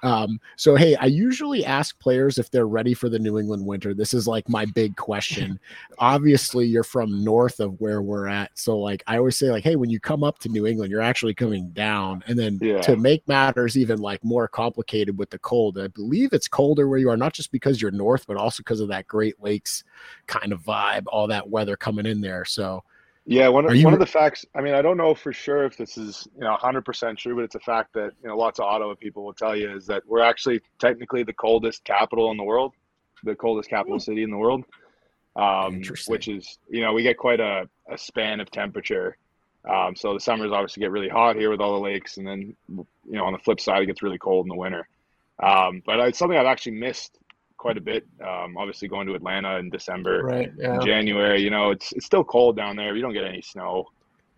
[0.04, 3.96] Um, so hey, I usually ask players if they're ready for the New England winter.
[3.96, 5.60] This is like my big question.
[5.98, 9.76] Obviously, you're from north of where we're at, so like I always say, like, hey,
[9.76, 12.82] when you come up to New England, you're actually coming down, and then Yeah.
[12.82, 17.00] to make matters even like more complicated with the cold, I believe it's colder where
[17.00, 19.84] you are, not just because you're north, but also because of that Great Lakes
[20.28, 22.46] kind of vibe, all that weather coming in there.
[22.46, 22.84] So
[23.26, 24.46] Yeah, one of, you- one of the facts.
[24.56, 27.44] I mean, I don't know for sure if this is you know 100% true, but
[27.44, 30.02] it's a fact that you know lots of Ottawa people will tell you is that
[30.08, 32.74] we're actually technically the coldest capital in the world,
[33.24, 34.64] the coldest capital city in the world.
[35.38, 39.16] Um, which is you know we get quite a, a span of temperature.
[39.70, 42.56] Um, so the summers obviously get really hot here with all the lakes, and then
[42.70, 44.88] you know on the flip side it gets really cold in the winter.
[45.42, 47.18] Um, but it's something I've actually missed
[47.58, 48.06] quite a bit.
[48.22, 50.52] Um, obviously going to Atlanta in December Right.
[50.58, 50.80] Yeah.
[50.80, 52.96] January, you know, it's it's still cold down there.
[52.96, 53.86] You don't get any snow,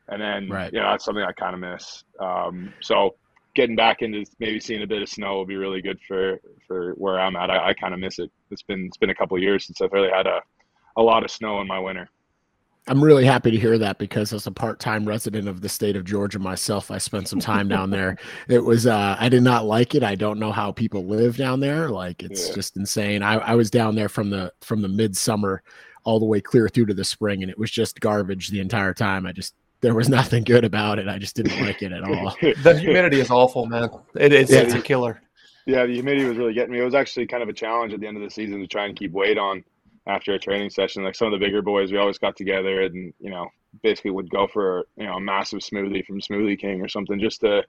[0.09, 0.71] and then Right.
[0.73, 2.03] you know that's something I kind of miss.
[2.19, 3.15] Um, so
[3.55, 6.93] getting back into maybe seeing a bit of snow will be really good for for
[6.93, 7.49] where I'm at.
[7.49, 8.29] I, I kind of miss it.
[8.51, 10.41] It's been it's been a couple of years since I've really had a
[10.97, 12.09] a lot of snow in my winter.
[12.87, 16.03] I'm really happy to hear that because as a part-time resident of the state of
[16.03, 18.17] Georgia myself, I spent some time down there.
[18.49, 20.03] It was uh I did not like it.
[20.03, 21.89] I don't know how people live down there.
[21.89, 22.55] Like it's Yeah.
[22.55, 23.23] just insane.
[23.23, 25.63] I, I was down there from the from the midsummer
[26.03, 28.93] all the way clear through to the spring and it was just garbage the entire
[28.93, 29.25] time.
[29.25, 31.07] I just there was nothing good about it.
[31.07, 32.35] I just didn't like it at all.
[32.63, 33.89] The humidity is awful, man.
[34.15, 34.51] It is.
[34.51, 34.59] Yeah.
[34.61, 35.21] It's a killer.
[35.65, 36.81] Yeah, the humidity was really getting me.
[36.81, 38.85] It was actually kind of a challenge at the end of the season to try
[38.85, 39.63] and keep weight on
[40.07, 41.03] after a training session.
[41.03, 43.47] Like some of the bigger boys, we always got together and you know
[43.81, 47.41] basically would go for you know a massive smoothie from Smoothie King or something just
[47.41, 47.63] to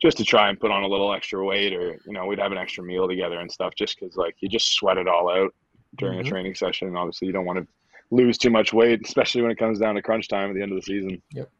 [0.00, 2.52] just to try and put on a little extra weight or you know we'd have
[2.52, 5.54] an extra meal together and stuff just because like you just sweat it all out
[5.96, 6.26] during Mhm.
[6.26, 6.88] a training session.
[6.88, 7.66] And obviously, you don't want to
[8.10, 10.72] lose too much weight, especially when it comes down to crunch time at the end
[10.72, 11.22] of the season.
[11.32, 11.50] Yep.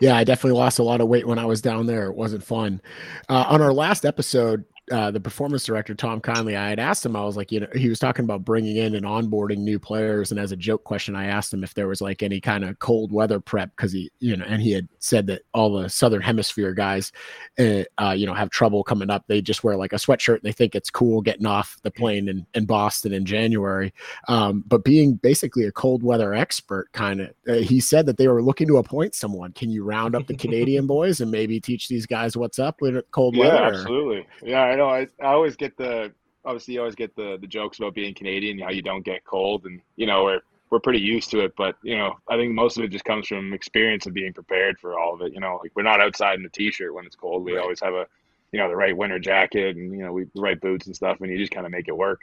[0.00, 2.06] Yeah, I definitely lost a lot of weight when I was down there.
[2.06, 2.80] It wasn't fun.
[3.28, 7.14] Uh, on our last episode, uh, the performance director Tom Conley, I had asked him,
[7.14, 10.32] I was like, you know, he was talking about bringing in and onboarding new players,
[10.32, 12.78] and as a joke question, I asked him if there was like any kind of
[12.80, 16.20] cold weather prep because he, you know, and he had said that all the Southern
[16.20, 17.12] Hemisphere guys,
[17.60, 19.24] uh, uh, you know, have trouble coming up.
[19.28, 22.28] They just wear like a sweatshirt and they think it's cool getting off the plane
[22.28, 23.94] in, in Boston in January.
[24.26, 28.26] Um, but being basically a cold weather expert, kind of, uh, he said that they
[28.28, 29.52] were looking to appoint someone.
[29.52, 33.04] Can you round up the Canadian boys and maybe teach these guys what's up with
[33.12, 33.64] cold Yeah, weather?
[33.64, 34.26] absolutely.
[34.42, 34.88] Yeah, I know.
[34.88, 36.12] I, I always get the
[36.46, 39.66] obviously you always get the the jokes about being Canadian, how you don't get cold,
[39.66, 40.40] and you know we're
[40.70, 41.52] we're pretty used to it.
[41.56, 44.78] But you know, I think most of it just comes from experience of being prepared
[44.78, 45.34] for all of it.
[45.34, 47.44] You know, like we're not outside in a t-shirt when it's cold.
[47.44, 48.06] We always have a
[48.50, 51.20] you know the right winter jacket and you know we the right boots and stuff,
[51.20, 52.20] and you just kind of make it work.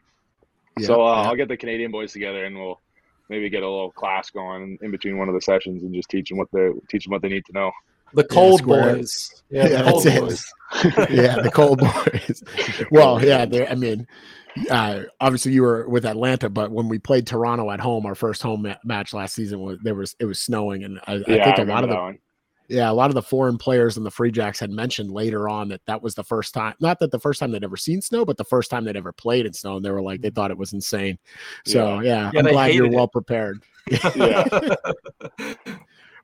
[0.80, 1.30] Yeah, so uh, yeah.
[1.30, 2.80] I'll get the Canadian boys together and we'll
[3.30, 6.30] maybe get a little class going in between one of the sessions and just teach
[6.30, 7.72] them what they teach them what they need to know.
[8.14, 8.96] The cold square.
[8.96, 9.44] boys.
[9.50, 10.22] Yeah, Yeah, the cold that's it.
[10.22, 11.10] boys.
[11.10, 12.44] yeah, the cold boys.
[12.92, 14.08] well, yeah, I mean,
[14.70, 18.42] uh, obviously you were with Atlanta, but when we played Toronto at home, our first
[18.42, 21.60] home ma- match last season was there was it was snowing, and I, I think
[21.60, 22.20] I a lot of the one.
[22.68, 25.70] yeah a lot of the foreign players and the Free Jacks had mentioned later on
[25.70, 28.24] that that was the first time, not that the first time they'd ever seen snow,
[28.26, 30.52] but the first time they'd ever played in snow, and they were like they thought
[30.52, 31.18] it was insane.
[31.66, 32.92] So yeah, Yeah, I'm glad you're it.
[32.94, 33.64] well prepared.
[34.16, 34.46] Yeah.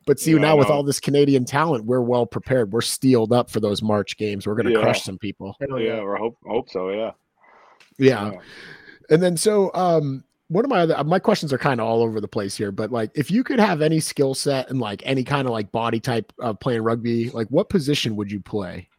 [0.05, 2.71] But see, Yeah, now with all this Canadian talent, we're well prepared.
[2.71, 4.45] We're steeled up for those March games.
[4.45, 4.81] We're going to Yeah.
[4.81, 5.55] crush some people.
[5.59, 6.89] Hell yeah, we hope hope so.
[6.89, 7.11] Yeah.
[7.97, 8.31] Yeah.
[9.09, 12.21] And then so um one of my other my questions are kind of all over
[12.21, 15.23] the place here, but like if you could have any skill set and like any
[15.23, 18.89] kind of like body type of playing rugby, like what position would you play?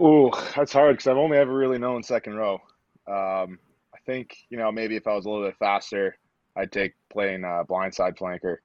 [0.00, 2.54] Ooh, that's hard because I've only ever really known second row.
[3.08, 3.58] Um,
[3.92, 6.16] I think you know maybe if I was a little bit faster,
[6.54, 8.58] I'd take playing uh, blindside flanker.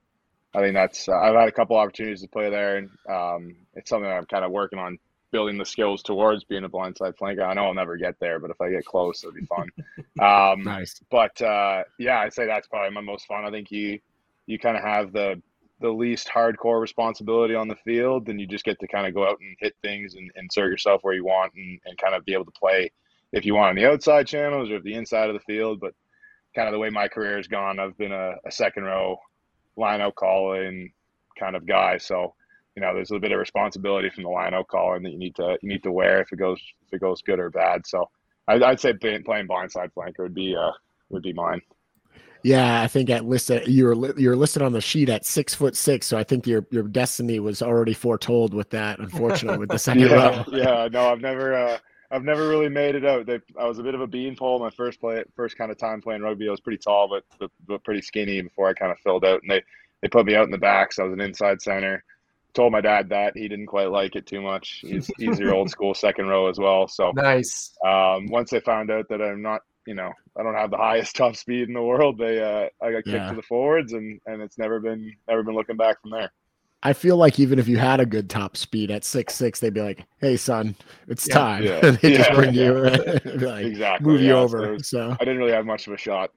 [0.55, 3.89] I think that's uh, I've had a couple opportunities to play there, and um, it's
[3.89, 4.99] something that I'm kind of working on
[5.31, 7.43] building the skills towards being a blindside flanker.
[7.43, 9.69] I know I'll never get there, but if I get close, it'll be fun.
[10.21, 11.01] Um, Nice.
[11.09, 13.45] but uh, yeah, I'd say that's probably my most fun.
[13.45, 13.99] I think you
[14.45, 15.41] you kind of have the
[15.81, 19.27] the least hardcore responsibility on the field, and you just get to kind of go
[19.27, 22.33] out and hit things and insert yourself where you want, and, and kind of be
[22.33, 22.91] able to play
[23.31, 25.79] if you want on the outside channels or the inside of the field.
[25.79, 25.93] But
[26.55, 29.17] kind of the way my career has gone, I've been a, a second row
[29.75, 30.91] line out calling
[31.39, 31.97] kind of guy.
[31.97, 32.33] So
[32.75, 35.35] you know, there's a bit of responsibility from the line out calling that you need
[35.35, 37.85] to you need to wear if it goes if it goes good or bad.
[37.85, 38.09] So
[38.47, 40.71] I'd, I'd say playing, playing blindside flanker would be uh
[41.09, 41.61] would be mine.
[42.43, 46.07] Yeah, I think at listed you're you're listed on the sheet at six foot six,
[46.07, 48.99] so I think your your destiny was already foretold with that.
[48.99, 50.43] Unfortunately, with the second yeah, row.
[50.51, 50.89] yeah.
[50.91, 51.77] No, I've never, uh,
[52.13, 53.25] I've never really made it out.
[53.25, 56.01] They, I was a bit of a beanpole my first play, first kind of time
[56.01, 56.47] playing rugby.
[56.47, 59.41] I was pretty tall, but, but but pretty skinny before I kind of filled out.
[59.41, 59.63] And they
[60.01, 62.03] they put me out in the back, so I was an inside center.
[62.53, 64.79] Told my dad that he didn't quite like it too much.
[64.81, 66.87] He's he's your old school second row as well.
[66.87, 67.75] So Nice.
[67.83, 71.15] um, once they found out that I'm not, you know, I don't have the highest
[71.17, 73.29] top speed in the world, they uh, I got kicked Yeah.
[73.29, 76.31] to the forwards, and and it's never been never been looking back from there.
[76.83, 79.73] I feel like even if you had a good top speed at six six, they'd
[79.73, 80.75] be like, "Hey, son,
[81.07, 81.33] it's Yeah.
[81.33, 81.79] time." Yeah.
[82.01, 82.35] they just Yeah.
[82.35, 84.11] bring you, like, Exactly.
[84.11, 84.33] move you yeah.
[84.33, 84.79] So over.
[84.79, 86.31] So I didn't really have much of a shot.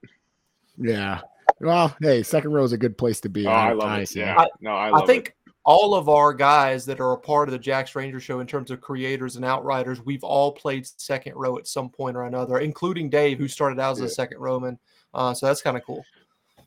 [0.79, 1.21] yeah.
[1.61, 3.47] Well, hey, second row is a good place to be.
[3.47, 4.09] Oh, I love I it.
[4.09, 4.21] see.
[4.21, 4.45] Yeah.
[4.61, 7.59] no, I love I think all of our guys that are a part of the
[7.59, 11.67] Jacks Ranger show in terms of creators and outriders, we've all played second row at
[11.67, 14.05] some point or another, including Dave, who started out as Yeah.
[14.07, 14.79] a second rowman.
[15.15, 16.05] Uh, so that's kind of cool.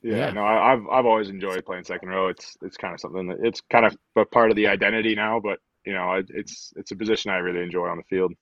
[0.01, 0.31] Yeah, Yeah.
[0.31, 2.27] no, I, I've I've always enjoyed playing second row.
[2.27, 5.39] It's it's kind of something that it's kind of a part of the identity now.
[5.39, 8.34] But you know, it, it's it's a position I really enjoy on the field.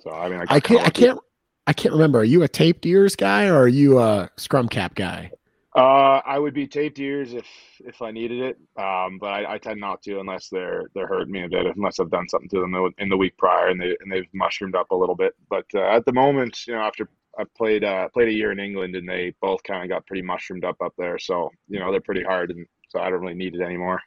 [0.00, 0.80] So I mean, I can't.
[0.82, 1.18] I can't.
[1.66, 2.20] I can't remember.
[2.20, 5.32] Are you a taped ears guy or are you a scrum cap guy?
[5.74, 7.46] Uh, I would be taped ears if
[7.80, 8.56] if I needed it.
[8.82, 11.66] Um, but I, I tend not to unless they're they're hurting me a bit.
[11.66, 14.74] Unless I've done something to them in the week prior and they and they've mushroomed
[14.74, 15.34] up a little bit.
[15.50, 17.08] But uh, at the moment, you know, after
[17.38, 20.22] I played uh, played a year in England and they both kind of got pretty
[20.22, 21.18] mushroomed up up there.
[21.18, 24.00] So you know they're pretty hard, and so I don't really need it anymore.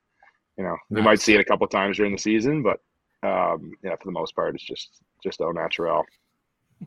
[0.57, 2.79] You know, you might see it a couple times during the season, but
[3.23, 6.03] um, yeah, for the most part, it's just just au naturel.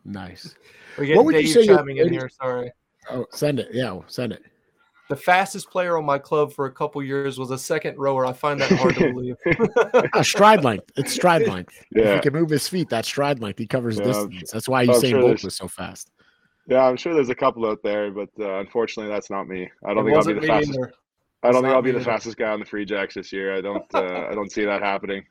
[0.05, 0.55] Nice.
[0.98, 2.28] We What get would you say your chiming in here.
[2.28, 2.70] Sorry.
[3.10, 3.70] Oh, send it.
[3.73, 4.43] Yeah, send it.
[5.09, 8.27] The fastest player on my club for a couple years was a second rower.
[8.27, 9.36] I find that hard to believe.
[10.23, 10.90] Stride length.
[10.97, 11.74] It's stride length.
[11.93, 12.14] If Yeah.
[12.16, 13.59] he can move his feet, that's stride length.
[13.59, 14.51] He covers Yeah, distance.
[14.51, 16.10] That's why I'm Usain sure Bolt was so fast.
[16.68, 19.68] Yeah, I'm sure there's a couple out there, but uh, unfortunately, that's not me.
[19.84, 20.78] I don't It think I'll be the fastest.
[20.78, 20.93] either.
[21.43, 23.56] I don't think I'll be me the fastest guy on the free jacks this year.
[23.56, 23.84] I don't.
[23.94, 25.24] Uh, I don't see that happening.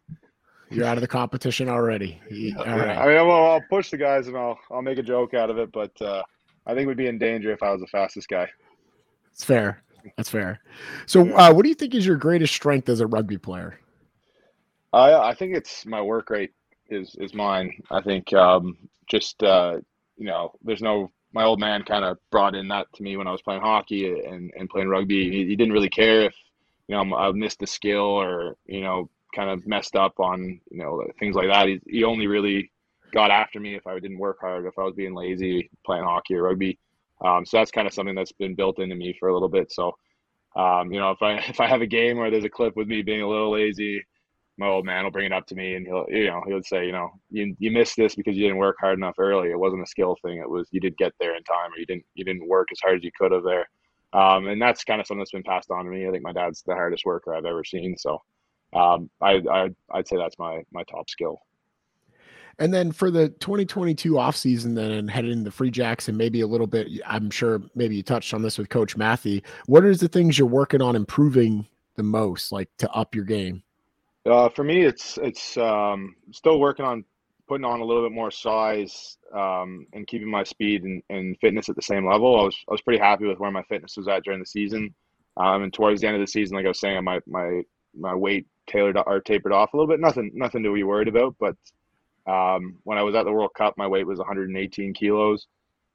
[0.69, 2.19] You're out of the competition already.
[2.29, 2.97] You- All Yeah, right.
[2.97, 5.57] I mean, I'll, I'll push the guys and I'll I'll make a joke out of
[5.57, 6.21] it, but uh,
[6.65, 8.49] I think we'd be in danger if I was the fastest guy.
[9.31, 9.81] It's fair.
[10.17, 10.59] That's fair.
[11.05, 13.79] So, uh, what do you think is your greatest strength as a rugby player?
[14.93, 16.51] I I think it's my work rate.
[16.89, 17.71] is is mine.
[17.89, 18.77] I think um,
[19.09, 19.77] just uh,
[20.17, 21.11] you know, there's no.
[21.33, 24.19] My old man kind of brought in that to me when I was playing hockey
[24.25, 25.29] and, and playing rugby.
[25.29, 26.35] He, he didn't really care if
[26.87, 30.79] you know I missed a skill or you know kind of messed up on you
[30.79, 31.67] know things like that.
[31.67, 32.71] He, he only really
[33.13, 36.35] got after me if I didn't work hard, if I was being lazy playing hockey
[36.35, 36.77] or rugby.
[37.23, 39.71] Um, so that's kind of something that's been built into me for a little bit.
[39.71, 39.95] So
[40.55, 42.87] um, you know, if I if I have a game where there's a clip with
[42.87, 44.03] me being a little lazy,
[44.61, 46.65] my old man will bring it up to me and he'll you know he would
[46.65, 49.49] say you know you, you missed this because you didn't work hard enough early.
[49.49, 50.37] It wasn't a skill thing.
[50.37, 52.77] It was you did get there in time or you didn't you didn't work as
[52.79, 53.67] hard as you could have there.
[54.13, 56.07] Um, and that's kind of something that's been passed on to me.
[56.07, 57.97] I think my dad's the hardest worker i've ever seen.
[57.97, 58.21] So
[58.73, 61.39] um, I, I i'd say that's my my top skill.
[62.59, 66.47] And then for the 2022 offseason then and heading into free jacks and maybe a
[66.47, 70.07] little bit i'm sure maybe you touched on this with coach Mathie what are the
[70.07, 71.65] things you're working on improving
[71.95, 73.63] the most like to up your game
[74.25, 77.03] uh, for me, it's it's um, still working on
[77.47, 81.67] putting on a little bit more size um, and keeping my speed and, and fitness
[81.67, 82.39] at the same level.
[82.39, 84.93] I was I was pretty happy with where my fitness was at during the season,
[85.37, 87.61] um, and towards the end of the season, like I was saying, my my
[87.97, 89.99] my weight tailored or tapered off a little bit.
[89.99, 91.35] Nothing nothing to be worried about.
[91.39, 91.55] But
[92.31, 95.47] um, when I was at the World Cup, my weight was 118 kilos,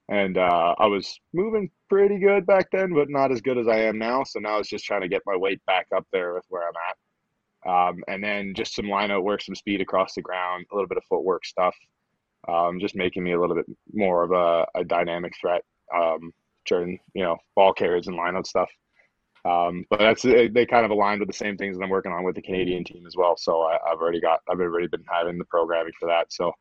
[0.08, 3.78] and uh, I was moving pretty good back then, but not as good as I
[3.82, 4.24] am now.
[4.24, 6.74] So now it's just trying to get my weight back up there with where I'm
[6.90, 6.96] at.
[7.66, 10.88] Um, and then just some line out work, some speed across the ground, a little
[10.88, 11.74] bit of footwork stuff,
[12.48, 15.62] um, just making me a little bit more of a, a dynamic threat
[15.94, 16.32] um,
[16.66, 18.70] during you know ball carries and line out stuff.
[19.44, 22.24] Um, but that's they kind of aligned with the same things that I'm working on
[22.24, 23.36] with the Canadian team as well.
[23.36, 26.32] So I, have already got I've already been having the programming for that.
[26.32, 26.52] So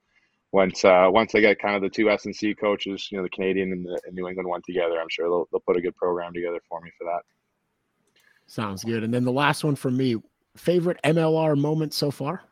[0.52, 3.24] once uh, once I get kind of the two S and C coaches, you know,
[3.24, 5.82] the Canadian and the and New England one together, I'm sure they'll they'll put a
[5.82, 7.22] good program together for me for that.
[8.48, 9.04] Sounds good.
[9.04, 10.18] And then the last one for me,
[10.56, 12.44] favorite MLR moment so far?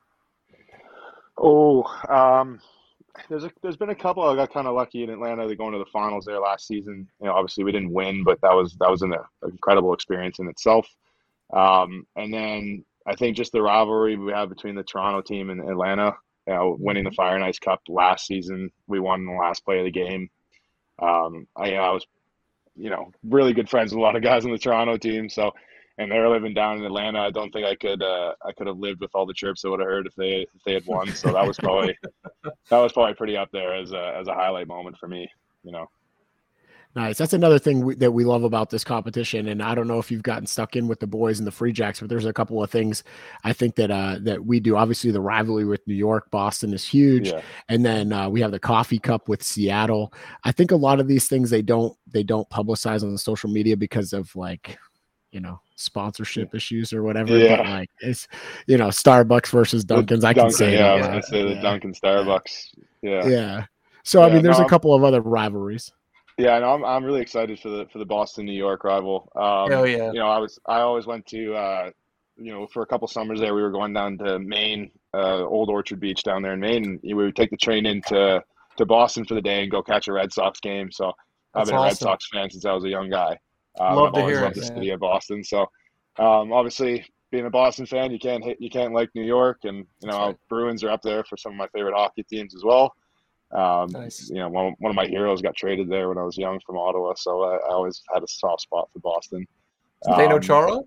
[1.38, 2.60] Oh, um,
[3.30, 4.24] there's a, there's been a couple.
[4.24, 5.48] I got kind of lucky in Atlanta.
[5.48, 7.08] They going to the finals there last season.
[7.20, 9.14] You know, obviously we didn't win, but that was that was an,
[9.44, 10.88] incredible experience in itself.
[11.54, 15.62] Um, and then I think just the rivalry we have between the Toronto team and
[15.70, 16.14] Atlanta.
[16.48, 17.16] You know, winning the mm-hmm.
[17.16, 20.30] Fire and Ice Cup last season, we won in the last play of the game.
[21.00, 22.06] Um, I, you know, I was,
[22.76, 25.52] you know, really good friends with a lot of guys on the Toronto team, so
[25.98, 27.20] and they're living down in Atlanta.
[27.20, 29.70] I don't think I could uh, I could have lived with all the chirps I
[29.70, 31.08] would have heard if they if they had won.
[31.10, 31.98] So that was probably
[32.44, 35.30] that was probably pretty up there as a as a highlight moment for me.
[35.64, 35.88] You know.
[36.96, 37.18] Nice.
[37.18, 39.48] That's another thing we, that we love about this competition.
[39.48, 41.72] And I don't know if you've gotten stuck in with the boys and the Free
[41.72, 43.04] Jacks, but there's a couple of things
[43.44, 44.76] I think that uh, that we do.
[44.76, 47.42] Obviously, the rivalry with New York, Boston is huge, yeah.
[47.68, 50.14] and then uh, we have the Coffee Cup with Seattle.
[50.44, 53.50] I think a lot of these things they don't they don't publicize on the social
[53.50, 54.78] media because of like
[55.34, 56.58] you know sponsorship yeah.
[56.58, 57.38] issues or whatever.
[57.38, 57.58] Yeah.
[57.58, 58.28] But like it's
[58.68, 60.24] you know Starbucks versus Dunkin's.
[60.24, 62.76] I can say yeah, I was gonna say the Dunkin' Starbucks.
[63.02, 63.28] Yeah.
[63.28, 63.66] Yeah.
[64.04, 65.92] So I mean, there's no, a couple of other rivalries.
[66.38, 69.32] Yeah, no, I'm I'm really excited for the for the Boston New York rival.
[69.36, 70.12] Um, oh yeah.
[70.12, 71.92] You know, I was I always went to uh,
[72.38, 73.56] you know for a couple summers there.
[73.56, 76.86] We were going down to Maine, uh, Old Orchard Beach down there in Maine.
[76.86, 78.44] And we would take the train into
[78.78, 80.92] to Boston for the day and go catch a Red Sox game.
[80.92, 81.14] So
[81.54, 81.78] I've been awesome.
[81.78, 83.38] a Red Sox fan since I was a young guy.
[83.80, 85.44] Um, Love I've to hear loved it, the city of Boston.
[85.44, 85.62] So
[86.20, 89.86] um, obviously, being a Boston fan, you can't hit, you can't like New York, and
[90.02, 90.38] you know right.
[90.50, 92.94] Bruins are up there for some of my favorite hockey teams as well.
[93.52, 94.30] Um, nice.
[94.30, 96.78] You know, one, one of my heroes got traded there when I was young from
[96.78, 99.46] Ottawa, so I, I always had a soft spot for Boston.
[100.06, 100.80] Zdeno um, Chara.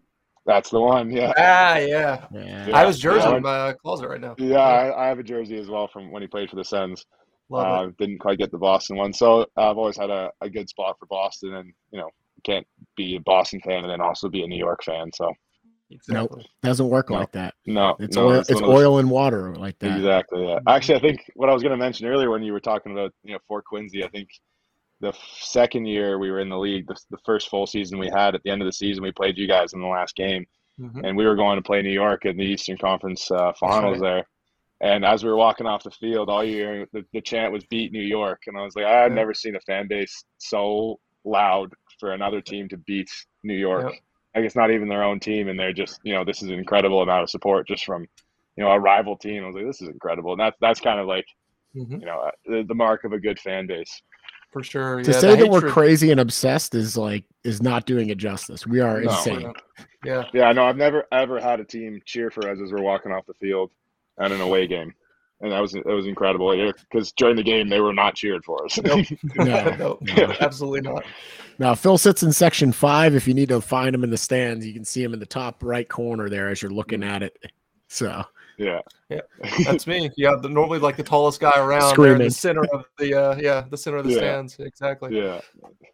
[0.46, 1.10] That's the one.
[1.10, 1.32] Yeah.
[1.36, 2.26] Ah, yeah.
[2.32, 2.70] yeah.
[2.72, 3.36] I was jersey yeah.
[3.36, 4.36] in my closet right now.
[4.38, 4.58] Yeah, yeah.
[4.58, 7.04] I, I, have a jersey as well from when he played for the Sens.
[7.52, 10.96] Uh, didn't quite get the Boston one, so I've always had a, a good spot
[10.98, 12.10] for Boston, and you know,
[12.46, 12.66] can't
[12.96, 15.10] be a Boston fan and then also be a New York fan.
[15.14, 15.32] So
[15.90, 16.38] exactly.
[16.38, 17.18] nope, doesn't work no.
[17.18, 17.54] like that.
[17.66, 18.40] No, it's no, oil.
[18.40, 19.96] It's, it's oil and water like that.
[19.96, 20.46] Exactly.
[20.46, 20.60] Yeah.
[20.66, 23.12] Actually, I think what I was going to mention earlier when you were talking about
[23.24, 24.28] you know Fort Quincy, I think
[25.00, 28.34] the second year we were in the league, the, the first full season we had
[28.34, 30.46] at the end of the season, we played you guys in the last game,
[30.80, 31.04] mm-hmm.
[31.04, 34.08] and we were going to play New York in the Eastern Conference uh, Finals right.
[34.08, 34.26] there.
[34.80, 37.92] And as we were walking off the field, all year the, the chant was "Beat
[37.92, 39.16] New York," and I was like, I had yeah.
[39.16, 43.10] never seen a fan base so loud for another team to beat
[43.42, 43.84] New York.
[43.84, 44.00] Yep.
[44.34, 46.58] I guess not even their own team, and they're just you know this is an
[46.58, 48.06] incredible amount of support just from
[48.56, 49.44] you know a rival team.
[49.44, 51.24] I was like, this is incredible, and that's that's kind of like
[51.74, 52.00] mm-hmm.
[52.00, 54.02] you know uh, the, the, mark of a good fan base.
[54.52, 55.02] For sure.
[55.02, 55.50] To yeah, say that hatred...
[55.50, 58.66] we're crazy and obsessed is like is not doing it justice.
[58.66, 59.52] We are no, insane.
[60.04, 60.24] Yeah.
[60.34, 60.52] Yeah.
[60.52, 63.34] No, I've never ever had a team cheer for us as we're walking off the
[63.34, 63.70] field
[64.18, 64.94] at an away game
[65.40, 68.64] and that was it was incredible because during the game they were not cheered for
[68.64, 68.78] us.
[68.82, 69.06] Nope.
[69.36, 71.04] no, no, absolutely not.
[71.58, 73.14] Now Phil sits in section five.
[73.14, 75.26] If you need to find him in the stands, you can see him in the
[75.26, 77.36] top right corner there as you're looking at it.
[77.88, 78.24] So
[78.58, 78.80] Yeah.
[79.10, 79.20] yeah,
[79.64, 80.10] That's me.
[80.16, 82.18] Yeah, the, normally like the tallest guy around there in Screaming.
[82.28, 84.18] the center of the uh, yeah the center of the Yeah.
[84.18, 84.56] stands.
[84.58, 85.16] Exactly.
[85.18, 85.40] Yeah.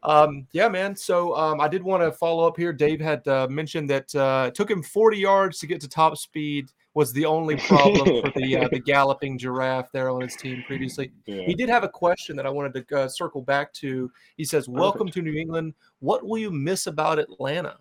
[0.04, 0.94] Um, yeah, man.
[0.96, 2.72] So um, I did want to follow up here.
[2.72, 6.16] Dave had uh, mentioned that uh, it took him 40 yards to get to top
[6.16, 6.70] speed.
[6.94, 11.10] Was the only problem for the uh, the galloping giraffe there on his team previously.
[11.26, 11.42] Yeah.
[11.46, 14.10] He did have a question that I wanted to uh, circle back to.
[14.36, 15.72] He says, "Welcome to New England.
[16.00, 17.78] What will you miss about Atlanta?"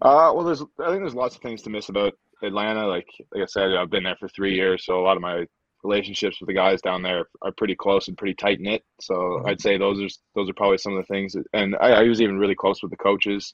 [0.00, 2.86] Uh, well, there's I think there's lots of things to miss about Atlanta.
[2.86, 5.44] Like like I said, I've been there for three years, so a lot of my
[5.84, 8.84] relationships with the guys down there are pretty close and pretty tight knit.
[9.00, 9.48] So Mhm.
[9.48, 11.32] I'd say those are those are probably some of the things.
[11.34, 13.52] that- and I, I was even really close with the coaches.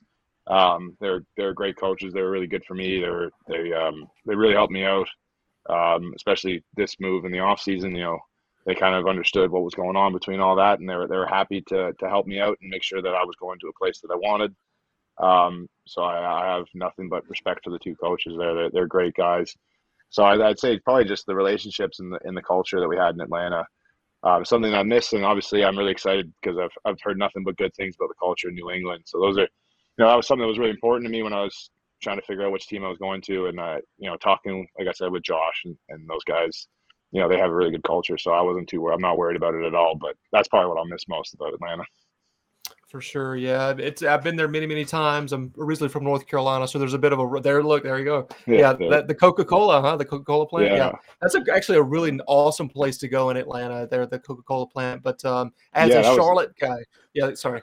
[0.48, 2.12] Um, they're they're great coaches.
[2.12, 3.00] They were really good for me.
[3.00, 5.08] They were they um they really helped me out.
[5.68, 7.94] Um, especially this move in the off season.
[7.94, 8.18] You know,
[8.66, 11.16] they kind of understood what was going on between all that, and they were they
[11.16, 13.68] were happy to to help me out and make sure that I was going to
[13.68, 14.54] a place that I wanted.
[15.18, 18.54] Um, so I, I have nothing but respect for the two coaches there.
[18.54, 19.52] They're, they're great guys.
[20.10, 22.96] So I, I'd say probably just the relationships and the in the culture that we
[22.96, 23.66] had in Atlanta.
[24.24, 27.56] Um, something I miss, and obviously I'm really excited because I've I've heard nothing but
[27.56, 29.02] good things about the culture in New England.
[29.06, 29.48] So those are,
[29.98, 31.70] you know, that was something that was really important to me when I was
[32.00, 34.66] trying to figure out which team I was going to, and uh, you know, talking
[34.78, 36.68] like I said with Josh and, and those guys.
[37.10, 38.82] You know, they have a really good culture, so I wasn't too.
[38.82, 39.94] wor- I'm not worried about it at all.
[39.94, 41.82] But that's probably what I'll miss most about Atlanta.
[42.86, 43.72] For sure, yeah.
[43.78, 45.32] It's I've been there many, many times.
[45.32, 47.62] I'm originally from North Carolina, so there's a bit of a there.
[47.62, 48.28] Look, there you go.
[48.46, 49.96] Yeah, that, the Coca Cola, huh?
[49.96, 50.66] The Coca Cola plant.
[50.66, 50.92] Yeah, yeah.
[51.22, 53.86] that's a, actually a really awesome place to go in Atlanta.
[53.90, 55.02] There, the Coca Cola plant.
[55.02, 56.76] But um, as Yeah, a that was- Charlotte guy,
[57.14, 57.62] yeah, sorry.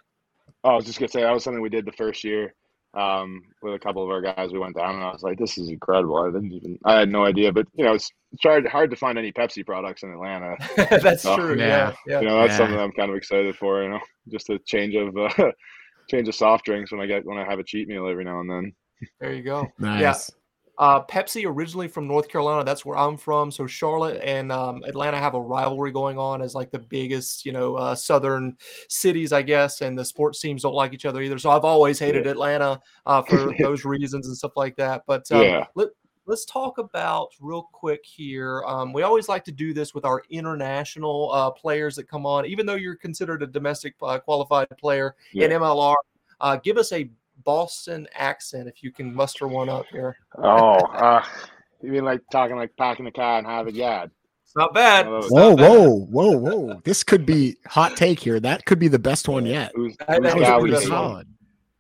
[0.65, 2.53] Oh, I was just gonna say that was something we did the first year
[2.95, 4.51] um, with a couple of our guys.
[4.51, 7.09] We went down, and I was like, "This is incredible." I didn't even, I had
[7.11, 10.11] no idea, but you know, it's, it's hard hard to find any Pepsi products in
[10.11, 10.55] Atlanta.
[11.01, 11.55] that's Oh, true.
[11.57, 11.67] yeah.
[11.67, 12.19] Yeah, yeah.
[12.21, 12.57] You know, that's Yeah.
[12.57, 13.83] something I'm kind of excited for.
[13.83, 13.99] You know,
[14.31, 15.29] just a change of uh,
[16.09, 18.39] change of soft drinks when I get when I have a cheat meal every now
[18.39, 18.73] and then.
[19.19, 19.67] There you go.
[19.77, 20.31] Nice.
[20.77, 22.63] Uh, Pepsi originally from North Carolina.
[22.63, 23.51] That's where I'm from.
[23.51, 27.51] So Charlotte and um, Atlanta have a rivalry going on as like the biggest, you
[27.51, 28.57] know, uh, southern
[28.89, 29.81] cities, I guess.
[29.81, 31.37] And the sports teams don't like each other either.
[31.39, 35.03] So I've always hated Atlanta uh, for those reasons and stuff like that.
[35.07, 35.65] But um, Yeah.
[35.75, 35.89] let,
[36.25, 38.63] let's talk about real quick here.
[38.65, 42.45] Um, we always like to do this with our international uh, players that come on,
[42.45, 45.15] even though you're considered a domestic uh, qualified player
[45.45, 45.95] in MLR.
[46.41, 47.09] Uh, give us a
[47.45, 50.17] Boston accent if you can muster one up here.
[50.37, 51.23] Oh, uh,
[51.81, 54.09] you mean like talking like packing the car and having yad?
[54.43, 55.07] It's not bad.
[55.07, 55.69] Oh, It's Whoa, not bad.
[55.69, 56.81] whoa, whoa, whoa!
[56.83, 58.39] This could be hot take here.
[58.39, 59.71] That could be the best one yet.
[59.75, 61.27] Who's, That- who's that That was Yeah, pretty solid.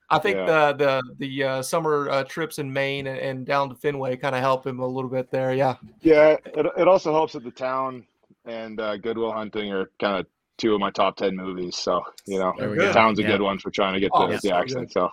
[0.09, 0.71] I think Yeah.
[0.71, 4.35] the the the uh, summer uh, trips in Maine and, and down to Fenway kind
[4.35, 5.53] of help him a little bit there.
[5.55, 8.05] Yeah, Yeah, it, it also helps that the town
[8.45, 10.27] and uh, Goodwill Hunting are kind of
[10.59, 11.75] two of my top ten movies.
[11.75, 12.93] So you know, the go.
[12.93, 14.91] town's a good one for trying to get Oh, the, that's the accent.
[14.91, 15.09] So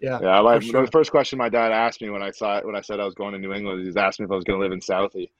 [0.00, 0.18] yeah.
[0.22, 0.84] yeah, like for sure.
[0.86, 3.04] the first question my dad asked me when I saw it, when I said I
[3.04, 4.72] was going to New England, he was asking me if I was going to live
[4.72, 5.30] in Southie.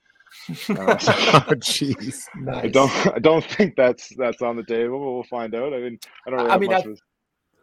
[0.69, 2.23] Uh, so Oh, jeez.
[2.37, 2.65] nice.
[2.65, 4.99] I don't I don't think that's that's on the table.
[4.99, 5.73] but We'll find out.
[5.73, 6.85] I mean, I don't really I mean, I-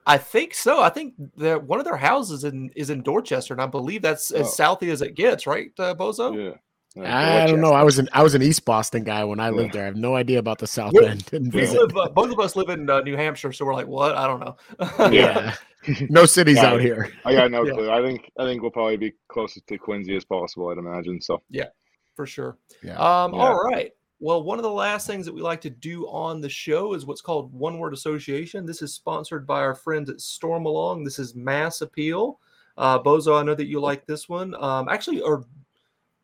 [0.06, 0.82] I think so.
[0.82, 4.32] I think that one of their houses in is in Dorchester, and I believe that's
[4.32, 4.64] as Oh.
[4.78, 6.36] Southie as it gets, right, uh, Bozo?
[6.36, 6.58] yeah.
[6.96, 7.72] Yeah, I don't know.
[7.74, 9.56] I was an I was an East Boston guy when I Yeah.
[9.56, 9.84] lived there.
[9.84, 11.28] I have no idea about the South We're- End.
[11.32, 14.16] We live, uh, both of us live in uh, New Hampshire, so we're like, what?
[14.16, 14.56] I don't know.
[15.12, 15.56] Yeah.
[15.88, 15.96] Yeah.
[16.10, 16.68] no cities Yeah.
[16.68, 17.12] out here.
[17.26, 17.74] I got no Yeah.
[17.74, 17.90] clue.
[17.92, 20.70] I think I think we'll probably be closest to Quincy as possible.
[20.70, 21.20] I'd imagine.
[21.20, 21.70] So yeah,
[22.16, 22.58] for sure.
[22.84, 22.94] Yeah.
[22.98, 23.40] Um, Yeah.
[23.40, 23.92] All right.
[24.20, 27.06] Well, one of the last things that we like to do on the show is
[27.06, 28.66] what's called one word association.
[28.66, 31.04] This is sponsored by our friends at Stormalong.
[31.04, 32.40] This is Mass Appeal.
[32.78, 34.56] Uh, Bozo, I know that you like this one.
[34.64, 35.44] Um, actually, or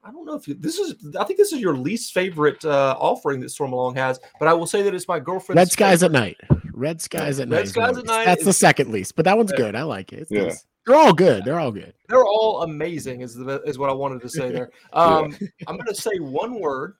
[0.03, 2.95] I don't know if you, this is, I think this is your least favorite uh,
[2.99, 5.57] offering that Stormalong has, but I will say that it's my girlfriend's.
[5.59, 6.37] Red skies at night.
[6.73, 7.63] Red skies at Red night.
[7.65, 8.07] is my skies at least.
[8.07, 9.57] night That's the second least, but that one's Yeah.
[9.57, 9.75] good.
[9.75, 10.19] I like it.
[10.21, 10.43] It's Yeah.
[10.45, 10.65] nice.
[10.85, 11.43] They're all good.
[11.43, 11.93] They're all good.
[12.07, 14.71] They're all amazing, is the is what I wanted to say there.
[14.93, 15.35] Um,
[15.67, 16.95] I'm going to say one word,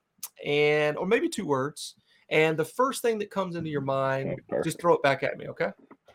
[0.46, 1.96] and or maybe two words,
[2.30, 5.38] and the first thing that comes into your mind, Oh, just throw it back at
[5.38, 5.70] me, okay?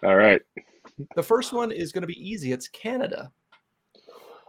[0.05, 0.43] all right,
[1.17, 2.53] The first one is going to be easy.
[2.53, 3.33] It's Canada.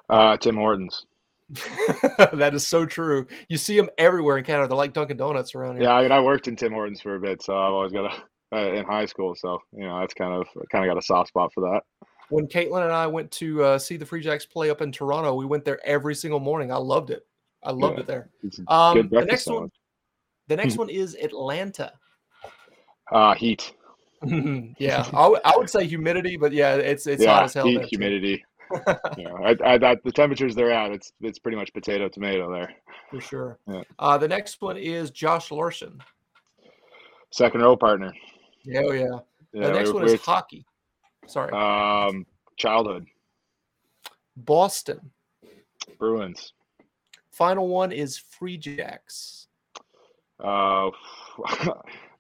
[0.10, 1.06] uh, Tim Hortons.
[2.34, 3.28] that is so true.
[3.50, 4.68] You see them everywhere in Canada.
[4.70, 5.84] They're like Dunkin' Donuts around here.
[5.84, 8.06] Yeah, I mean, I worked in Tim Hortons for a bit, so I've always got
[8.06, 9.36] a uh, in high school.
[9.36, 11.82] So you know, that's kind of kind of got a soft spot for that.
[12.30, 15.36] When Caitlin and I went to uh, see the Free Jacks play up in Toronto,
[15.36, 16.72] we went there every single morning.
[16.72, 17.24] I loved it.
[17.64, 18.02] I loved Yeah.
[18.02, 18.30] it there.
[18.68, 19.72] Um, the next one,
[20.48, 21.94] the next one is Atlanta.
[23.12, 23.74] Uh, heat.
[24.80, 27.68] yeah, I would- say humidity, but yeah, it's it's hot as hell.
[27.68, 28.44] heat, humidity.
[29.18, 32.52] you know, I, I, that, the temperatures they're at, it's it's pretty much potato tomato
[32.52, 32.74] there.
[33.10, 33.60] for sure.
[33.68, 33.82] Yeah.
[34.00, 36.00] Uh, the next one is Josh Larson.
[37.32, 38.14] Second row partner.
[38.64, 39.06] Yeah, oh yeah.
[39.54, 40.66] Yeah, the next we're- one is hockey.
[41.28, 42.26] Sorry, Um,
[42.58, 43.06] childhood.
[44.38, 45.12] Boston.
[45.98, 46.54] Bruins.
[47.32, 49.48] Final one is Free Jacks.
[50.40, 50.90] Uh,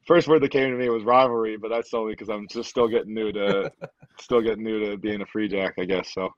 [0.06, 2.88] first word that came to me was rivalry, but that's only because I'm just still
[2.88, 3.72] getting new to
[4.19, 6.14] still getting new to being a free jack, I guess.
[6.14, 6.34] So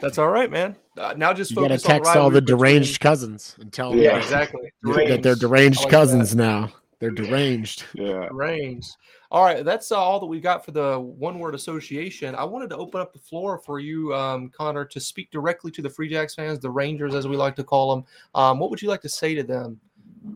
[0.00, 0.76] That's all right, man.
[0.98, 3.90] Uh, now just You gotta focus on text all the deranged between- cousins and tell
[3.90, 4.18] them Yeah, Yeah.
[4.18, 4.72] exactly.
[4.82, 5.40] that they're Deranged.
[5.40, 6.70] deranged like cousins now.
[6.98, 7.84] They're deranged.
[7.94, 8.96] yeah, Deranged.
[9.30, 12.34] All right, that's uh, all that we got for the one word association.
[12.34, 15.82] I wanted to open up the floor for you, um, Conor, to speak directly to
[15.82, 18.04] the Free Jacks fans, the Rangers, as we like to call them.
[18.34, 19.78] Um, what would you like to say to them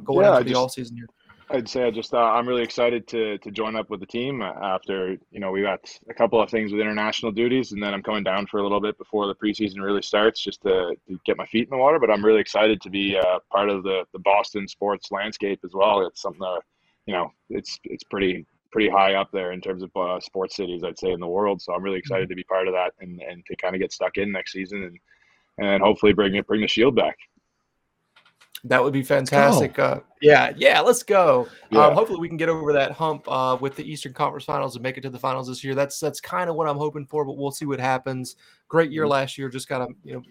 [0.04, 1.08] going Yeah, I into the just- all season here?
[1.52, 4.40] I'd say I just uh, I'm really excited to to join up with the team
[4.40, 8.02] after you know we got a couple of things with international duties, and then I'm
[8.02, 11.36] coming down for a little bit before the preseason really starts, just to, to get
[11.36, 11.98] my feet in the water.
[11.98, 15.72] But I'm really excited to be uh, part of the the Boston sports landscape as
[15.74, 16.06] well.
[16.06, 16.60] It's something that
[17.06, 20.84] you know it's it's pretty pretty high up there in terms of uh, sports cities,
[20.84, 21.60] I'd say, in the world.
[21.60, 23.92] So I'm really excited to be part of that and, and to kind of get
[23.92, 24.98] stuck in next season and
[25.58, 27.16] and hopefully bring it bring the shield back.
[28.64, 29.78] That would be fantastic.
[29.78, 31.48] Uh, yeah, yeah, let's go.
[31.70, 31.86] Yeah.
[31.86, 34.82] Um, hopefully, we can get over that hump uh, with the Eastern Conference Finals and
[34.82, 35.74] make it to the finals this year.
[35.74, 38.36] That's that's kind of what I'm hoping for, but we'll see what happens.
[38.68, 39.10] Great year Mhm.
[39.10, 39.48] last year.
[39.48, 40.22] Just gotta you know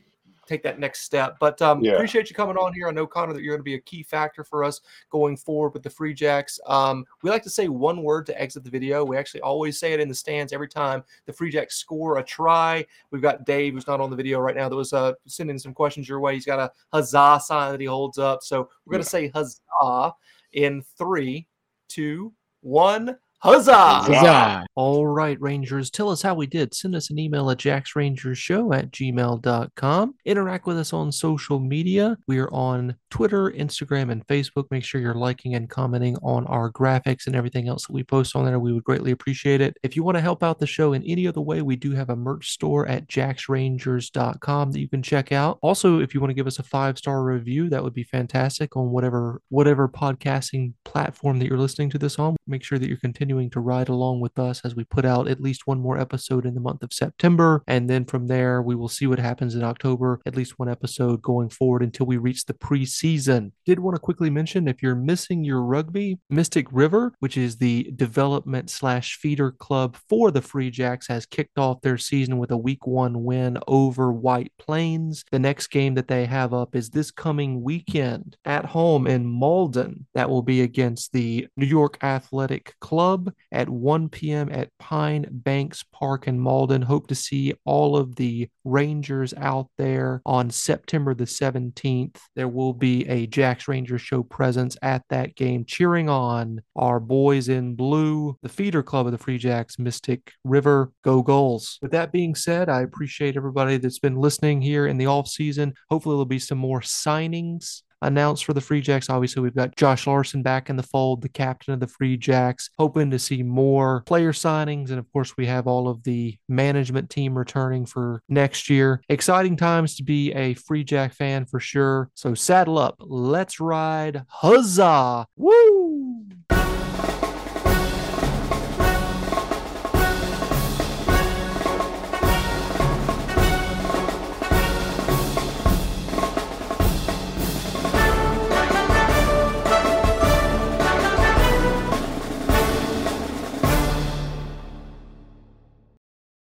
[0.49, 1.37] take that next step.
[1.39, 1.93] But um, Yeah.
[1.93, 2.87] appreciate you coming on here.
[2.87, 5.73] I know Conor that you're going to be a key factor for us going forward
[5.73, 6.59] with the Free Jacks.
[6.65, 9.05] Um, we like to say one word to exit the video.
[9.05, 12.23] We actually always say it in the stands every time the Free Jacks score a
[12.23, 12.85] try.
[13.11, 15.73] We've got Dave, who's not on the video right now, that was uh, sending some
[15.73, 16.33] questions your way.
[16.33, 18.41] He's got a huzzah sign that he holds up.
[18.41, 20.13] So we're going to say huzzah
[20.53, 21.47] in three,
[21.87, 23.15] two, one.
[23.41, 24.01] Huzzah!
[24.03, 24.65] Huzzah.
[24.75, 26.73] All right, Rangers, tell us how we did.
[26.73, 30.15] Send us an email at jacksrangershow at gmail.com.
[30.25, 32.17] Interact with us on social media.
[32.27, 34.65] We are on Twitter, Instagram, and Facebook.
[34.71, 38.35] Make sure you're liking and commenting on our graphics and everything else that we post
[38.35, 38.59] on there.
[38.59, 39.77] We would greatly appreciate it.
[39.83, 42.09] If you want to help out the show in any other way, we do have
[42.09, 45.59] a merch store at jacksrangers.com that you can check out.
[45.61, 48.89] Also, if you want to give us a five-star review, that would be fantastic on
[48.89, 52.35] whatever whatever podcasting platform that you're listening to this on.
[52.45, 55.39] Make sure that you're continuing to ride along with us as we put out at
[55.39, 57.63] least one more episode in the month of September.
[57.67, 61.21] And then from there, we will see what happens in October, at least one episode
[61.21, 63.51] going forward until we reach the preseason.
[63.65, 67.91] Did want to quickly mention if you're missing your rugby, Mystic River, which is the
[67.95, 72.57] development slash feeder club for the Free Jacks, has kicked off their season with a
[72.57, 75.23] week one win over White Plains.
[75.31, 80.07] The next game that they have up is this coming weekend at home in Malden.
[80.15, 82.73] That will be against the New York Athletic
[83.19, 84.49] Club at 1 p.m.
[84.51, 86.81] at Pine Banks Park in Malden.
[86.81, 92.17] Hope to see all of the Rangers out there on September the 17th.
[92.35, 97.49] There will be a Jacks Rangers show presence at that game, cheering on our boys
[97.49, 100.91] in blue, the feeder club of the Free Jacks, Mystic River.
[101.03, 101.77] Go goals.
[101.81, 105.73] With that being said, I appreciate everybody that's been listening here in the off season.
[105.89, 109.09] Hopefully, there'll be some more signings announced for the Free Jacks.
[109.09, 112.69] Obviously, we've got Josh Larson back in the fold, the captain of the Free Jacks,
[112.77, 114.89] hoping to see more player signings.
[114.89, 119.01] And of course, we have all of the management team returning for next year.
[119.09, 122.09] Exciting times to be a Free Jack fan for sure.
[122.13, 122.95] So saddle up.
[122.99, 124.23] Let's ride.
[124.27, 125.25] Huzzah!
[125.35, 125.88] Woo!